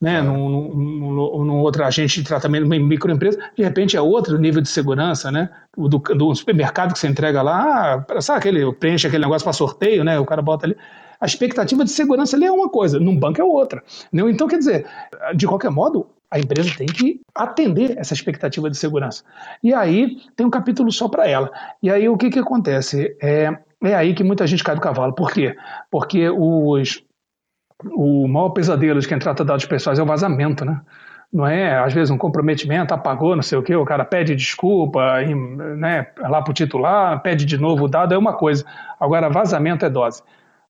né, 0.00 0.16
é. 0.16 0.22
num, 0.22 0.74
num, 0.74 1.44
num, 1.44 1.58
outro 1.60 1.84
agente 1.84 2.20
de 2.20 2.26
tratamento, 2.26 2.64
numa 2.64 2.76
microempresa, 2.76 3.38
de 3.56 3.62
repente 3.62 3.96
é 3.96 4.00
outro 4.00 4.36
nível 4.36 4.60
de 4.60 4.68
segurança, 4.68 5.30
né? 5.30 5.48
Do, 5.76 5.98
do 5.98 6.34
supermercado 6.34 6.92
que 6.92 6.98
você 6.98 7.06
entrega 7.06 7.40
lá, 7.40 8.04
sabe 8.20 8.40
aquele, 8.40 8.72
preenche 8.72 9.06
aquele 9.06 9.22
negócio 9.22 9.44
para 9.44 9.52
sorteio, 9.52 10.02
né? 10.02 10.18
O 10.18 10.26
cara 10.26 10.42
bota 10.42 10.66
ali. 10.66 10.76
A 11.20 11.26
expectativa 11.26 11.84
de 11.84 11.90
segurança 11.90 12.34
ali 12.34 12.46
é 12.46 12.50
uma 12.50 12.68
coisa, 12.68 12.98
num 12.98 13.16
banco 13.16 13.40
é 13.40 13.44
outra. 13.44 13.82
Né? 14.10 14.22
Então, 14.30 14.48
quer 14.48 14.58
dizer, 14.58 14.86
de 15.36 15.46
qualquer 15.46 15.70
modo, 15.70 16.08
a 16.30 16.38
empresa 16.38 16.70
tem 16.76 16.86
que 16.86 17.20
atender 17.34 17.98
essa 17.98 18.14
expectativa 18.14 18.70
de 18.70 18.76
segurança. 18.76 19.24
E 19.62 19.74
aí 19.74 20.18
tem 20.36 20.46
um 20.46 20.50
capítulo 20.50 20.92
só 20.92 21.08
para 21.08 21.26
ela. 21.28 21.50
E 21.82 21.90
aí 21.90 22.08
o 22.08 22.16
que, 22.16 22.30
que 22.30 22.38
acontece? 22.38 23.16
É, 23.20 23.52
é 23.82 23.94
aí 23.94 24.14
que 24.14 24.22
muita 24.22 24.46
gente 24.46 24.62
cai 24.62 24.74
do 24.74 24.80
cavalo. 24.80 25.12
Por 25.12 25.32
quê? 25.32 25.56
Porque 25.90 26.30
os, 26.30 27.02
o 27.84 28.28
maior 28.28 28.50
pesadelo 28.50 29.00
de 29.00 29.08
quem 29.08 29.18
trata 29.18 29.44
dados 29.44 29.64
pessoais 29.64 29.98
é 29.98 30.02
o 30.02 30.06
vazamento, 30.06 30.64
né? 30.64 30.80
Não 31.32 31.46
é, 31.46 31.78
às 31.78 31.92
vezes, 31.92 32.10
um 32.10 32.18
comprometimento, 32.18 32.92
apagou, 32.92 33.36
não 33.36 33.42
sei 33.42 33.56
o 33.56 33.62
quê, 33.62 33.74
o 33.76 33.84
cara 33.84 34.04
pede 34.04 34.34
desculpa, 34.34 35.20
né, 35.76 36.08
lá 36.18 36.42
para 36.42 36.50
o 36.50 36.54
titular, 36.54 37.22
pede 37.22 37.44
de 37.44 37.56
novo 37.56 37.84
o 37.84 37.88
dado, 37.88 38.12
é 38.12 38.18
uma 38.18 38.32
coisa. 38.32 38.64
Agora, 38.98 39.30
vazamento 39.30 39.84
é 39.84 39.90
dose. 39.90 40.24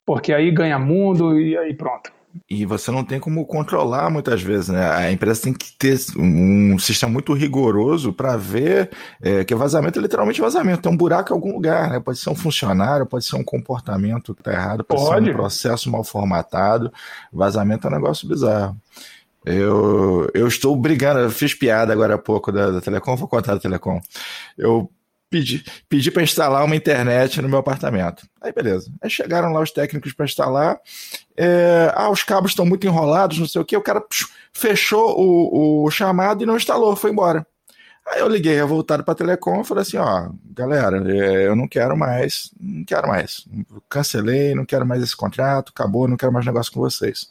Porque 0.05 0.35
aí 0.35 0.51
ganha 0.51 0.79
mundo 0.79 1.41
e 1.41 1.57
aí 1.57 1.73
pronto. 1.73 2.13
E 2.49 2.65
você 2.65 2.91
não 2.91 3.05
tem 3.05 3.19
como 3.19 3.45
controlar 3.45 4.09
muitas 4.11 4.41
vezes, 4.43 4.69
né? 4.69 4.89
A 4.91 5.11
empresa 5.11 5.43
tem 5.43 5.53
que 5.53 5.73
ter 5.73 5.99
um 6.17 6.79
sistema 6.79 7.13
muito 7.13 7.33
rigoroso 7.33 8.13
para 8.13 8.37
ver 8.37 8.91
é, 9.21 9.45
que 9.45 9.55
vazamento 9.55 9.99
é 9.99 10.03
literalmente 10.03 10.41
vazamento. 10.41 10.83
Tem 10.83 10.93
um 10.93 10.97
buraco 10.97 11.33
em 11.33 11.35
algum 11.35 11.53
lugar, 11.53 11.91
né? 11.91 12.01
Pode 12.01 12.19
ser 12.19 12.31
um 12.31 12.35
funcionário, 12.35 13.07
pode 13.07 13.25
ser 13.25 13.37
um 13.37 13.45
comportamento 13.45 14.35
que 14.35 14.41
está 14.41 14.53
errado, 14.53 14.85
pode, 14.85 15.03
pode, 15.03 15.25
ser 15.25 15.31
um 15.31 15.35
processo 15.35 15.91
mal 15.91 16.05
formatado. 16.05 16.93
Vazamento 17.33 17.87
é 17.87 17.91
um 17.91 17.95
negócio 17.95 18.29
bizarro. 18.29 18.77
Eu, 19.45 20.31
eu 20.35 20.47
estou 20.47 20.77
brigando, 20.77 21.21
eu 21.21 21.31
fiz 21.31 21.55
piada 21.55 21.93
agora 21.93 22.15
há 22.15 22.19
pouco 22.19 22.53
da, 22.53 22.71
da 22.71 22.81
Telecom, 22.81 23.17
vou 23.17 23.29
contar 23.29 23.55
da 23.55 23.61
Telecom. 23.61 23.99
Eu 24.57 24.91
pedi, 25.31 25.65
pedi 25.89 26.11
para 26.11 26.25
instalar 26.25 26.65
uma 26.65 26.77
internet 26.77 27.41
no 27.41 27.49
meu 27.49 27.61
apartamento. 27.61 28.29
Aí 28.41 28.53
beleza. 28.53 28.93
Aí 29.01 29.09
chegaram 29.09 29.53
lá 29.53 29.61
os 29.61 29.71
técnicos 29.71 30.13
para 30.13 30.27
instalar. 30.27 30.79
É, 31.37 31.93
ah, 31.95 32.11
os 32.11 32.25
cabos 32.25 32.51
estão 32.51 32.67
muito 32.67 32.87
enrolados, 32.87 33.39
não 33.39 33.47
sei 33.47 33.61
o 33.61 33.65
que. 33.65 33.77
O 33.77 33.83
cara 33.83 34.01
psh, 34.01 34.29
fechou 34.53 35.19
o, 35.19 35.85
o 35.85 35.91
chamado 35.91 36.43
e 36.43 36.47
não 36.47 36.57
instalou, 36.57 36.97
foi 36.97 37.13
embora. 37.13 37.47
Aí 38.09 38.21
eu 38.21 38.29
liguei 38.29 38.55
revoltado 38.57 39.05
para 39.05 39.13
a 39.13 39.15
Telecom 39.15 39.61
e 39.61 39.65
falei 39.65 39.83
assim: 39.83 39.97
ó, 39.97 40.31
galera, 40.53 41.01
é, 41.09 41.47
eu 41.47 41.55
não 41.55 41.69
quero 41.69 41.97
mais, 41.97 42.51
não 42.61 42.85
quero 42.85 43.07
mais. 43.07 43.47
Cancelei, 43.89 44.55
não 44.55 44.65
quero 44.65 44.85
mais 44.85 45.03
esse 45.03 45.17
contrato, 45.17 45.71
acabou, 45.75 46.09
não 46.09 46.17
quero 46.17 46.33
mais 46.33 46.45
negócio 46.45 46.73
com 46.73 46.81
vocês. 46.81 47.31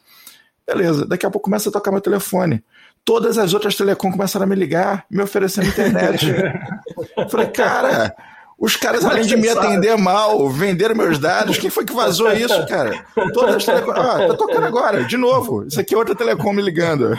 Beleza, 0.66 1.06
daqui 1.06 1.26
a 1.26 1.32
pouco 1.32 1.46
começa 1.46 1.70
a 1.70 1.72
tocar 1.72 1.92
meu 1.92 2.00
telefone 2.00 2.64
todas 3.06 3.38
as 3.38 3.54
outras 3.54 3.76
telecom 3.76 4.12
começaram 4.12 4.46
a 4.46 4.48
me 4.48 4.56
ligar, 4.56 5.06
me 5.10 5.22
oferecendo 5.24 5.68
internet. 5.68 6.26
Falei, 7.30 7.48
cara, 7.48 8.16
os 8.60 8.76
caras, 8.76 9.06
além 9.06 9.24
de 9.24 9.38
me 9.38 9.48
atender 9.48 9.98
mal, 9.98 10.50
venderam 10.50 10.94
meus 10.94 11.18
dados. 11.18 11.58
Quem 11.58 11.70
foi 11.70 11.86
que 11.86 11.94
vazou 11.94 12.32
isso, 12.34 12.68
cara? 12.68 13.06
Todas 13.34 13.56
as 13.56 13.66
telecom. 13.66 13.92
Ah, 13.92 14.28
tá 14.28 14.36
tocando 14.36 14.66
agora, 14.66 15.06
de 15.06 15.16
novo. 15.16 15.66
Isso 15.66 15.80
aqui 15.80 15.96
é 15.96 15.98
outra 15.98 16.14
telecom 16.14 16.52
me 16.52 16.62
ligando. 16.62 17.18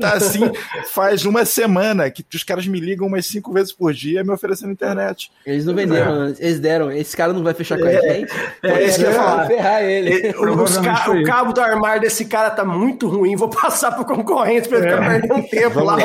Tá 0.00 0.14
assim, 0.14 0.50
faz 0.92 1.24
uma 1.24 1.44
semana 1.44 2.10
que 2.10 2.24
os 2.34 2.42
caras 2.42 2.66
me 2.66 2.80
ligam 2.80 3.06
umas 3.06 3.24
cinco 3.26 3.52
vezes 3.52 3.72
por 3.72 3.94
dia 3.94 4.24
me 4.24 4.32
oferecendo 4.32 4.72
internet. 4.72 5.30
Eles 5.46 5.64
não 5.64 5.74
venderam, 5.74 6.24
é. 6.24 6.34
eles 6.38 6.58
deram. 6.58 6.90
Esse 6.90 7.16
cara 7.16 7.32
não 7.32 7.42
vai 7.42 7.54
fechar 7.54 7.78
com 7.78 7.84
a 7.84 7.92
é. 7.92 8.00
gente. 8.00 8.32
É, 8.62 8.84
isso 8.84 8.98
que 8.98 9.04
eu 9.04 9.10
ia 9.10 9.16
falar. 9.16 9.46
Ferrar 9.46 9.82
ele. 9.82 10.12
ele 10.12 10.32
ca 10.32 11.10
o 11.10 11.24
cabo 11.24 11.52
do 11.52 11.60
armário 11.60 12.02
desse 12.02 12.24
cara 12.24 12.50
tá 12.50 12.64
muito 12.64 13.08
ruim. 13.08 13.36
Vou 13.36 13.48
passar 13.48 13.92
pro 13.92 14.04
concorrente 14.04 14.68
pra 14.68 14.78
ele 14.78 14.88
é. 14.88 14.90
ficar 14.90 15.08
perdendo 15.08 15.48
tempo 15.48 15.84
lá. 15.84 15.96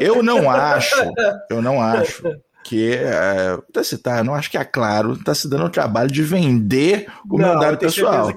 Eu 0.00 0.22
não 0.22 0.50
acho, 0.50 0.96
eu 1.50 1.60
não 1.60 1.80
acho 1.80 2.22
que, 2.70 2.92
é, 2.92 3.58
até 3.68 3.82
citar, 3.82 4.22
não 4.22 4.32
acho 4.32 4.48
que 4.48 4.56
a 4.56 4.64
Claro 4.64 5.14
está 5.14 5.34
se 5.34 5.50
dando 5.50 5.64
o 5.64 5.70
trabalho 5.70 6.08
de 6.08 6.22
vender 6.22 7.08
o 7.28 7.36
não, 7.36 7.48
meu 7.48 7.58
dado 7.58 7.78
pessoal. 7.78 8.32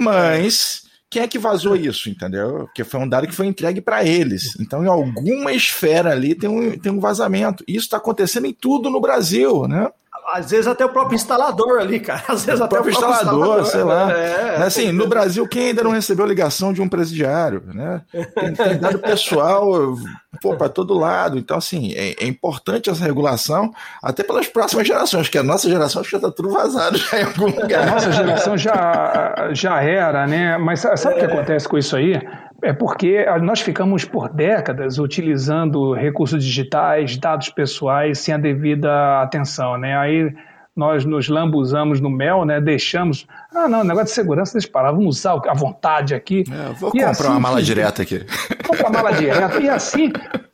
Mas 0.00 0.84
quem 1.10 1.20
é 1.20 1.28
que 1.28 1.38
vazou 1.38 1.76
isso, 1.76 2.08
entendeu? 2.08 2.60
Porque 2.60 2.82
foi 2.82 2.98
um 2.98 3.06
dado 3.06 3.26
que 3.26 3.34
foi 3.34 3.46
entregue 3.46 3.82
para 3.82 4.02
eles. 4.02 4.58
Então, 4.58 4.82
em 4.82 4.88
alguma 4.88 5.52
esfera 5.52 6.12
ali 6.12 6.34
tem 6.34 6.48
um, 6.48 6.78
tem 6.78 6.90
um 6.90 6.98
vazamento. 6.98 7.62
Isso 7.68 7.84
está 7.84 7.98
acontecendo 7.98 8.46
em 8.46 8.54
tudo 8.54 8.88
no 8.88 9.02
Brasil, 9.02 9.68
né? 9.68 9.90
Às 10.32 10.50
vezes 10.50 10.66
até 10.66 10.84
o 10.84 10.88
próprio 10.88 11.16
instalador 11.16 11.80
ali, 11.80 12.00
cara. 12.00 12.22
Às 12.28 12.44
vezes 12.44 12.60
o 12.60 12.64
até 12.64 12.76
próprio 12.76 12.94
o 12.94 12.98
próprio 12.98 13.14
instalador, 13.20 13.60
instalador 13.60 13.66
sei 13.66 13.82
lá. 13.82 14.12
É, 14.12 14.56
assim, 14.62 14.92
no 14.92 15.06
Brasil, 15.06 15.46
quem 15.46 15.68
ainda 15.68 15.82
não 15.82 15.90
recebeu 15.90 16.24
ligação 16.26 16.72
de 16.72 16.80
um 16.80 16.88
presidiário, 16.88 17.62
né? 17.66 18.00
Tem, 18.10 18.54
tem 18.54 18.78
dado 18.78 18.98
pessoal 18.98 19.94
pô, 20.40 20.56
para 20.56 20.68
todo 20.68 20.94
lado. 20.94 21.38
Então, 21.38 21.56
assim, 21.56 21.92
é, 21.94 22.14
é, 22.24 22.26
importante 22.26 22.90
essa 22.90 23.04
regulação, 23.04 23.72
até 24.02 24.22
pelas 24.22 24.46
próximas 24.46 24.86
gerações, 24.86 25.28
que 25.28 25.38
a 25.38 25.42
nossa 25.42 25.68
geração 25.68 26.00
acho 26.00 26.10
que 26.10 26.16
já 26.16 26.18
está 26.18 26.30
tudo 26.30 26.50
vazado 26.50 26.96
já 26.98 27.20
em 27.20 27.24
algum 27.24 27.46
lugar. 27.46 27.88
A 27.88 27.90
nossa 27.92 28.12
geração 28.12 28.56
já, 28.56 29.50
já 29.52 29.82
era, 29.82 30.26
né? 30.26 30.58
Mas 30.58 30.80
sabe 30.80 31.16
o 31.16 31.18
que 31.18 31.24
acontece 31.24 31.68
com 31.68 31.78
isso 31.78 31.96
aí? 31.96 32.20
É 32.64 32.72
porque 32.72 33.26
nós 33.42 33.60
ficamos 33.60 34.06
por 34.06 34.30
décadas 34.30 34.98
utilizando 34.98 35.92
recursos 35.92 36.42
digitais, 36.42 37.16
dados 37.18 37.50
pessoais 37.50 38.18
sem 38.18 38.32
a 38.32 38.38
devida 38.38 39.20
atenção, 39.20 39.76
né? 39.76 39.94
Aí 39.98 40.34
nós 40.74 41.04
nos 41.04 41.28
lambuzamos 41.28 42.00
no 42.00 42.08
mel, 42.08 42.46
né? 42.46 42.62
Deixamos. 42.62 43.26
Ah, 43.54 43.68
não, 43.68 43.84
negócio 43.84 44.06
de 44.06 44.12
segurança, 44.12 44.54
deixa 44.54 44.68
parar, 44.68 44.92
vamos 44.92 45.18
usar 45.18 45.38
à 45.46 45.54
vontade 45.54 46.14
aqui. 46.14 46.42
É, 46.50 46.72
vou 46.72 46.88
e 46.94 47.00
comprar 47.00 47.10
assim, 47.10 47.28
uma 47.28 47.40
mala 47.40 47.62
direta 47.62 48.02
aqui. 48.02 48.24
Comprar 48.66 48.88
uma 48.88 49.02
mala 49.02 49.12
direta. 49.12 49.60
E 49.60 49.68
assim, 49.68 50.10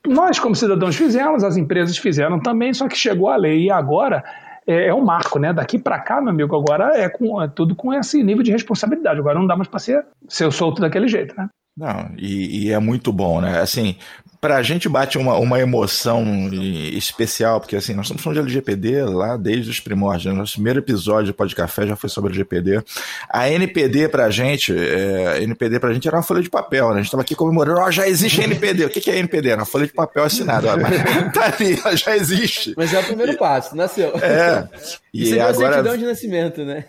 nós, 0.06 0.38
como 0.40 0.56
cidadãos, 0.56 0.96
fizemos, 0.96 1.44
as 1.44 1.56
empresas 1.56 1.96
fizeram 1.96 2.40
também, 2.40 2.74
só 2.74 2.88
que 2.88 2.96
chegou 2.96 3.28
a 3.28 3.36
lei. 3.36 3.66
E 3.66 3.70
agora 3.70 4.24
é, 4.66 4.88
é 4.88 4.94
um 4.94 5.04
marco, 5.04 5.38
né? 5.38 5.52
Daqui 5.52 5.78
para 5.78 6.00
cá, 6.00 6.20
meu 6.20 6.30
amigo, 6.30 6.56
agora 6.56 6.98
é, 6.98 7.08
com, 7.08 7.40
é 7.40 7.46
tudo 7.46 7.76
com 7.76 7.94
esse 7.94 8.20
nível 8.22 8.42
de 8.42 8.50
responsabilidade. 8.50 9.20
Agora 9.20 9.38
não 9.38 9.46
dá 9.46 9.56
mais 9.56 9.68
para 9.68 9.78
ser, 9.78 10.04
ser 10.28 10.52
solto 10.52 10.80
daquele 10.80 11.06
jeito, 11.06 11.34
né? 11.36 11.48
Não, 11.80 12.10
e, 12.18 12.66
e, 12.66 12.72
é 12.72 12.78
muito 12.78 13.10
bom, 13.10 13.40
né? 13.40 13.58
Assim, 13.58 13.96
pra 14.38 14.62
gente 14.62 14.86
bate 14.86 15.16
uma, 15.16 15.38
uma 15.38 15.58
emoção 15.58 16.50
especial, 16.92 17.58
porque 17.58 17.74
assim, 17.74 17.94
nós 17.94 18.04
estamos 18.04 18.22
falando 18.22 18.36
de 18.36 18.42
LGPD 18.42 19.02
lá 19.04 19.34
desde 19.38 19.70
os 19.70 19.80
primórdios. 19.80 20.26
Né? 20.30 20.38
Nosso 20.38 20.52
primeiro 20.56 20.80
episódio 20.80 21.32
do 21.32 21.34
Pode 21.34 21.56
Café 21.56 21.86
já 21.86 21.96
foi 21.96 22.10
sobre 22.10 22.32
LGPD. 22.32 22.84
A 23.30 23.48
NPD 23.48 24.10
pra 24.10 24.28
gente, 24.28 24.76
é, 24.76 25.42
NPD 25.42 25.80
pra 25.80 25.94
gente 25.94 26.06
era 26.06 26.18
uma 26.18 26.22
folha 26.22 26.42
de 26.42 26.50
papel, 26.50 26.90
né? 26.90 26.96
A 26.96 27.02
gente 27.02 27.10
tava 27.10 27.22
aqui 27.22 27.34
comemorando, 27.34 27.80
ó, 27.80 27.86
oh, 27.86 27.90
já 27.90 28.06
existe 28.06 28.42
NPD. 28.44 28.84
O 28.84 28.90
que, 28.90 29.00
que 29.00 29.10
é 29.10 29.16
NPD? 29.16 29.48
Era 29.48 29.60
uma 29.60 29.66
folha 29.66 29.86
de 29.86 29.94
papel 29.94 30.24
assinada. 30.24 30.68
Ó, 30.74 30.76
tá 31.32 31.54
ali, 31.58 31.80
ela 31.82 31.96
já 31.96 32.14
existe. 32.14 32.74
Mas 32.76 32.92
é 32.92 33.00
o 33.00 33.04
primeiro 33.04 33.38
passo, 33.38 33.74
nasceu. 33.74 34.12
É. 34.16 34.68
E 35.12 35.24
Isso 35.24 35.34
é 35.34 35.40
agora... 35.40 35.72
certidão 35.72 35.96
de 35.96 36.04
nascimento, 36.04 36.64
né? 36.64 36.84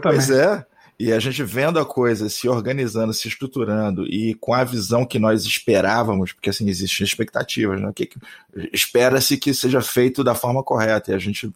Pois 0.00 0.30
é. 0.30 0.64
E 1.04 1.12
a 1.12 1.18
gente 1.18 1.42
vendo 1.42 1.78
a 1.78 1.84
coisa 1.84 2.30
se 2.30 2.48
organizando, 2.48 3.12
se 3.12 3.28
estruturando 3.28 4.06
e 4.06 4.32
com 4.36 4.54
a 4.54 4.64
visão 4.64 5.04
que 5.04 5.18
nós 5.18 5.44
esperávamos, 5.44 6.32
porque 6.32 6.48
assim 6.48 6.66
existem 6.66 7.04
expectativas, 7.04 7.78
né? 7.78 7.92
que, 7.94 8.06
que 8.06 8.18
espera-se 8.72 9.36
que 9.36 9.52
seja 9.52 9.82
feito 9.82 10.24
da 10.24 10.34
forma 10.34 10.62
correta 10.62 11.12
e 11.12 11.14
a 11.14 11.18
gente 11.18 11.52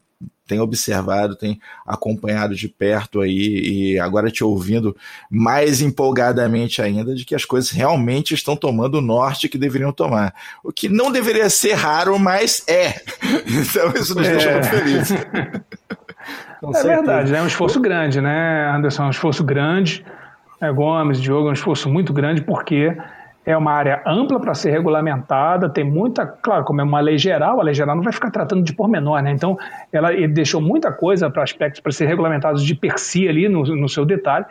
tem 0.47 0.61
observado, 0.61 1.35
tem 1.35 1.59
acompanhado 1.87 2.55
de 2.55 2.69
perto 2.69 3.23
aí 3.23 3.95
e 3.95 3.99
agora 3.99 4.31
te 4.31 4.45
ouvindo 4.45 4.95
mais 5.31 5.81
empolgadamente 5.81 6.83
ainda 6.83 7.15
de 7.15 7.25
que 7.25 7.35
as 7.35 7.47
coisas 7.47 7.71
realmente 7.71 8.35
estão 8.35 8.55
tomando 8.55 8.99
o 8.99 9.03
norte 9.03 9.49
que 9.49 9.57
deveriam 9.57 9.95
tomar. 9.95 10.35
O 10.63 10.71
que 10.71 10.91
não 10.91 11.11
deveria 11.11 11.49
ser 11.49 11.73
raro, 11.73 12.19
mas 12.19 12.63
é. 12.69 13.01
Então 13.49 13.93
isso 13.99 14.15
nos 14.15 14.27
é. 14.27 14.31
deixa 14.33 14.53
muito 14.53 14.69
felizes. 14.69 15.09
Com 16.61 16.71
é 16.71 16.75
certeza. 16.75 16.97
verdade, 16.97 17.33
né? 17.33 17.39
é 17.39 17.43
um 17.43 17.47
esforço 17.47 17.81
grande, 17.81 18.21
né, 18.21 18.71
Anderson? 18.75 19.05
É 19.05 19.07
um 19.07 19.11
esforço 19.11 19.45
grande. 19.45 20.05
É, 20.61 20.73
Gomes, 20.73 21.21
Diogo, 21.21 21.47
é 21.47 21.51
um 21.51 21.55
esforço 21.55 21.89
muito 21.89 22.13
grande 22.13 22.43
porque 22.43 22.97
é 23.47 23.57
uma 23.57 23.73
área 23.73 24.03
ampla 24.07 24.39
para 24.39 24.53
ser 24.55 24.71
regulamentada, 24.71 25.71
tem 25.71 25.85
muita, 25.85 26.27
claro, 26.27 26.65
como 26.65 26.81
é 26.83 26.85
uma 26.85 27.01
lei 27.01 27.17
geral, 27.17 27.59
a 27.61 27.63
lei 27.63 27.73
geral 27.73 27.97
não 27.97 28.03
vai 28.03 28.13
ficar 28.13 28.31
tratando 28.31 28.63
de 28.63 28.75
pormenor, 28.75 29.23
né? 29.23 29.31
Então, 29.31 29.57
ela 29.91 30.11
deixou 30.29 30.61
muita 30.61 30.93
coisa 30.93 31.31
para 31.31 31.43
aspectos 31.43 31.81
para 31.81 31.91
ser 31.91 32.07
regulamentados 32.07 32.63
de 32.63 32.75
per 32.75 32.99
si 32.99 33.27
ali 33.27 33.49
no, 33.49 33.63
no 33.63 33.89
seu 33.89 34.05
detalhe 34.05 34.45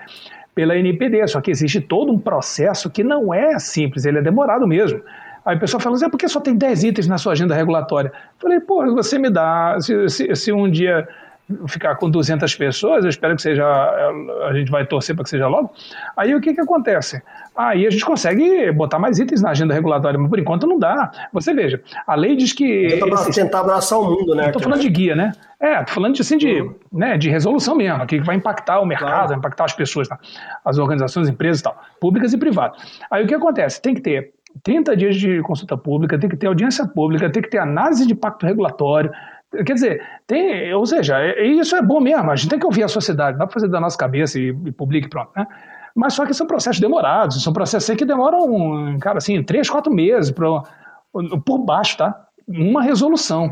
pela 0.55 0.75
NPD, 0.75 1.27
só 1.27 1.39
que 1.39 1.51
existe 1.51 1.79
todo 1.79 2.11
um 2.11 2.17
processo 2.17 2.89
que 2.89 3.03
não 3.03 3.31
é 3.31 3.59
simples, 3.59 4.05
ele 4.05 4.17
é 4.17 4.21
demorado 4.21 4.65
mesmo. 4.65 4.99
Aí 5.45 5.55
o 5.55 5.59
pessoal 5.59 5.79
fala 5.79 5.95
assim, 5.95 6.05
é 6.05 6.09
porque 6.09 6.27
só 6.27 6.41
tem 6.41 6.55
10 6.55 6.83
itens 6.85 7.07
na 7.07 7.19
sua 7.19 7.33
agenda 7.33 7.53
regulatória? 7.53 8.11
Eu 8.11 8.41
falei, 8.41 8.59
pô, 8.59 8.83
você 8.95 9.19
me 9.19 9.29
dá, 9.29 9.77
se, 9.79 10.09
se, 10.09 10.35
se 10.35 10.51
um 10.51 10.67
dia 10.67 11.07
ficar 11.67 11.95
com 11.95 12.09
200 12.09 12.53
pessoas, 12.55 13.03
eu 13.03 13.09
espero 13.09 13.35
que 13.35 13.41
seja, 13.41 13.65
a 13.65 14.53
gente 14.53 14.69
vai 14.69 14.85
torcer 14.85 15.15
para 15.15 15.23
que 15.23 15.29
seja 15.29 15.47
logo. 15.47 15.71
Aí 16.15 16.35
o 16.35 16.41
que, 16.41 16.53
que 16.53 16.61
acontece? 16.61 17.21
Aí 17.55 17.87
a 17.87 17.89
gente 17.89 18.05
consegue 18.05 18.71
botar 18.71 18.99
mais 18.99 19.17
itens 19.17 19.41
na 19.41 19.51
agenda 19.51 19.73
regulatória, 19.73 20.19
mas 20.19 20.29
por 20.29 20.39
enquanto 20.39 20.67
não 20.67 20.77
dá. 20.77 21.11
Você 21.31 21.53
veja, 21.53 21.81
a 22.05 22.15
lei 22.15 22.35
diz 22.35 22.53
que. 22.53 22.89
Tenta 22.89 23.07
esses... 23.07 23.35
tentar 23.35 23.61
abraçar 23.61 23.99
o 23.99 24.05
mundo, 24.05 24.35
né? 24.35 24.47
Estou 24.47 24.61
falando 24.61 24.81
de 24.81 24.89
guia, 24.89 25.15
né? 25.15 25.31
É, 25.59 25.83
tô 25.83 25.93
falando 25.93 26.13
de, 26.13 26.21
assim, 26.21 26.37
de, 26.37 26.61
uhum. 26.61 26.75
né, 26.91 27.17
de 27.17 27.29
resolução 27.29 27.75
mesmo, 27.75 28.05
que 28.05 28.19
vai 28.19 28.35
impactar 28.35 28.79
o 28.79 28.85
mercado, 28.85 29.09
claro. 29.09 29.27
vai 29.29 29.37
impactar 29.37 29.65
as 29.65 29.73
pessoas, 29.73 30.07
tá? 30.07 30.19
as 30.63 30.77
organizações, 30.77 31.27
empresas 31.27 31.61
e 31.61 31.63
tal, 31.63 31.81
públicas 31.99 32.31
e 32.31 32.37
privadas. 32.37 32.79
Aí 33.09 33.23
o 33.23 33.27
que 33.27 33.33
acontece? 33.33 33.81
Tem 33.81 33.95
que 33.95 34.01
ter 34.01 34.33
30 34.63 34.95
dias 34.95 35.15
de 35.15 35.41
consulta 35.41 35.77
pública, 35.77 36.17
tem 36.19 36.29
que 36.29 36.37
ter 36.37 36.47
audiência 36.47 36.87
pública, 36.87 37.29
tem 37.29 37.41
que 37.41 37.49
ter 37.49 37.57
análise 37.57 38.05
de 38.05 38.13
impacto 38.13 38.45
regulatório. 38.45 39.11
Quer 39.51 39.73
dizer, 39.73 40.01
tem, 40.27 40.73
ou 40.73 40.85
seja, 40.85 41.19
é, 41.19 41.45
isso 41.45 41.75
é 41.75 41.81
bom 41.81 42.01
mesmo, 42.01 42.29
a 42.29 42.35
gente 42.35 42.49
tem 42.49 42.59
que 42.59 42.65
ouvir 42.65 42.83
a 42.83 42.87
sociedade, 42.87 43.37
dá 43.37 43.45
para 43.45 43.53
fazer 43.53 43.69
da 43.69 43.79
nossa 43.79 43.97
cabeça 43.97 44.37
e, 44.37 44.49
e 44.49 44.71
publique 44.71 45.09
pronto, 45.09 45.31
né? 45.35 45.47
Mas 45.95 46.13
só 46.13 46.25
que 46.25 46.33
são 46.33 46.45
processos 46.45 46.79
demorados, 46.79 47.41
são 47.41 47.51
processos 47.51 47.95
que 47.95 48.05
demoram, 48.05 48.99
cara, 48.99 49.17
assim, 49.17 49.41
três, 49.41 49.69
quatro 49.69 49.91
meses 49.91 50.29
pra, 50.29 50.61
por 51.43 51.59
baixo, 51.59 51.97
tá? 51.97 52.27
Uma 52.47 52.83
resolução. 52.83 53.51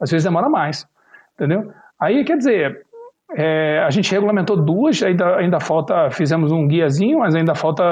Às 0.00 0.10
vezes 0.10 0.24
demora 0.24 0.48
mais, 0.48 0.86
entendeu? 1.34 1.72
Aí, 1.98 2.24
quer 2.24 2.36
dizer, 2.36 2.86
é, 3.34 3.82
a 3.84 3.90
gente 3.90 4.12
regulamentou 4.12 4.56
duas, 4.56 5.02
ainda, 5.02 5.36
ainda 5.36 5.58
falta, 5.58 6.10
fizemos 6.10 6.52
um 6.52 6.68
guiazinho, 6.68 7.20
mas 7.20 7.34
ainda 7.34 7.54
falta 7.54 7.82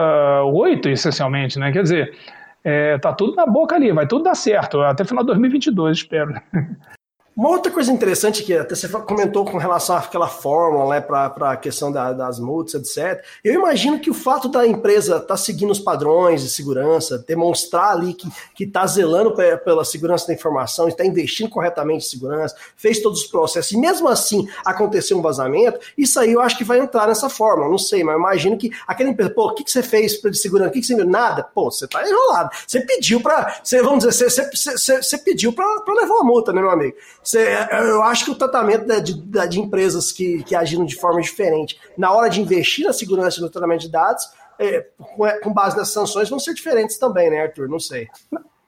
oito, 0.45 0.88
essencialmente, 0.88 1.59
né? 1.59 1.72
Quer 1.72 1.82
dizer, 1.82 2.16
é, 2.62 2.99
tá 2.99 3.12
tudo 3.12 3.34
na 3.34 3.47
boca 3.47 3.74
ali, 3.74 3.91
vai 3.93 4.07
tudo 4.07 4.24
dar 4.24 4.34
certo, 4.34 4.80
até 4.82 5.05
final 5.05 5.24
de 5.24 5.28
2022, 5.28 5.99
espero. 5.99 6.34
Uma 7.36 7.50
outra 7.50 7.70
coisa 7.70 7.92
interessante 7.92 8.42
que 8.42 8.52
até 8.52 8.74
você 8.74 8.88
comentou 8.88 9.44
com 9.44 9.56
relação 9.56 9.96
àquela 9.96 10.26
fórmula 10.26 10.96
né, 10.96 11.00
para 11.00 11.52
a 11.52 11.56
questão 11.56 11.90
da, 11.90 12.12
das 12.12 12.40
multas, 12.40 12.74
etc. 12.74 13.24
Eu 13.42 13.54
imagino 13.54 14.00
que 14.00 14.10
o 14.10 14.14
fato 14.14 14.48
da 14.48 14.66
empresa 14.66 15.14
estar 15.14 15.26
tá 15.26 15.36
seguindo 15.36 15.70
os 15.70 15.78
padrões 15.78 16.42
de 16.42 16.50
segurança, 16.50 17.24
demonstrar 17.26 17.92
ali 17.92 18.14
que 18.54 18.64
está 18.64 18.84
zelando 18.84 19.32
pela 19.64 19.84
segurança 19.84 20.26
da 20.26 20.34
informação, 20.34 20.88
está 20.88 21.06
investindo 21.06 21.48
corretamente 21.48 22.04
em 22.04 22.08
segurança, 22.08 22.56
fez 22.76 23.00
todos 23.00 23.22
os 23.22 23.26
processos, 23.28 23.70
e 23.72 23.76
mesmo 23.76 24.08
assim 24.08 24.48
acontecer 24.64 25.14
um 25.14 25.22
vazamento, 25.22 25.78
isso 25.96 26.18
aí 26.18 26.32
eu 26.32 26.40
acho 26.40 26.58
que 26.58 26.64
vai 26.64 26.80
entrar 26.80 27.06
nessa 27.06 27.30
fórmula, 27.30 27.70
não 27.70 27.78
sei, 27.78 28.02
mas 28.02 28.16
imagino 28.16 28.58
que 28.58 28.70
aquela 28.86 29.08
empresa, 29.08 29.30
pô, 29.30 29.46
o 29.46 29.54
que, 29.54 29.62
que 29.62 29.70
você 29.70 29.82
fez 29.82 30.20
de 30.20 30.36
segurança? 30.36 30.70
O 30.70 30.72
que, 30.72 30.80
que 30.80 30.86
você? 30.86 31.00
Nada? 31.04 31.42
Pô, 31.42 31.70
você 31.70 31.84
está 31.84 32.06
enrolado. 32.06 32.50
Você 32.66 32.80
pediu 32.80 33.20
para, 33.20 33.62
vamos 33.82 34.04
dizer, 34.04 34.28
você, 34.28 34.50
você, 34.50 34.76
você, 34.76 35.02
você 35.02 35.18
pediu 35.18 35.52
para 35.52 35.64
levar 35.94 36.14
uma 36.14 36.24
multa, 36.24 36.52
né, 36.52 36.60
meu 36.60 36.70
amigo? 36.70 36.96
Eu 37.38 38.02
acho 38.02 38.24
que 38.24 38.30
o 38.30 38.34
tratamento 38.34 38.86
de, 39.02 39.14
de, 39.14 39.48
de, 39.48 39.60
empresas 39.60 40.10
que, 40.12 40.42
que 40.42 40.54
agiram 40.54 40.84
de 40.84 40.96
forma 40.96 41.20
diferente 41.20 41.78
na 41.96 42.12
hora 42.12 42.28
de 42.28 42.40
investir 42.40 42.86
na 42.86 42.92
segurança 42.92 43.38
e 43.38 43.42
no 43.42 43.50
tratamento 43.50 43.82
de 43.82 43.90
dados, 43.90 44.24
é, 44.58 44.86
com, 44.98 45.26
com, 45.42 45.52
base 45.52 45.76
nas 45.76 45.92
sanções, 45.92 46.28
vão 46.28 46.38
ser 46.38 46.54
diferentes 46.54 46.98
também, 46.98 47.30
né, 47.30 47.42
Arthur? 47.42 47.68
Não 47.68 47.78
sei. 47.78 48.08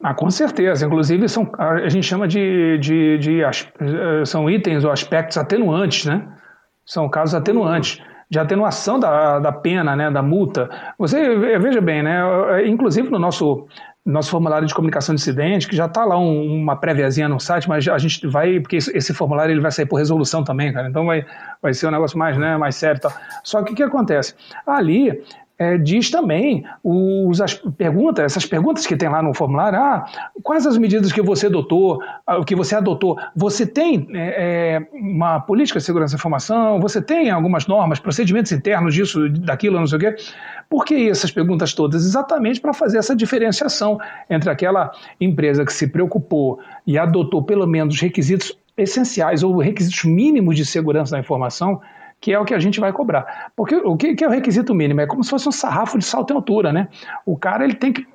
Ah, 0.02 0.14
com 0.14 0.30
certeza. 0.30 0.86
Inclusive, 0.86 1.28
são, 1.28 1.50
a 1.56 1.88
gente 1.88 2.06
chama 2.06 2.26
de, 2.26 2.78
de, 2.78 3.18
de 3.18 3.42
eh, 3.42 4.24
são 4.24 4.50
itens 4.50 4.84
ou 4.84 4.90
aspectos 4.90 5.36
atenuantes, 5.36 6.06
né? 6.06 6.26
São 6.84 7.08
casos 7.08 7.34
atenuantes 7.34 8.02
de 8.28 8.38
atenuação 8.38 8.98
da, 8.98 9.38
da 9.38 9.52
pena, 9.52 9.94
né, 9.94 10.10
da 10.10 10.22
multa. 10.22 10.68
Você 10.98 11.36
veja 11.58 11.80
bem, 11.80 12.02
né? 12.02 12.66
Inclusive 12.66 13.10
no 13.10 13.18
nosso 13.18 13.66
nosso 14.05 14.30
formulário 14.30 14.66
de 14.66 14.74
comunicação 14.74 15.14
de 15.14 15.20
incidente, 15.20 15.68
que 15.68 15.76
já 15.76 15.86
está 15.86 16.05
lá 16.05 16.18
um, 16.18 16.61
uma 16.61 16.76
préviazinha 16.76 17.28
no 17.28 17.38
site, 17.38 17.68
mas 17.68 17.86
a 17.86 17.98
gente 17.98 18.26
vai, 18.26 18.59
porque 18.59 18.76
esse 18.76 19.14
formulário 19.14 19.53
ele 19.53 19.61
vai 19.61 19.70
sair 19.70 19.86
por 19.86 19.96
resolução 19.96 20.42
também, 20.42 20.72
cara, 20.72 20.88
então 20.88 21.07
vai, 21.07 21.24
vai 21.61 21.72
ser 21.72 21.86
um 21.86 21.90
negócio 21.92 22.18
mais, 22.18 22.36
né, 22.36 22.57
mais 22.57 22.74
sério 22.74 22.98
e 22.98 23.00
tal. 23.00 23.12
Só 23.44 23.62
que 23.62 23.72
o 23.72 23.76
que 23.76 23.82
acontece? 23.82 24.34
Ali 24.66 25.22
é, 25.62 25.78
diz 25.78 26.11
também, 26.11 26.64
os, 26.82 27.40
as, 27.40 27.55
pergunta, 27.55 28.22
essas 28.22 28.44
perguntas 28.44 28.84
que 28.84 28.96
tem 28.96 29.09
lá 29.09 29.22
no 29.22 29.32
formulário, 29.32 29.78
ah, 29.78 30.05
quais 30.42 30.66
as 30.66 30.76
medidas 30.76 31.12
que 31.12 31.22
você 31.22 31.46
adotou, 31.46 32.03
ah, 32.26 32.44
que 32.44 32.57
você 32.57 32.74
adotou, 32.74 33.16
você 33.36 33.64
tem 33.64 34.09
é, 34.12 34.74
é, 34.74 34.88
uma 34.92 35.40
política 35.40 35.78
de 35.78 35.84
segurança 35.84 36.16
da 36.16 36.18
informação, 36.18 36.80
você 36.80 37.00
tem 37.00 37.30
algumas 37.30 37.66
normas, 37.68 38.00
procedimentos 38.00 38.50
internos 38.50 38.94
disso, 38.94 39.28
daquilo, 39.28 39.78
não 39.78 39.86
sei 39.86 39.98
o 39.98 40.00
quê, 40.00 40.16
por 40.73 40.87
que 40.87 41.11
essas 41.11 41.31
perguntas 41.31 41.75
todas? 41.75 42.03
Exatamente 42.03 42.59
para 42.59 42.73
fazer 42.73 42.97
essa 42.97 43.14
diferenciação 43.14 43.99
entre 44.31 44.49
aquela 44.49 44.91
empresa 45.20 45.66
que 45.66 45.73
se 45.73 45.87
preocupou 45.87 46.61
e 46.87 46.97
adotou 46.97 47.43
pelo 47.43 47.66
menos 47.66 48.01
requisitos 48.01 48.59
essenciais 48.75 49.43
ou 49.43 49.55
requisitos 49.59 50.03
mínimos 50.05 50.57
de 50.57 50.64
segurança 50.64 51.12
da 51.12 51.20
informação, 51.20 51.79
que 52.18 52.33
é 52.33 52.39
o 52.39 52.45
que 52.47 52.55
a 52.55 52.59
gente 52.59 52.81
vai 52.81 52.91
cobrar. 52.91 53.53
Porque 53.55 53.75
o 53.75 53.99
que, 53.99 54.25
é 54.25 54.27
o 54.27 54.31
requisito 54.31 54.75
mínimo? 54.75 55.03
É 55.03 55.07
como 55.07 55.23
se 55.23 55.29
fosse 55.29 55.47
um 55.47 55.53
sarrafo 55.53 55.99
de 55.99 56.07
salto 56.07 56.33
em 56.33 56.37
altura, 56.37 56.73
né? 56.73 56.89
O 57.27 57.37
cara 57.37 57.64
ele 57.64 57.75
tem 57.75 57.93
que 57.93 58.07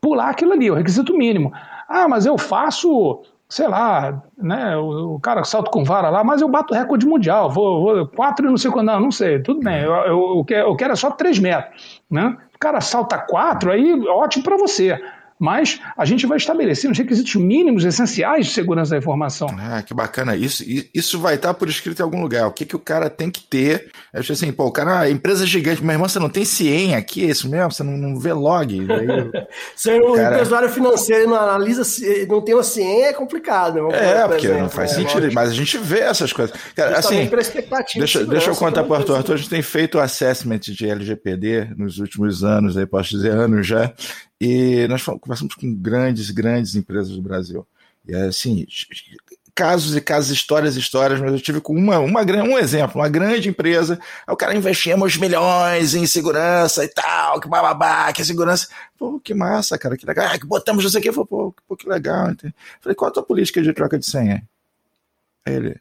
pular 0.00 0.30
aquilo 0.30 0.52
ali, 0.52 0.68
o 0.68 0.74
requisito 0.74 1.16
mínimo. 1.16 1.52
Ah, 1.88 2.08
mas 2.08 2.26
eu 2.26 2.36
faço, 2.36 3.22
sei 3.50 3.66
lá, 3.66 4.22
né? 4.38 4.76
O, 4.76 5.16
o 5.16 5.20
cara 5.20 5.44
salta 5.44 5.70
com 5.70 5.84
vara 5.84 6.08
lá, 6.08 6.22
mas 6.24 6.40
eu 6.40 6.48
bato 6.48 6.72
recorde 6.72 7.04
mundial, 7.04 7.50
vou, 7.50 7.82
vou 7.82 8.06
quatro 8.06 8.46
e 8.46 8.48
não 8.48 8.56
sei 8.56 8.70
quando, 8.70 8.86
não, 8.86 9.00
não 9.00 9.10
sei, 9.10 9.42
tudo 9.42 9.60
bem, 9.60 9.82
eu, 9.82 9.92
eu, 9.92 10.46
eu 10.48 10.76
quero 10.76 10.92
é 10.92 10.96
só 10.96 11.10
três 11.10 11.38
metros, 11.38 12.00
né? 12.08 12.36
O 12.54 12.58
cara 12.58 12.80
salta 12.80 13.18
quatro, 13.18 13.72
aí 13.72 13.92
ótimo 14.08 14.44
para 14.44 14.56
você 14.56 14.98
mas 15.40 15.80
a 15.96 16.04
gente 16.04 16.26
vai 16.26 16.36
estabelecer 16.36 16.90
os 16.90 16.98
requisitos 16.98 17.34
mínimos 17.34 17.82
essenciais 17.82 18.46
de 18.46 18.52
segurança 18.52 18.90
da 18.90 18.98
informação. 18.98 19.48
Ah, 19.58 19.82
que 19.82 19.94
bacana. 19.94 20.36
Isso, 20.36 20.62
isso 20.94 21.18
vai 21.18 21.36
estar 21.36 21.54
por 21.54 21.68
escrito 21.68 22.00
em 22.00 22.02
algum 22.02 22.20
lugar. 22.20 22.46
O 22.46 22.52
que, 22.52 22.66
que 22.66 22.76
o 22.76 22.78
cara 22.78 23.08
tem 23.08 23.30
que 23.30 23.42
ter? 23.42 23.90
Eu 24.12 24.20
acho 24.20 24.32
assim, 24.32 24.52
pô, 24.52 24.66
o 24.66 24.70
cara, 24.72 25.00
a 25.00 25.10
empresa 25.10 25.46
gigante, 25.46 25.82
meu 25.82 25.92
irmão, 25.92 26.06
você 26.06 26.18
não 26.18 26.28
tem 26.28 26.44
CIEM 26.44 26.94
aqui, 26.94 27.24
é 27.24 27.30
isso 27.30 27.48
mesmo? 27.48 27.72
Você 27.72 27.82
não, 27.82 27.96
não 27.96 28.18
vê 28.18 28.34
log. 28.34 28.78
Aí, 28.80 29.46
Ser 29.74 30.02
um 30.02 30.14
cara... 30.14 30.34
empresário 30.34 30.68
financeiro 30.68 31.30
não 31.30 31.36
analisa, 31.36 31.82
não 32.28 32.42
tem 32.42 32.54
uma 32.54 32.62
CIEM 32.62 33.04
é 33.04 33.12
complicado. 33.14 33.88
Né? 33.88 33.98
É, 33.98 34.28
porque 34.28 34.46
exemplo, 34.46 34.62
não 34.64 34.68
faz 34.68 34.94
né? 34.94 34.98
sentido, 34.98 35.32
mas 35.32 35.48
a 35.48 35.54
gente 35.54 35.78
vê 35.78 36.00
essas 36.00 36.34
coisas. 36.34 36.54
Cara, 36.76 36.98
assim, 36.98 37.30
deixa, 37.96 38.26
deixa 38.26 38.50
eu 38.50 38.56
contar 38.56 38.84
para 38.84 38.92
o 38.92 38.96
Arthur. 38.96 39.16
Arthur, 39.16 39.34
a 39.34 39.36
gente 39.38 39.48
tem 39.48 39.62
feito 39.62 39.96
o 39.96 40.00
assessment 40.00 40.58
de 40.58 40.86
LGPD 40.86 41.70
nos 41.78 41.98
últimos 41.98 42.44
anos, 42.44 42.76
aí 42.76 42.84
posso 42.84 43.10
dizer 43.10 43.30
anos 43.30 43.66
já, 43.66 43.92
e 44.40 44.86
nós 44.88 45.04
conversamos 45.04 45.54
com 45.54 45.74
grandes, 45.74 46.30
grandes 46.30 46.74
empresas 46.74 47.14
do 47.14 47.22
Brasil. 47.22 47.66
E 48.06 48.14
assim, 48.14 48.66
casos 49.54 49.94
e 49.94 50.00
casos, 50.00 50.30
histórias 50.30 50.76
e 50.76 50.80
histórias, 50.80 51.20
mas 51.20 51.32
eu 51.32 51.40
tive 51.40 51.60
com 51.60 51.74
uma, 51.74 51.98
uma, 51.98 52.22
um 52.22 52.58
exemplo, 52.58 53.00
uma 53.00 53.08
grande 53.08 53.50
empresa, 53.50 54.00
o 54.26 54.36
cara 54.36 54.56
investimos 54.56 55.18
milhões 55.18 55.94
em 55.94 56.06
segurança 56.06 56.82
e 56.84 56.88
tal, 56.88 57.38
que 57.40 57.48
bababá, 57.48 58.10
que 58.12 58.24
segurança. 58.24 58.68
Pô, 58.98 59.20
que 59.20 59.34
massa, 59.34 59.76
cara, 59.76 59.96
que 59.98 60.06
legal. 60.06 60.26
Ah, 60.32 60.38
botamos 60.46 60.84
isso 60.84 60.96
aqui, 60.96 61.12
pô, 61.12 61.26
pô, 61.26 61.76
que 61.76 61.86
legal. 61.86 62.28
Falei, 62.80 62.94
qual 62.96 63.10
a 63.10 63.12
tua 63.12 63.22
política 63.22 63.60
de 63.60 63.72
troca 63.74 63.98
de 63.98 64.06
senha? 64.06 64.42
Aí 65.46 65.54
ele, 65.54 65.80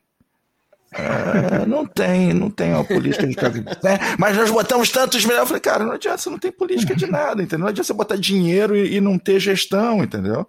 é, 0.92 1.68
não 1.68 1.86
tem, 1.86 2.34
não 2.34 2.50
tem 2.50 2.74
uma 2.74 2.84
política 2.84 3.28
de 3.28 3.36
né? 3.36 4.00
Mas 4.18 4.36
nós 4.36 4.50
botamos 4.50 4.90
tantos 4.90 5.24
milhões. 5.24 5.42
Eu 5.42 5.48
falei, 5.48 5.62
cara, 5.62 5.84
não 5.84 5.94
adianta, 5.94 6.18
você 6.18 6.30
não 6.30 6.40
tem 6.40 6.52
política 6.52 6.96
de 6.96 7.06
nada, 7.06 7.44
entendeu? 7.44 7.60
Não 7.60 7.68
adianta 7.68 7.86
você 7.86 7.94
botar 7.94 8.16
dinheiro 8.16 8.76
e, 8.76 8.96
e 8.96 9.02
não 9.02 9.20
ter 9.20 9.40
gestão, 9.40 10.04
entendeu? 10.04 10.48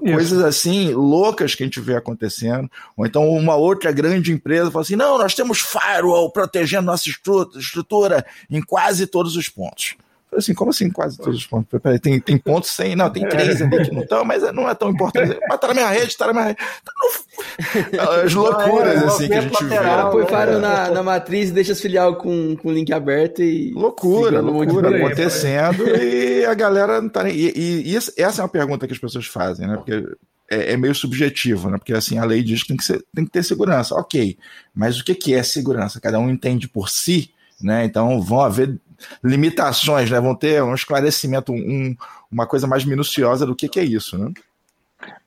Coisas 0.00 0.42
assim, 0.42 0.92
loucas 0.92 1.54
que 1.54 1.62
a 1.62 1.66
gente 1.66 1.80
vê 1.80 1.96
acontecendo. 1.96 2.70
Ou 2.96 3.06
então 3.06 3.26
uma 3.30 3.54
outra 3.54 3.90
grande 3.90 4.30
empresa 4.30 4.70
fala 4.70 4.82
assim: 4.82 4.96
não, 4.96 5.16
nós 5.16 5.34
temos 5.34 5.60
firewall 5.60 6.30
protegendo 6.30 6.86
nossa 6.86 7.08
estrutura 7.08 8.26
em 8.50 8.60
quase 8.60 9.06
todos 9.06 9.36
os 9.36 9.48
pontos. 9.48 9.96
Falei 10.30 10.40
assim, 10.40 10.54
como 10.54 10.70
assim 10.70 10.90
quase 10.90 11.16
todos 11.16 11.38
os 11.38 11.46
pontos? 11.46 11.80
Peraí, 11.80 11.98
tem, 11.98 12.20
tem 12.20 12.36
pontos 12.36 12.70
sem, 12.70 12.94
não, 12.94 13.08
tem 13.08 13.26
três 13.26 13.62
ali 13.62 13.84
que 13.84 13.94
não 13.94 14.02
estão, 14.02 14.24
mas 14.24 14.42
não 14.52 14.68
é 14.68 14.74
tão 14.74 14.90
importante. 14.90 15.38
Mas 15.48 15.58
tá 15.58 15.68
na 15.68 15.74
minha 15.74 15.88
rede, 15.88 16.16
tá 16.16 16.26
na 16.26 16.32
minha 16.32 16.44
rede. 16.46 16.58
Tá 16.58 18.22
As 18.24 18.34
loucuras, 18.34 19.02
é, 19.02 19.06
assim, 19.06 19.26
que 19.28 19.34
a 19.34 19.40
gente 19.40 19.64
lateral, 19.64 20.10
vê. 20.10 20.18
Põe 20.18 20.26
faro 20.26 20.58
na, 20.58 20.90
na 20.90 21.02
matriz, 21.02 21.50
deixa 21.50 21.72
as 21.72 21.80
filial 21.80 22.16
com, 22.16 22.56
com 22.56 22.68
o 22.68 22.72
link 22.72 22.92
aberto 22.92 23.42
e. 23.42 23.72
Loucura, 23.72 24.40
loucura 24.40 24.96
acontecendo 24.96 25.88
e 25.96 26.44
a 26.44 26.54
galera 26.54 27.00
não 27.00 27.08
tá 27.08 27.24
nem. 27.24 27.34
E, 27.34 27.52
e, 27.56 27.92
e, 27.92 27.96
essa 27.96 28.40
é 28.40 28.42
uma 28.42 28.48
pergunta 28.48 28.86
que 28.86 28.92
as 28.92 28.98
pessoas 28.98 29.26
fazem, 29.26 29.66
né? 29.66 29.76
Porque 29.76 30.04
é, 30.50 30.72
é, 30.72 30.76
meio 30.76 30.94
subjetivo, 30.94 31.70
né? 31.70 31.78
Porque 31.78 31.94
assim, 31.94 32.18
a 32.18 32.24
lei 32.24 32.42
diz 32.42 32.62
que 32.62 32.68
tem 32.68 32.76
que, 32.76 32.84
ser, 32.84 33.04
tem 33.14 33.24
que 33.24 33.30
ter 33.30 33.42
segurança. 33.42 33.94
Ok, 33.94 34.36
mas 34.74 34.98
o 34.98 35.04
que, 35.04 35.14
que 35.14 35.34
é 35.34 35.42
segurança? 35.42 36.00
Cada 36.00 36.18
um 36.18 36.30
entende 36.30 36.68
por 36.68 36.88
si, 36.88 37.30
né? 37.60 37.84
Então 37.84 38.20
vão 38.20 38.40
haver 38.40 38.78
limitações, 39.22 40.10
né? 40.10 40.20
Vão 40.20 40.34
ter 40.34 40.62
um 40.62 40.74
esclarecimento, 40.74 41.52
um, 41.52 41.94
uma 42.30 42.46
coisa 42.46 42.66
mais 42.66 42.84
minuciosa 42.84 43.46
do 43.46 43.54
que, 43.54 43.68
que 43.68 43.80
é 43.80 43.84
isso, 43.84 44.18
né? 44.18 44.32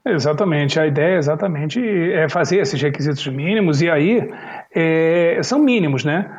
Exatamente, 0.06 0.80
a 0.80 0.88
ideia 0.88 1.18
exatamente 1.18 1.80
é 2.12 2.28
fazer 2.28 2.58
esses 2.58 2.82
requisitos 2.82 3.26
mínimos 3.28 3.82
e 3.82 3.90
aí 3.90 4.30
é, 4.74 5.40
são 5.44 5.60
mínimos, 5.60 6.04
né? 6.04 6.30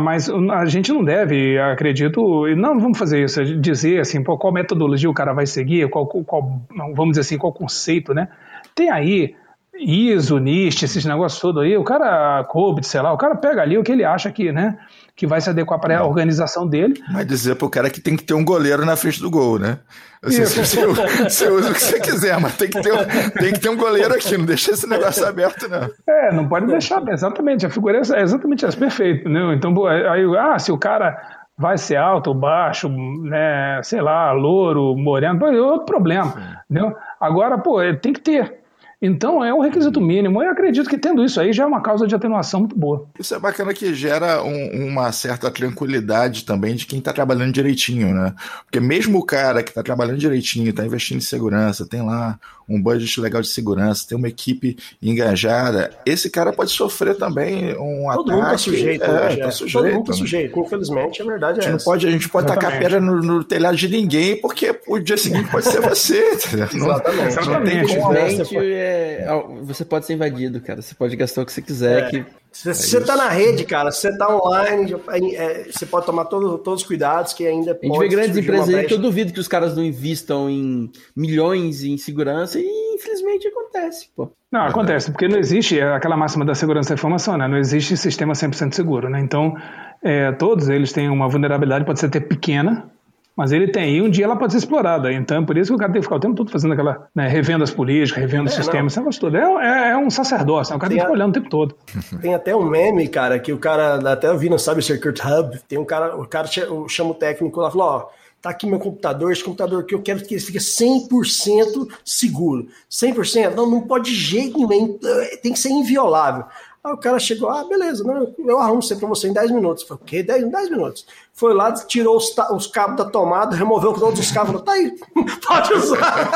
Mas 0.00 0.28
a 0.28 0.64
gente 0.66 0.92
não 0.92 1.04
deve, 1.04 1.58
acredito, 1.58 2.48
e 2.48 2.56
não 2.56 2.80
vamos 2.80 2.98
fazer 2.98 3.22
isso, 3.22 3.44
dizer 3.60 4.00
assim, 4.00 4.22
qual 4.22 4.52
metodologia 4.52 5.08
o 5.08 5.14
cara 5.14 5.32
vai 5.32 5.46
seguir, 5.46 5.88
qual, 5.88 6.06
qual, 6.06 6.62
vamos 6.94 7.10
dizer 7.10 7.20
assim, 7.20 7.38
qual 7.38 7.52
conceito, 7.52 8.12
né? 8.12 8.28
Tem 8.74 8.90
aí 8.90 9.36
ISO, 9.78 10.38
NIST, 10.38 10.84
esses 10.84 11.04
negócios 11.04 11.40
todos 11.40 11.62
aí, 11.62 11.76
o 11.76 11.84
cara, 11.84 12.44
COBIT, 12.44 12.86
sei 12.86 13.00
lá, 13.00 13.12
o 13.12 13.16
cara 13.16 13.34
pega 13.34 13.62
ali 13.62 13.78
o 13.78 13.82
que 13.82 13.90
ele 13.90 14.04
acha 14.04 14.30
que, 14.30 14.52
né, 14.52 14.78
que 15.16 15.26
vai 15.26 15.40
se 15.40 15.48
adequar 15.48 15.80
para 15.80 15.98
a 15.98 16.06
organização 16.06 16.66
dele. 16.66 17.02
Vai 17.12 17.24
dizer 17.24 17.56
pro 17.56 17.70
cara 17.70 17.88
que 17.88 18.00
tem 18.00 18.16
que 18.16 18.22
ter 18.22 18.34
um 18.34 18.44
goleiro 18.44 18.84
na 18.84 18.96
frente 18.96 19.20
do 19.20 19.30
gol, 19.30 19.58
né? 19.58 19.78
Você, 20.22 20.44
você, 20.44 20.86
você, 20.86 21.48
usa 21.48 21.70
o 21.70 21.74
que 21.74 21.82
você 21.82 22.00
quiser, 22.00 22.38
mas 22.38 22.56
tem 22.56 22.70
que, 22.70 22.80
ter 22.80 22.92
um, 22.92 23.30
tem 23.40 23.52
que 23.52 23.58
ter 23.58 23.68
um 23.70 23.76
goleiro 23.76 24.14
aqui, 24.14 24.36
não 24.36 24.44
deixa 24.44 24.70
esse 24.70 24.88
negócio 24.88 25.26
aberto, 25.26 25.68
não. 25.68 25.90
É, 26.06 26.32
não 26.32 26.46
pode 26.48 26.66
deixar, 26.66 27.02
exatamente, 27.08 27.66
a 27.66 27.70
figura 27.70 27.98
é 27.98 28.20
exatamente 28.22 28.64
essa, 28.64 28.76
perfeito, 28.76 29.28
né? 29.28 29.54
Então, 29.54 29.74
aí, 29.86 30.24
ah, 30.38 30.58
se 30.58 30.70
o 30.70 30.78
cara 30.78 31.16
vai 31.58 31.76
ser 31.76 31.96
alto, 31.96 32.32
baixo, 32.32 32.88
né, 32.88 33.80
sei 33.82 34.00
lá, 34.00 34.32
louro, 34.32 34.96
moreno, 34.96 35.44
é 35.46 35.60
outro 35.60 35.86
problema, 35.86 36.62
entendeu? 36.70 36.94
Agora, 37.20 37.58
pô, 37.58 37.78
tem 38.00 38.12
que 38.12 38.20
ter, 38.20 38.61
então 39.02 39.44
é 39.44 39.52
um 39.52 39.60
requisito 39.60 40.00
mínimo. 40.00 40.40
Eu 40.40 40.52
acredito 40.52 40.88
que 40.88 40.96
tendo 40.96 41.24
isso 41.24 41.40
aí 41.40 41.52
já 41.52 41.64
é 41.64 41.66
uma 41.66 41.82
causa 41.82 42.06
de 42.06 42.14
atenuação 42.14 42.60
muito 42.60 42.78
boa. 42.78 43.08
Isso 43.18 43.34
é 43.34 43.38
bacana 43.40 43.74
que 43.74 43.92
gera 43.92 44.44
um, 44.44 44.88
uma 44.88 45.10
certa 45.10 45.50
tranquilidade 45.50 46.44
também 46.44 46.76
de 46.76 46.86
quem 46.86 47.00
está 47.00 47.12
trabalhando 47.12 47.52
direitinho, 47.52 48.14
né? 48.14 48.32
Porque 48.64 48.78
mesmo 48.78 49.18
o 49.18 49.26
cara 49.26 49.60
que 49.64 49.70
está 49.70 49.82
trabalhando 49.82 50.18
direitinho, 50.18 50.70
está 50.70 50.86
investindo 50.86 51.18
em 51.18 51.22
segurança, 51.22 51.84
tem 51.84 52.00
lá 52.00 52.38
um 52.68 52.80
budget 52.80 53.20
legal 53.20 53.42
de 53.42 53.48
segurança, 53.48 54.06
tem 54.08 54.16
uma 54.16 54.28
equipe 54.28 54.76
engajada, 55.02 55.90
esse 56.06 56.30
cara 56.30 56.52
pode 56.52 56.70
sofrer 56.70 57.16
também 57.16 57.72
um 57.78 58.10
Todo 58.12 58.30
ataque. 58.30 58.30
Mundo 58.32 58.50
tá 58.50 58.58
sujeito, 58.58 59.04
é, 59.04 59.36
tá 59.36 59.50
sujeito, 59.50 59.72
Todo 59.72 59.94
mundo 59.94 60.06
tá 60.06 60.12
sujeito. 60.12 60.60
Infelizmente, 60.60 61.22
a 61.22 61.24
verdade 61.24 61.58
é 61.58 61.62
a 61.62 61.64
gente 61.64 61.74
essa. 61.74 61.84
Não 61.84 61.92
pode, 61.92 62.06
a 62.06 62.10
gente 62.10 62.28
pode 62.28 62.46
tacar 62.46 62.78
pedra 62.78 63.00
no, 63.00 63.20
no, 63.20 63.44
telhado 63.44 63.76
de 63.76 63.88
ninguém, 63.88 64.40
porque 64.40 64.78
o 64.86 64.98
dia 64.98 65.16
seguinte 65.16 65.50
pode 65.50 65.66
ser 65.66 65.80
você. 65.80 66.18
Exatamente. 66.32 67.36
Não, 67.36 67.44
não 67.44 67.64
tem 67.64 67.86
como. 67.86 68.14
É, 68.14 69.26
você 69.62 69.84
pode 69.84 70.06
ser 70.06 70.14
invadido, 70.14 70.60
cara. 70.60 70.82
Você 70.82 70.94
pode 70.94 71.16
gastar 71.16 71.42
o 71.42 71.46
que 71.46 71.52
você 71.52 71.62
quiser. 71.62 72.04
É. 72.04 72.10
Que 72.10 72.41
se 72.52 72.74
você 72.74 72.98
está 72.98 73.16
na 73.16 73.28
rede, 73.28 73.64
cara, 73.64 73.90
se 73.90 74.02
você 74.02 74.08
está 74.10 74.28
online, 74.34 74.94
é, 75.34 75.64
você 75.70 75.86
pode 75.86 76.06
tomar 76.06 76.26
todo, 76.26 76.58
todos 76.58 76.82
os 76.82 76.86
cuidados 76.86 77.32
que 77.32 77.46
ainda 77.46 77.72
A 77.82 77.86
gente 77.86 77.98
vê 77.98 78.08
grandes 78.08 78.36
empresas 78.36 78.74
aí 78.74 78.86
que 78.86 78.94
eu 78.94 78.98
duvido 78.98 79.32
que 79.32 79.40
os 79.40 79.48
caras 79.48 79.74
não 79.74 79.82
invistam 79.82 80.50
em 80.50 80.90
milhões 81.16 81.82
em 81.82 81.96
segurança 81.96 82.60
e 82.60 82.94
infelizmente 82.94 83.48
acontece, 83.48 84.08
pô. 84.14 84.30
Não, 84.50 84.66
acontece, 84.66 85.10
porque 85.10 85.26
não 85.26 85.38
existe 85.38 85.80
aquela 85.80 86.16
máxima 86.16 86.44
da 86.44 86.54
segurança 86.54 86.90
da 86.90 86.94
informação, 86.94 87.38
né? 87.38 87.48
Não 87.48 87.56
existe 87.56 87.96
sistema 87.96 88.34
100% 88.34 88.74
seguro, 88.74 89.08
né? 89.08 89.18
Então, 89.20 89.56
é, 90.02 90.30
todos 90.32 90.68
eles 90.68 90.92
têm 90.92 91.08
uma 91.08 91.28
vulnerabilidade, 91.28 91.86
pode 91.86 92.00
ser 92.00 92.06
até 92.06 92.20
pequena, 92.20 92.90
mas 93.36 93.52
ele 93.52 93.68
tem, 93.68 93.96
e 93.96 94.02
um 94.02 94.10
dia 94.10 94.26
ela 94.26 94.36
pode 94.36 94.52
ser 94.52 94.58
explorada. 94.58 95.12
Então, 95.12 95.44
por 95.44 95.56
isso 95.56 95.70
que 95.70 95.76
o 95.76 95.78
cara 95.78 95.92
tem 95.92 96.00
que 96.00 96.06
ficar 96.06 96.16
o 96.16 96.20
tempo 96.20 96.34
todo 96.34 96.50
fazendo 96.50 96.72
aquela, 96.72 97.08
né, 97.14 97.28
revendo 97.28 97.64
as 97.64 97.70
políticas, 97.70 98.20
revendo 98.20 98.48
é, 98.48 98.52
o 98.52 98.54
sistema, 98.54 98.86
esse 98.88 98.98
negócio 98.98 99.20
todo. 99.20 99.36
É, 99.36 99.90
é, 99.90 99.96
um 99.96 100.10
sacerdócio, 100.10 100.72
né? 100.72 100.76
o 100.76 100.80
cara 100.80 100.90
tem, 100.90 100.98
tem 100.98 100.98
que 100.98 101.04
ficar 101.04 101.12
olhando 101.12 101.30
o 101.30 101.34
tempo 101.34 101.48
todo. 101.48 101.74
Tem 102.20 102.34
até 102.34 102.54
um 102.54 102.64
meme, 102.64 103.08
cara, 103.08 103.38
que 103.38 103.52
o 103.52 103.58
cara, 103.58 104.12
até 104.12 104.28
eu 104.28 104.38
vi 104.38 104.48
no 104.48 104.58
Cyber 104.58 104.82
Circuit 104.82 105.20
Hub, 105.20 105.58
tem 105.66 105.78
um 105.78 105.84
cara, 105.84 106.16
o 106.16 106.26
cara 106.26 106.46
chama 106.88 107.10
o 107.10 107.14
técnico 107.14 107.60
lá 107.60 107.68
e 107.68 107.72
fala, 107.72 107.84
ó, 107.84 108.08
tá 108.40 108.50
aqui 108.50 108.66
meu 108.66 108.78
computador, 108.78 109.32
esse 109.32 109.42
computador 109.42 109.82
aqui 109.82 109.94
eu 109.94 110.02
quero 110.02 110.22
que 110.24 110.34
ele 110.34 110.40
fique 110.40 110.58
100% 110.58 111.88
seguro. 112.04 112.66
100%? 112.90 113.54
Não, 113.54 113.70
não 113.70 113.80
pode 113.82 114.10
de 114.10 114.16
jeito 114.16 114.66
nenhum, 114.66 114.98
tem 115.42 115.52
que 115.52 115.58
ser 115.58 115.70
inviolável. 115.70 116.44
Aí 116.84 116.92
o 116.92 116.96
cara 116.96 117.16
chegou, 117.20 117.48
ah, 117.48 117.62
beleza, 117.62 118.02
não, 118.02 118.34
eu 118.38 118.58
arrumo 118.58 118.80
isso 118.80 118.98
pra 118.98 119.06
você 119.06 119.28
em 119.28 119.32
10 119.32 119.52
minutos. 119.52 119.84
Falei, 119.84 120.02
o 120.02 120.04
quê? 120.04 120.20
10, 120.20 120.50
10 120.50 120.70
minutos. 120.70 121.06
Foi 121.32 121.54
lá, 121.54 121.72
tirou 121.72 122.16
os, 122.16 122.34
os, 122.50 122.66
cabos 122.66 122.96
da 122.96 123.04
tomada, 123.04 123.54
removeu 123.54 123.92
todos 123.92 124.18
os 124.18 124.32
cabos. 124.32 124.60
Tá 124.62 124.72
aí, 124.72 124.92
pode 125.46 125.72
usar. 125.74 126.28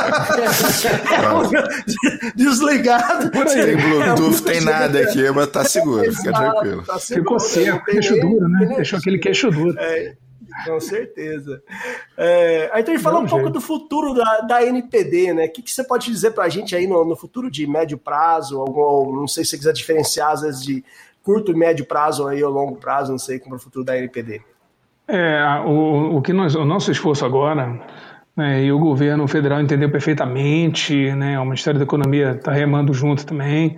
Desligado. 2.36 3.28
Tem 3.30 3.76
Bluetooth, 3.76 4.42
tem 4.44 4.60
nada 4.60 5.00
aqui, 5.00 5.28
mas 5.32 5.48
tá 5.48 5.64
seguro, 5.64 6.12
fica 6.14 6.32
tranquilo. 6.32 6.84
Tá 6.84 6.98
seguro. 7.00 7.24
Ficou 7.24 7.40
seco, 7.40 7.84
queixo 7.84 8.14
duro, 8.20 8.48
né? 8.48 8.66
Deixou 8.76 9.00
aquele 9.00 9.18
queixo 9.18 9.50
duro. 9.50 9.76
É. 9.80 10.14
Com 10.64 10.80
certeza. 10.80 11.62
É, 12.16 12.70
então 12.78 12.94
a 12.94 12.96
gente 12.96 13.02
fala 13.02 13.18
um 13.18 13.26
pouco 13.26 13.50
do 13.50 13.60
futuro 13.60 14.14
da, 14.14 14.40
da 14.40 14.64
NPD, 14.64 15.34
né? 15.34 15.46
O 15.46 15.52
que, 15.52 15.62
que 15.62 15.70
você 15.70 15.84
pode 15.84 16.06
dizer 16.06 16.30
para 16.30 16.44
a 16.44 16.48
gente 16.48 16.74
aí 16.74 16.86
no, 16.86 17.04
no, 17.04 17.16
futuro 17.16 17.50
de 17.50 17.66
médio 17.66 17.98
prazo? 17.98 18.60
Algum, 18.60 19.14
não 19.14 19.28
sei 19.28 19.44
se 19.44 19.50
você 19.50 19.58
quiser 19.58 19.72
diferenciar 19.72 20.32
às 20.32 20.40
vezes 20.40 20.62
de 20.62 20.84
curto 21.22 21.52
e 21.52 21.56
médio 21.56 21.84
prazo 21.84 22.26
aí 22.26 22.42
ou 22.42 22.52
longo 22.52 22.76
prazo, 22.76 23.10
não 23.10 23.18
sei 23.18 23.38
como 23.38 23.54
é 23.54 23.58
o 23.58 23.60
futuro 23.60 23.84
da 23.84 23.98
NPD. 23.98 24.40
É, 25.08 25.62
o, 25.64 26.16
o 26.16 26.22
que 26.22 26.32
nós, 26.32 26.54
o 26.54 26.64
nosso 26.64 26.90
esforço 26.90 27.24
agora, 27.24 27.80
né, 28.36 28.64
e 28.64 28.72
o 28.72 28.78
governo 28.78 29.26
federal 29.28 29.60
entendeu 29.60 29.90
perfeitamente, 29.90 31.12
né, 31.12 31.38
o 31.38 31.44
Ministério 31.44 31.78
da 31.78 31.84
Economia 31.84 32.32
está 32.32 32.52
remando 32.52 32.92
junto 32.92 33.24
também, 33.24 33.76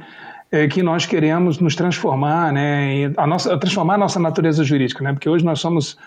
é 0.51 0.67
que 0.67 0.83
nós 0.83 1.05
queremos 1.05 1.59
nos 1.59 1.75
transformar, 1.75 2.53
né, 2.53 3.13
a 3.17 3.27
nossa, 3.27 3.59
transformar 3.59 3.95
a 3.95 3.99
nossa 3.99 4.19
natureza 4.19 4.65
jurídica, 4.65 5.05
né, 5.05 5.13
porque 5.13 5.29
hoje 5.29 5.45
nós 5.45 5.61
somos 5.61 5.99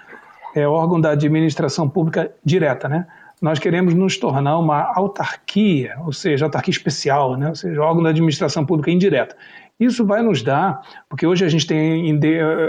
é, 0.56 0.68
órgão 0.68 1.00
da 1.00 1.12
administração 1.12 1.90
pública 1.90 2.32
direta, 2.44 2.88
né? 2.88 3.08
Nós 3.42 3.58
queremos 3.58 3.96
nos 3.96 4.18
tornar 4.18 4.60
uma 4.60 4.94
autarquia, 4.96 5.96
ou 6.06 6.14
seja, 6.14 6.46
autarquia 6.46 6.72
especial, 6.72 7.36
né? 7.36 7.50
ou 7.50 7.56
seja, 7.56 7.82
órgão 7.82 8.04
da 8.04 8.10
administração 8.10 8.64
pública 8.64 8.92
indireta. 8.92 9.36
Isso 9.80 10.06
vai 10.06 10.22
nos 10.22 10.44
dar, 10.44 10.80
porque 11.10 11.26
hoje 11.26 11.44
a 11.44 11.50
gente 11.50 11.66
tem, 11.66 12.20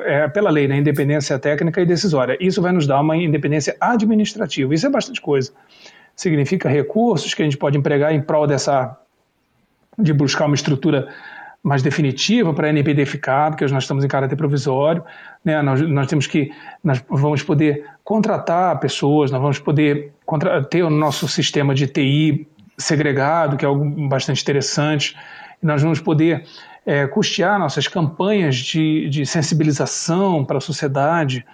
é, 0.07 0.27
pela 0.29 0.49
lei, 0.49 0.67
né, 0.67 0.79
independência 0.79 1.39
técnica 1.39 1.79
e 1.83 1.85
decisória, 1.85 2.39
isso 2.41 2.63
vai 2.63 2.73
nos 2.73 2.87
dar 2.87 3.03
uma 3.03 3.15
independência 3.15 3.77
administrativa. 3.79 4.75
Isso 4.75 4.87
é 4.87 4.89
bastante 4.89 5.21
coisa. 5.21 5.53
Significa 6.17 6.71
recursos 6.71 7.35
que 7.35 7.43
a 7.43 7.45
gente 7.45 7.59
pode 7.59 7.77
empregar 7.77 8.15
em 8.15 8.23
prol 8.23 8.47
dessa, 8.47 8.99
de 9.99 10.15
buscar 10.15 10.47
uma 10.47 10.55
estrutura 10.55 11.09
mais 11.63 11.81
definitiva 11.83 12.53
para 12.53 12.67
a 12.67 12.71
NPD 12.71 13.07
ficar, 13.07 13.51
porque 13.51 13.65
nós 13.67 13.85
estamos 13.85 14.05
em 14.05 14.09
caráter 14.09 14.35
provisório, 14.35 15.05
né? 15.45 15.63
nós, 15.63 15.81
nós 15.81 16.07
temos 16.09 16.27
que, 16.27 16.51
nós 16.83 17.03
vamos 17.09 17.43
poder 17.43 17.85
contratar 18.03 18.81
pessoas, 18.81 19.31
nós 19.31 19.41
vamos 19.41 19.59
poder 19.61 20.13
ter 20.69 20.83
o 20.83 20.91
nosso 20.91 21.29
sistema 21.29 21.75
de 21.75 21.87
TI 21.87 22.49
segregado, 22.77 23.57
que 23.57 23.65
é 23.65 23.69
algo 23.69 23.85
bastante 24.09 24.43
interessante, 24.43 25.17
nós 25.63 25.81
vamos 25.83 26.01
poder 26.01 26.45
é, 26.85 27.07
custear 27.07 27.61
nossas 27.61 27.87
campanhas 27.87 28.57
de, 28.57 29.09
de 29.09 29.25
sensibilização 29.25 30.45
para 30.45 30.59
a 30.59 30.61
sociedade, 30.61 31.47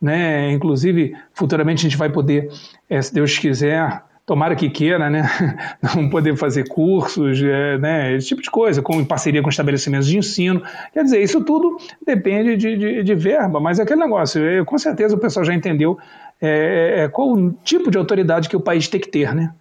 né? 0.00 0.52
inclusive 0.52 1.16
futuramente 1.32 1.86
a 1.86 1.88
gente 1.88 1.96
vai 1.96 2.10
poder, 2.10 2.50
é, 2.90 3.00
se 3.00 3.14
Deus 3.14 3.38
quiser, 3.38 4.02
tomara 4.26 4.56
que 4.56 4.70
queira, 4.70 5.10
né, 5.10 5.22
não 5.94 6.08
poder 6.08 6.36
fazer 6.36 6.66
cursos, 6.68 7.42
é, 7.42 7.78
né, 7.78 8.16
esse 8.16 8.28
tipo 8.28 8.42
de 8.42 8.50
coisa, 8.50 8.80
com, 8.80 9.00
em 9.00 9.04
parceria 9.04 9.42
com 9.42 9.50
estabelecimentos 9.50 10.06
de 10.06 10.16
ensino. 10.16 10.62
Quer 10.92 11.04
dizer, 11.04 11.22
isso 11.22 11.44
tudo 11.44 11.76
depende 12.04 12.56
de, 12.56 12.76
de, 12.76 13.02
de 13.02 13.14
verba, 13.14 13.60
mas 13.60 13.78
é 13.78 13.82
aquele 13.82 14.00
negócio, 14.00 14.42
eu, 14.42 14.64
com 14.64 14.78
certeza 14.78 15.14
o 15.14 15.18
pessoal 15.18 15.44
já 15.44 15.54
entendeu 15.54 15.98
é, 16.40 17.04
é, 17.04 17.08
qual 17.08 17.32
o 17.32 17.52
tipo 17.62 17.90
de 17.90 17.98
autoridade 17.98 18.48
que 18.48 18.56
o 18.56 18.60
país 18.60 18.88
tem 18.88 19.00
que 19.00 19.08
ter, 19.08 19.34
né? 19.34 19.52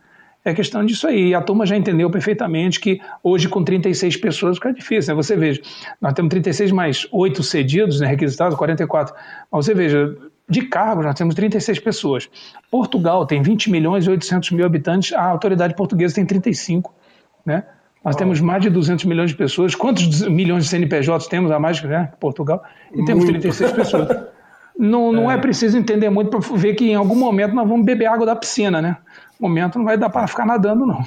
É 0.45 0.53
questão 0.53 0.85
disso 0.85 1.07
aí. 1.07 1.29
E 1.29 1.33
a 1.33 1.41
turma 1.41 1.65
já 1.65 1.77
entendeu 1.77 2.09
perfeitamente 2.09 2.77
que 2.77 2.99
hoje, 3.23 3.47
com 3.47 3.63
36 3.63 4.17
pessoas, 4.17 4.57
fica 4.57 4.73
difícil. 4.73 5.15
Né? 5.15 5.23
Você 5.23 5.37
veja, 5.37 5.61
nós 6.01 6.11
temos 6.11 6.29
36 6.29 6.71
mais 6.73 7.07
8 7.13 7.41
cedidos, 7.41 8.01
né, 8.01 8.07
requisitados, 8.07 8.57
44. 8.57 9.15
Mas 9.49 9.65
você 9.65 9.73
veja, 9.73 10.13
de 10.49 10.63
cargos, 10.63 11.05
nós 11.05 11.15
temos 11.15 11.35
36 11.35 11.79
pessoas. 11.79 12.29
Portugal 12.69 13.25
tem 13.25 13.41
20 13.41 13.71
milhões 13.71 14.05
e 14.05 14.09
800 14.09 14.51
mil 14.51 14.65
habitantes, 14.65 15.13
a 15.13 15.23
autoridade 15.23 15.75
portuguesa 15.75 16.15
tem 16.15 16.25
35. 16.25 16.93
Né? 17.45 17.63
Nós 18.03 18.15
temos 18.15 18.41
mais 18.41 18.61
de 18.61 18.69
200 18.69 19.05
milhões 19.05 19.31
de 19.31 19.37
pessoas. 19.37 19.73
Quantos 19.73 20.27
milhões 20.27 20.65
de 20.65 20.69
CNPJs 20.69 21.27
temos 21.27 21.51
a 21.51 21.59
mais 21.59 21.81
né, 21.81 22.09
que 22.11 22.17
Portugal? 22.17 22.63
E 22.91 22.97
muito. 22.97 23.07
temos 23.07 23.25
36 23.25 23.71
pessoas. 23.71 24.09
Não, 24.75 25.13
não 25.13 25.29
é. 25.29 25.35
é 25.35 25.37
preciso 25.37 25.77
entender 25.77 26.09
muito 26.09 26.31
para 26.31 26.39
ver 26.57 26.73
que 26.73 26.89
em 26.89 26.95
algum 26.95 27.15
momento 27.15 27.53
nós 27.53 27.69
vamos 27.69 27.85
beber 27.85 28.07
água 28.07 28.25
da 28.25 28.35
piscina, 28.35 28.81
né? 28.81 28.97
Momento 29.39 29.77
não 29.77 29.85
vai 29.85 29.97
dar 29.97 30.09
para 30.09 30.27
ficar 30.27 30.45
nadando, 30.45 30.85
não. 30.85 31.05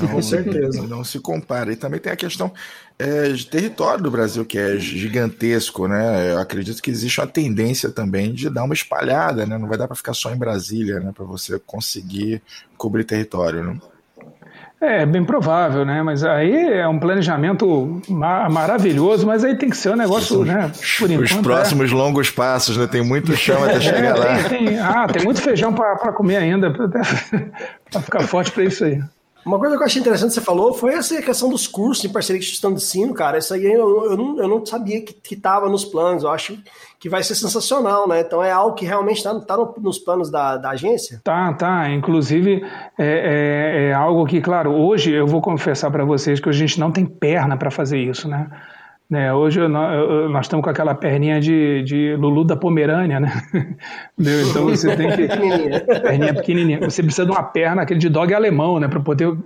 não 0.00 0.08
Com 0.08 0.22
certeza. 0.22 0.86
Não, 0.86 1.04
se 1.04 1.20
compara. 1.20 1.72
E 1.72 1.76
também 1.76 2.00
tem 2.00 2.12
a 2.12 2.16
questão 2.16 2.52
é, 2.98 3.28
de 3.28 3.46
território 3.46 4.02
do 4.02 4.10
Brasil, 4.10 4.44
que 4.44 4.58
é 4.58 4.78
gigantesco, 4.78 5.86
né? 5.86 6.32
Eu 6.32 6.38
acredito 6.38 6.82
que 6.82 6.90
existe 6.90 7.20
uma 7.20 7.26
tendência 7.26 7.90
também 7.90 8.32
de 8.32 8.48
dar 8.48 8.64
uma 8.64 8.74
espalhada, 8.74 9.44
né? 9.44 9.58
Não 9.58 9.68
vai 9.68 9.76
dar 9.76 9.86
para 9.86 9.96
ficar 9.96 10.14
só 10.14 10.32
em 10.32 10.38
Brasília, 10.38 11.00
né? 11.00 11.12
Para 11.14 11.24
você 11.24 11.58
conseguir 11.58 12.42
cobrir 12.76 13.04
território, 13.04 13.62
né? 13.64 13.78
É, 14.82 15.06
bem 15.06 15.24
provável, 15.24 15.84
né? 15.84 16.02
Mas 16.02 16.24
aí 16.24 16.72
é 16.72 16.88
um 16.88 16.98
planejamento 16.98 18.02
ma 18.08 18.48
maravilhoso, 18.48 19.24
mas 19.24 19.44
aí 19.44 19.54
tem 19.54 19.70
que 19.70 19.76
ser 19.76 19.90
um 19.90 19.96
negócio, 19.96 20.44
né? 20.44 20.72
Por 20.98 21.08
enquanto, 21.08 21.30
Os 21.30 21.36
próximos 21.36 21.92
é. 21.92 21.94
longos 21.94 22.30
passos, 22.30 22.76
né? 22.76 22.88
Tem 22.88 23.00
muito 23.00 23.32
chão 23.36 23.62
até 23.62 23.76
é, 23.76 23.80
chegar 23.80 24.18
lá. 24.18 24.42
Tem, 24.48 24.66
tem, 24.66 24.78
ah, 24.80 25.06
tem 25.06 25.22
muito 25.22 25.40
feijão 25.40 25.72
para 25.72 26.12
comer 26.12 26.38
ainda, 26.38 26.72
para 27.92 28.02
ficar 28.02 28.22
forte 28.22 28.50
para 28.50 28.64
isso 28.64 28.84
aí. 28.84 29.00
Uma 29.44 29.58
coisa 29.58 29.76
que 29.76 29.82
eu 29.82 29.86
achei 29.86 30.00
interessante 30.00 30.28
que 30.28 30.34
você 30.34 30.40
falou 30.40 30.72
foi 30.72 30.94
essa 30.94 31.20
questão 31.20 31.48
dos 31.48 31.66
cursos 31.66 32.04
em 32.04 32.08
parceria 32.08 32.38
com 32.38 32.44
instituição 32.44 32.72
de 32.72 32.80
ensino, 32.80 33.12
cara. 33.12 33.38
Isso 33.38 33.52
aí 33.52 33.64
eu, 33.64 34.10
eu, 34.10 34.16
não, 34.16 34.38
eu 34.38 34.48
não 34.48 34.64
sabia 34.64 35.02
que 35.02 35.34
estava 35.34 35.68
nos 35.68 35.84
planos. 35.84 36.22
Eu 36.22 36.30
acho 36.30 36.56
que 37.00 37.08
vai 37.08 37.22
ser 37.24 37.34
sensacional, 37.34 38.06
né? 38.06 38.20
Então 38.20 38.42
é 38.42 38.52
algo 38.52 38.76
que 38.76 38.84
realmente 38.84 39.16
está 39.16 39.34
tá 39.40 39.56
nos 39.78 39.98
planos 39.98 40.30
da, 40.30 40.56
da 40.56 40.70
agência? 40.70 41.20
Tá, 41.24 41.52
tá. 41.52 41.90
Inclusive, 41.90 42.64
é, 42.96 43.04
é, 43.04 43.88
é 43.88 43.92
algo 43.92 44.24
que, 44.24 44.40
claro, 44.40 44.70
hoje 44.70 45.10
eu 45.10 45.26
vou 45.26 45.42
confessar 45.42 45.90
para 45.90 46.04
vocês 46.04 46.38
que 46.38 46.48
a 46.48 46.52
gente 46.52 46.78
não 46.78 46.92
tem 46.92 47.04
perna 47.04 47.56
para 47.56 47.72
fazer 47.72 47.98
isso, 47.98 48.28
né? 48.28 48.48
Né, 49.12 49.30
hoje 49.30 49.60
nós 49.68 50.46
estamos 50.46 50.64
com 50.64 50.70
aquela 50.70 50.94
perninha 50.94 51.38
de, 51.38 51.82
de 51.82 52.16
Lulu 52.16 52.44
da 52.44 52.56
Pomerânia, 52.56 53.20
né? 53.20 53.30
Então 54.18 54.64
você 54.64 54.96
tem 54.96 55.10
que. 55.10 55.28
perninha 56.00 56.32
pequenininha. 56.32 56.80
Você 56.80 57.02
precisa 57.02 57.26
de 57.26 57.30
uma 57.30 57.42
perna, 57.42 57.82
aquele 57.82 58.00
de 58.00 58.08
dog 58.08 58.32
alemão, 58.32 58.80
né? 58.80 58.88
Para 58.88 59.00
poder 59.00 59.28
uh, 59.28 59.38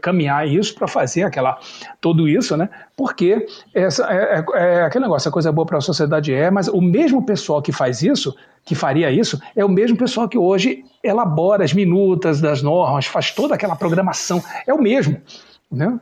caminhar 0.00 0.48
isso, 0.48 0.74
para 0.74 0.88
fazer 0.88 1.24
aquela, 1.24 1.58
tudo 2.00 2.26
isso, 2.26 2.56
né? 2.56 2.70
Porque 2.96 3.44
essa, 3.74 4.10
é, 4.10 4.42
é, 4.54 4.78
é 4.78 4.84
aquele 4.84 5.04
negócio, 5.04 5.28
a 5.28 5.32
coisa 5.32 5.52
boa 5.52 5.66
para 5.66 5.76
a 5.76 5.82
sociedade 5.82 6.32
é, 6.32 6.50
mas 6.50 6.68
o 6.68 6.80
mesmo 6.80 7.22
pessoal 7.26 7.60
que 7.60 7.70
faz 7.70 8.02
isso, 8.02 8.34
que 8.64 8.74
faria 8.74 9.10
isso, 9.10 9.38
é 9.54 9.62
o 9.62 9.68
mesmo 9.68 9.94
pessoal 9.94 10.26
que 10.26 10.38
hoje 10.38 10.84
elabora 11.04 11.64
as 11.64 11.74
minutas 11.74 12.40
das 12.40 12.62
normas, 12.62 13.04
faz 13.04 13.30
toda 13.30 13.56
aquela 13.56 13.76
programação. 13.76 14.42
É 14.66 14.72
o 14.72 14.80
mesmo, 14.80 15.20
né? 15.70 16.00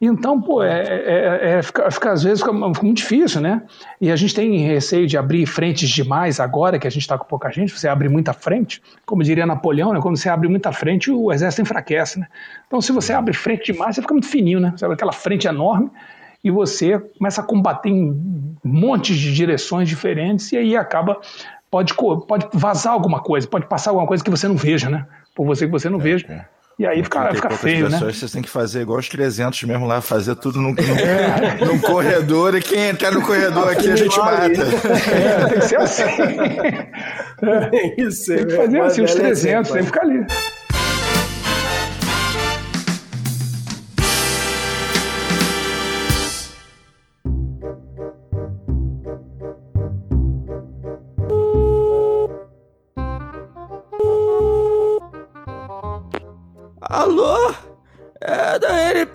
Então, 0.00 0.40
pô, 0.40 0.62
é, 0.62 0.82
é, 0.82 1.50
é 1.52 1.62
fica, 1.62 1.90
fica, 1.90 2.12
às 2.12 2.22
vezes 2.22 2.40
fica, 2.40 2.52
muito 2.52 2.94
difícil, 2.94 3.40
né? 3.40 3.62
E 3.98 4.10
a 4.10 4.16
gente 4.16 4.34
tem 4.34 4.58
receio 4.58 5.06
de 5.06 5.16
abrir 5.16 5.46
frentes 5.46 5.88
demais 5.88 6.38
agora, 6.38 6.78
que 6.78 6.86
a 6.86 6.90
gente 6.90 7.02
está 7.02 7.16
com 7.16 7.24
pouca 7.24 7.50
gente, 7.50 7.72
você 7.72 7.88
abre 7.88 8.08
muita 8.08 8.34
frente, 8.34 8.82
como 9.06 9.22
diria 9.22 9.46
Napoleão, 9.46 9.94
né? 9.94 10.00
quando 10.00 10.16
você 10.16 10.28
abre 10.28 10.48
muita 10.48 10.70
frente, 10.70 11.10
o 11.10 11.32
exército 11.32 11.62
enfraquece, 11.62 12.18
né? 12.20 12.26
Então, 12.66 12.80
se 12.80 12.92
você 12.92 13.14
abre 13.14 13.32
frente 13.32 13.72
demais, 13.72 13.94
você 13.94 14.02
fica 14.02 14.12
muito 14.12 14.28
fininho, 14.28 14.60
né? 14.60 14.74
Você 14.76 14.84
abre 14.84 14.94
aquela 14.94 15.12
frente 15.12 15.46
enorme 15.46 15.90
e 16.44 16.50
você 16.50 16.98
começa 16.98 17.40
a 17.40 17.44
combater 17.44 17.88
em 17.88 18.56
montes 18.62 19.16
de 19.16 19.34
direções 19.34 19.88
diferentes 19.88 20.52
e 20.52 20.58
aí 20.58 20.76
acaba, 20.76 21.18
pode, 21.70 21.94
pode 21.94 22.48
vazar 22.52 22.92
alguma 22.92 23.20
coisa, 23.20 23.48
pode 23.48 23.66
passar 23.66 23.90
alguma 23.90 24.06
coisa 24.06 24.22
que 24.22 24.30
você 24.30 24.46
não 24.46 24.56
veja, 24.56 24.90
né? 24.90 25.06
Por 25.34 25.46
você 25.46 25.64
que 25.64 25.72
você 25.72 25.88
não 25.88 25.98
é, 25.98 26.02
veja. 26.02 26.48
É. 26.78 26.82
E 26.82 26.86
aí 26.86 27.02
fica, 27.02 27.34
fica 27.34 27.50
feio, 27.50 27.88
né? 27.88 27.98
Vocês 27.98 28.30
têm 28.30 28.42
que 28.42 28.50
fazer 28.50 28.82
igual 28.82 28.98
os 28.98 29.08
300 29.08 29.62
mesmo 29.64 29.86
lá, 29.86 30.00
fazer 30.00 30.36
tudo 30.36 30.60
num, 30.60 30.74
num, 30.74 30.96
é. 30.98 31.64
num 31.64 31.78
corredor 31.78 32.54
e 32.54 32.60
quem 32.60 32.88
entrar 32.88 33.12
no 33.12 33.22
corredor 33.22 33.70
aqui 33.70 33.90
a 33.90 33.96
gente 33.96 34.18
mata. 34.18 34.46
É, 34.46 35.48
tem 35.48 35.58
que 35.58 35.66
ser 35.66 35.76
assim. 35.80 36.04
É 37.42 38.00
isso, 38.00 38.34
tem 38.34 38.46
que 38.46 38.56
fazer 38.56 38.80
assim, 38.80 39.02
os 39.02 39.14
300, 39.14 39.70
tem 39.70 39.80
que 39.80 39.86
ficar 39.86 40.00
ali. 40.00 40.24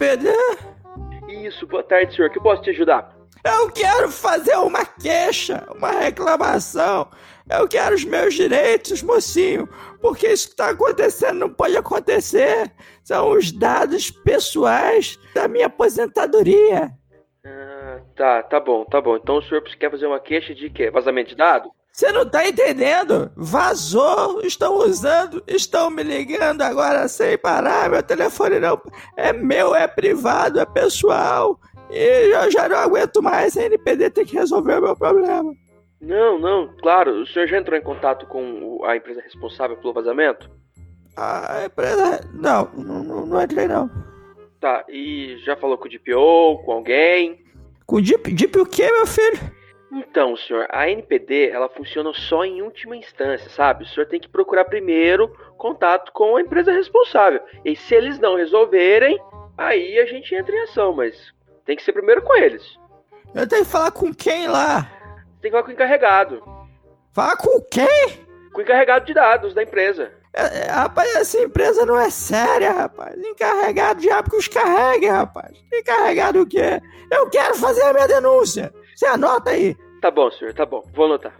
NPD? 0.01 0.29
Isso, 1.29 1.67
boa 1.67 1.83
tarde, 1.83 2.15
senhor. 2.15 2.31
Que 2.31 2.39
posso 2.39 2.63
te 2.63 2.71
ajudar? 2.71 3.15
Eu 3.43 3.71
quero 3.71 4.09
fazer 4.09 4.55
uma 4.57 4.83
queixa, 4.85 5.65
uma 5.75 5.91
reclamação. 5.91 7.07
Eu 7.49 7.67
quero 7.67 7.95
os 7.95 8.03
meus 8.03 8.33
direitos, 8.33 9.01
mocinho, 9.03 9.67
porque 10.01 10.27
isso 10.27 10.47
que 10.47 10.53
está 10.53 10.69
acontecendo 10.69 11.39
não 11.39 11.49
pode 11.49 11.75
acontecer. 11.77 12.71
São 13.03 13.31
os 13.31 13.51
dados 13.51 14.11
pessoais 14.11 15.19
da 15.33 15.47
minha 15.47 15.67
aposentadoria. 15.67 16.91
Ah, 17.45 17.99
tá, 18.15 18.43
tá 18.43 18.59
bom, 18.59 18.85
tá 18.85 19.01
bom. 19.01 19.15
Então 19.17 19.37
o 19.37 19.43
senhor 19.43 19.63
quer 19.63 19.89
fazer 19.89 20.05
uma 20.05 20.19
queixa 20.19 20.53
de 20.53 20.69
quê? 20.69 20.91
Vazamento 20.91 21.29
de 21.29 21.35
dados? 21.35 21.71
Você 21.91 22.11
não 22.11 22.25
tá 22.25 22.47
entendendo? 22.47 23.29
Vazou, 23.35 24.41
estão 24.41 24.75
usando, 24.77 25.43
estão 25.45 25.89
me 25.89 26.03
ligando 26.03 26.61
agora 26.61 27.07
sem 27.07 27.37
parar. 27.37 27.89
Meu 27.89 28.01
telefone 28.01 28.59
não 28.59 28.81
é 29.17 29.33
meu, 29.33 29.75
é 29.75 29.87
privado, 29.87 30.59
é 30.59 30.65
pessoal. 30.65 31.59
E 31.89 32.33
eu 32.33 32.49
já 32.49 32.69
não 32.69 32.77
aguento 32.77 33.21
mais. 33.21 33.57
A 33.57 33.63
NPD 33.63 34.09
tem 34.09 34.25
que 34.25 34.37
resolver 34.37 34.79
o 34.79 34.81
meu 34.81 34.95
problema. 34.95 35.53
Não, 35.99 36.39
não, 36.39 36.73
claro. 36.81 37.21
O 37.21 37.27
senhor 37.27 37.47
já 37.47 37.59
entrou 37.59 37.77
em 37.77 37.83
contato 37.83 38.25
com 38.25 38.83
a 38.85 38.95
empresa 38.95 39.21
responsável 39.21 39.75
pelo 39.75 39.93
vazamento? 39.93 40.49
A 41.17 41.65
empresa. 41.65 42.21
Não, 42.33 42.69
não, 42.73 43.25
não 43.25 43.41
entrei 43.41 43.67
não. 43.67 43.89
Tá, 44.61 44.85
e 44.87 45.37
já 45.43 45.57
falou 45.57 45.77
com 45.77 45.85
o 45.87 45.89
DPO, 45.89 46.63
com 46.63 46.71
alguém? 46.71 47.43
Com 47.85 47.97
o 47.97 48.01
DP, 48.01 48.31
DP 48.31 48.59
o 48.59 48.65
quê, 48.65 48.89
meu 48.91 49.05
filho? 49.05 49.60
Então, 49.91 50.37
senhor, 50.37 50.67
a 50.69 50.89
NPD 50.89 51.49
ela 51.49 51.67
funciona 51.67 52.13
só 52.13 52.45
em 52.45 52.61
última 52.61 52.95
instância, 52.95 53.49
sabe? 53.49 53.83
O 53.83 53.87
senhor 53.87 54.05
tem 54.07 54.21
que 54.21 54.29
procurar 54.29 54.63
primeiro 54.63 55.27
contato 55.57 56.13
com 56.13 56.37
a 56.37 56.41
empresa 56.41 56.71
responsável. 56.71 57.41
E 57.65 57.75
se 57.75 57.93
eles 57.93 58.17
não 58.17 58.37
resolverem, 58.37 59.19
aí 59.57 59.99
a 59.99 60.05
gente 60.05 60.33
entra 60.33 60.55
em 60.55 60.61
ação, 60.61 60.93
mas 60.93 61.33
tem 61.65 61.75
que 61.75 61.83
ser 61.83 61.91
primeiro 61.91 62.21
com 62.21 62.33
eles. 62.35 62.79
Eu 63.35 63.47
tenho 63.47 63.65
que 63.65 63.71
falar 63.71 63.91
com 63.91 64.13
quem 64.13 64.47
lá? 64.47 64.89
Tem 65.41 65.49
que 65.49 65.51
falar 65.51 65.63
com 65.63 65.69
o 65.69 65.73
encarregado. 65.73 66.43
Falar 67.13 67.35
com 67.35 67.61
quem? 67.69 68.25
Com 68.53 68.59
o 68.59 68.61
encarregado 68.61 69.05
de 69.05 69.13
dados 69.13 69.53
da 69.53 69.61
empresa. 69.61 70.13
É, 70.33 70.61
é, 70.61 70.71
rapaz, 70.71 71.13
essa 71.15 71.37
empresa 71.39 71.85
não 71.85 71.99
é 71.99 72.09
séria, 72.09 72.71
rapaz. 72.71 73.21
Encarregado, 73.21 73.99
diabo 73.99 74.29
que 74.29 74.37
os 74.37 74.47
carregue, 74.47 75.07
rapaz. 75.07 75.51
Encarregado 75.73 76.41
o 76.41 76.47
quê? 76.47 76.81
Eu 77.11 77.29
quero 77.29 77.55
fazer 77.55 77.81
a 77.83 77.93
minha 77.93 78.07
denúncia. 78.07 78.73
Você 79.01 79.07
anota 79.07 79.49
aí. 79.49 79.75
Tá 79.99 80.11
bom, 80.11 80.29
senhor, 80.29 80.53
tá 80.53 80.63
bom. 80.63 80.83
Vou 80.93 81.05
anotar. 81.05 81.35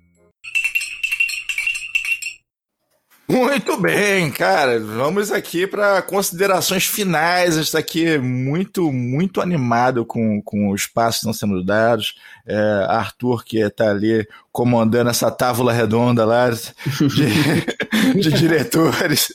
Muito 3.32 3.77
bem, 3.77 4.29
cara. 4.29 4.77
Vamos 4.77 5.32
aqui 5.32 5.65
para 5.65 6.01
considerações 6.01 6.86
finais. 6.86 7.53
A 7.53 7.57
gente 7.57 7.65
está 7.67 7.79
aqui 7.79 8.17
muito, 8.17 8.91
muito 8.91 9.39
animado 9.39 10.05
com, 10.05 10.41
com 10.41 10.69
os 10.69 10.86
passos 10.86 11.21
que 11.21 11.29
estão 11.29 11.34
sendo 11.34 11.63
dados. 11.63 12.15
É, 12.45 12.86
Arthur, 12.89 13.45
que 13.45 13.59
está 13.59 13.89
ali 13.89 14.27
comandando 14.51 15.09
essa 15.09 15.32
tábula 15.32 15.71
redonda 15.71 16.25
lá 16.25 16.49
de, 16.49 18.19
de 18.19 18.32
diretores, 18.38 19.34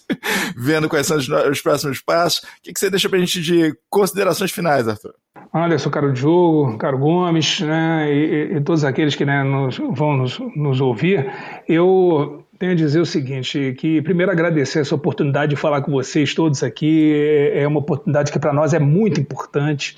vendo 0.55 0.90
quais 0.90 1.07
são 1.07 1.16
os, 1.16 1.26
os 1.26 1.62
próximos 1.62 2.01
passos. 2.03 2.40
O 2.40 2.62
que, 2.62 2.74
que 2.74 2.78
você 2.78 2.90
deixa 2.90 3.09
para 3.09 3.16
a 3.16 3.20
gente 3.20 3.40
de 3.40 3.74
considerações 3.88 4.51
finais, 4.51 4.86
Arthur? 4.86 5.14
Anderson, 5.55 5.88
caro 5.88 6.12
Diogo, 6.12 6.76
caro 6.76 6.99
Gomes, 6.99 7.61
né, 7.61 8.12
e, 8.12 8.57
e 8.57 8.61
todos 8.61 8.84
aqueles 8.84 9.14
que 9.14 9.24
né, 9.24 9.42
nos, 9.42 9.78
vão 9.78 10.16
nos, 10.16 10.38
nos 10.55 10.80
ouvir, 10.80 11.32
eu 11.66 12.45
tenho 12.59 12.72
a 12.72 12.74
dizer 12.74 13.00
o 13.00 13.07
seguinte, 13.07 13.74
que 13.78 14.00
primeiro 14.02 14.32
agradecer 14.32 14.80
essa 14.80 14.94
oportunidade 14.94 15.50
de 15.50 15.57
falar 15.57 15.82
com 15.82 15.92
vocês 15.92 16.34
todos 16.34 16.62
aqui, 16.62 17.12
é, 17.14 17.62
é 17.62 17.68
uma 17.68 17.80
oportunidade 17.80 18.32
que 18.32 18.38
para 18.38 18.52
nós 18.52 18.72
é 18.72 18.78
muito 18.78 19.20
importante, 19.20 19.96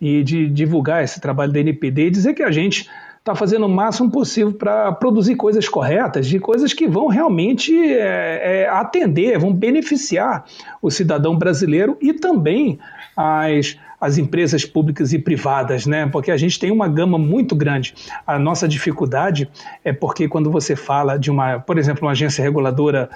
e 0.00 0.22
de 0.22 0.48
divulgar 0.48 1.02
esse 1.02 1.20
trabalho 1.20 1.52
da 1.52 1.60
NPD 1.60 2.06
e 2.06 2.10
dizer 2.10 2.34
que 2.34 2.42
a 2.42 2.50
gente 2.50 2.88
está 3.18 3.34
fazendo 3.34 3.66
o 3.66 3.68
máximo 3.68 4.10
possível 4.10 4.52
para 4.52 4.92
produzir 4.92 5.34
coisas 5.34 5.68
corretas, 5.68 6.26
de 6.26 6.38
coisas 6.38 6.72
que 6.72 6.86
vão 6.86 7.08
realmente 7.08 7.74
é, 7.76 8.62
é, 8.62 8.68
atender, 8.68 9.38
vão 9.38 9.52
beneficiar 9.52 10.44
o 10.80 10.90
cidadão 10.90 11.36
brasileiro 11.36 11.96
e 12.00 12.12
também 12.12 12.78
as 13.16 13.76
as 14.00 14.18
empresas 14.18 14.64
públicas 14.64 15.12
e 15.12 15.18
privadas, 15.18 15.86
né? 15.86 16.06
Porque 16.06 16.30
a 16.30 16.36
gente 16.36 16.58
tem 16.58 16.70
uma 16.70 16.88
gama 16.88 17.18
muito 17.18 17.54
grande. 17.56 17.94
A 18.26 18.38
nossa 18.38 18.68
dificuldade 18.68 19.48
é 19.84 19.92
porque 19.92 20.28
quando 20.28 20.50
você 20.50 20.76
fala 20.76 21.18
de 21.18 21.30
uma, 21.30 21.58
por 21.58 21.78
exemplo, 21.78 22.04
uma 22.06 22.12
agência 22.12 22.42
reguladora 22.42 23.10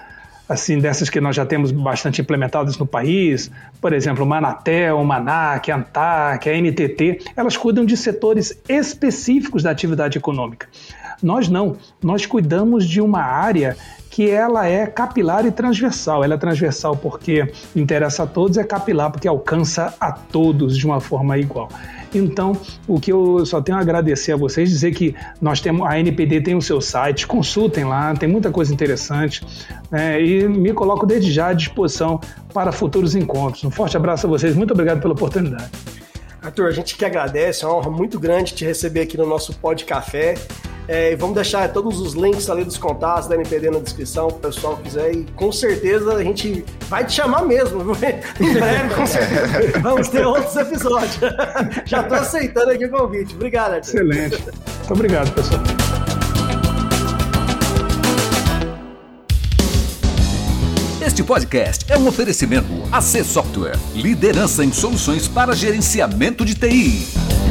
assim 0.49 0.79
dessas 0.79 1.09
que 1.09 1.21
nós 1.21 1.35
já 1.35 1.47
temos 1.47 1.71
bastante 1.71 2.21
implementadas 2.21 2.77
no 2.77 2.87
país, 2.87 3.51
por 3.81 3.93
exemplo, 3.93 4.27
Manatel, 4.27 5.03
Manac, 5.03 5.71
Antac, 5.71 6.49
a 6.49 6.61
NTT, 6.61 7.21
elas 7.37 7.57
cuidam 7.57 7.85
de 7.85 7.97
setores 7.97 8.61
específicos 8.69 9.63
da 9.63 9.71
atividade 9.71 10.19
econômica. 10.19 10.69
Nós 11.23 11.49
não, 11.49 11.77
nós 12.03 12.27
cuidamos 12.27 12.87
de 12.87 13.01
uma 13.01 13.23
área 13.23 13.77
que 14.13 14.31
ela 14.31 14.69
é 14.69 14.87
capilar 14.87 15.47
e 15.47 15.51
transversal. 15.51 16.23
Ela 16.23 16.35
é 16.35 16.37
transversal 16.37 16.95
porque 16.95 17.51
interessa 17.75 18.25
a 18.25 18.27
todos, 18.27 18.59
é 18.59 18.63
capilar 18.63 19.11
porque 19.11 19.27
alcança 19.27 19.95
a 19.99 20.13
todos 20.13 20.77
de 20.77 20.85
uma 20.85 21.01
forma 21.01 21.39
igual. 21.39 21.71
Então, 22.15 22.53
o 22.87 23.01
que 23.01 23.11
eu 23.11 23.47
só 23.47 23.63
tenho 23.63 23.79
a 23.79 23.81
agradecer 23.81 24.33
a 24.33 24.37
vocês, 24.37 24.69
dizer 24.69 24.93
que 24.93 25.15
nós 25.41 25.63
temos, 25.63 25.89
a 25.89 25.99
NPD 25.99 26.43
tem 26.43 26.55
o 26.55 26.61
seu 26.61 26.79
site, 26.79 27.27
consultem 27.27 27.85
lá, 27.85 28.15
tem 28.15 28.29
muita 28.29 28.51
coisa 28.51 28.71
interessante, 28.71 29.43
né, 29.91 30.23
e 30.23 30.47
me 30.47 30.75
coloco 30.75 31.07
desde 31.07 31.33
já 31.33 31.47
à 31.47 31.53
disposição 31.55 32.21
para 32.53 32.71
futuros 32.71 33.15
encontros. 33.15 33.65
Um 33.65 33.71
forte 33.71 33.97
abraço 33.97 34.27
a 34.27 34.29
vocês, 34.29 34.55
muito 34.55 34.75
obrigado 34.75 35.01
pela 35.01 35.15
oportunidade. 35.15 35.71
Arthur, 36.43 36.67
a 36.67 36.71
gente 36.71 36.99
que 36.99 37.05
agradece, 37.07 37.65
é 37.65 37.67
uma 37.67 37.79
honra 37.79 37.91
muito 37.91 38.21
grande 38.21 38.53
te 38.53 38.63
receber 38.63 39.01
aqui 39.01 39.17
no 39.17 39.25
nosso 39.25 39.57
Pod 39.59 39.83
Café. 39.87 40.35
É, 40.89 41.15
vamos 41.17 41.35
deixar 41.35 41.73
todos 41.73 42.01
os 42.01 42.15
links 42.15 42.51
ali 42.51 42.65
dos 42.65 42.77
contatos 42.77 43.29
da 43.29 43.35
NPD 43.35 43.71
na 43.71 43.79
descrição, 43.79 44.29
para 44.29 44.37
o 44.37 44.41
pessoal 44.41 44.77
quiser. 44.77 45.15
E 45.15 45.25
com 45.37 45.53
certeza 45.53 46.15
a 46.15 46.23
gente 46.23 46.65
vai 46.89 47.05
te 47.05 47.13
chamar 47.13 47.45
mesmo, 47.45 47.81
em 47.81 48.53
breve, 48.53 48.95
com 48.95 49.07
certeza. 49.07 49.79
Vamos 49.81 50.09
ter 50.09 50.27
outros 50.27 50.57
episódios. 50.57 51.19
Já 51.87 52.01
estou 52.01 52.19
aceitando 52.19 52.71
aqui 52.71 52.85
o 52.87 52.91
convite. 52.91 53.35
Obrigado, 53.35 53.75
Arthur. 53.75 53.89
Excelente. 53.89 54.43
Muito 54.43 54.93
obrigado, 54.93 55.33
pessoal. 55.33 55.61
Este 61.05 61.23
podcast 61.23 61.93
é 61.93 61.99
um 61.99 62.07
oferecimento 62.07 62.69
AC 62.91 63.25
Software, 63.25 63.79
liderança 63.95 64.65
em 64.65 64.73
soluções 64.73 65.29
para 65.29 65.55
gerenciamento 65.55 66.45
de 66.45 66.55
TI. 66.55 67.42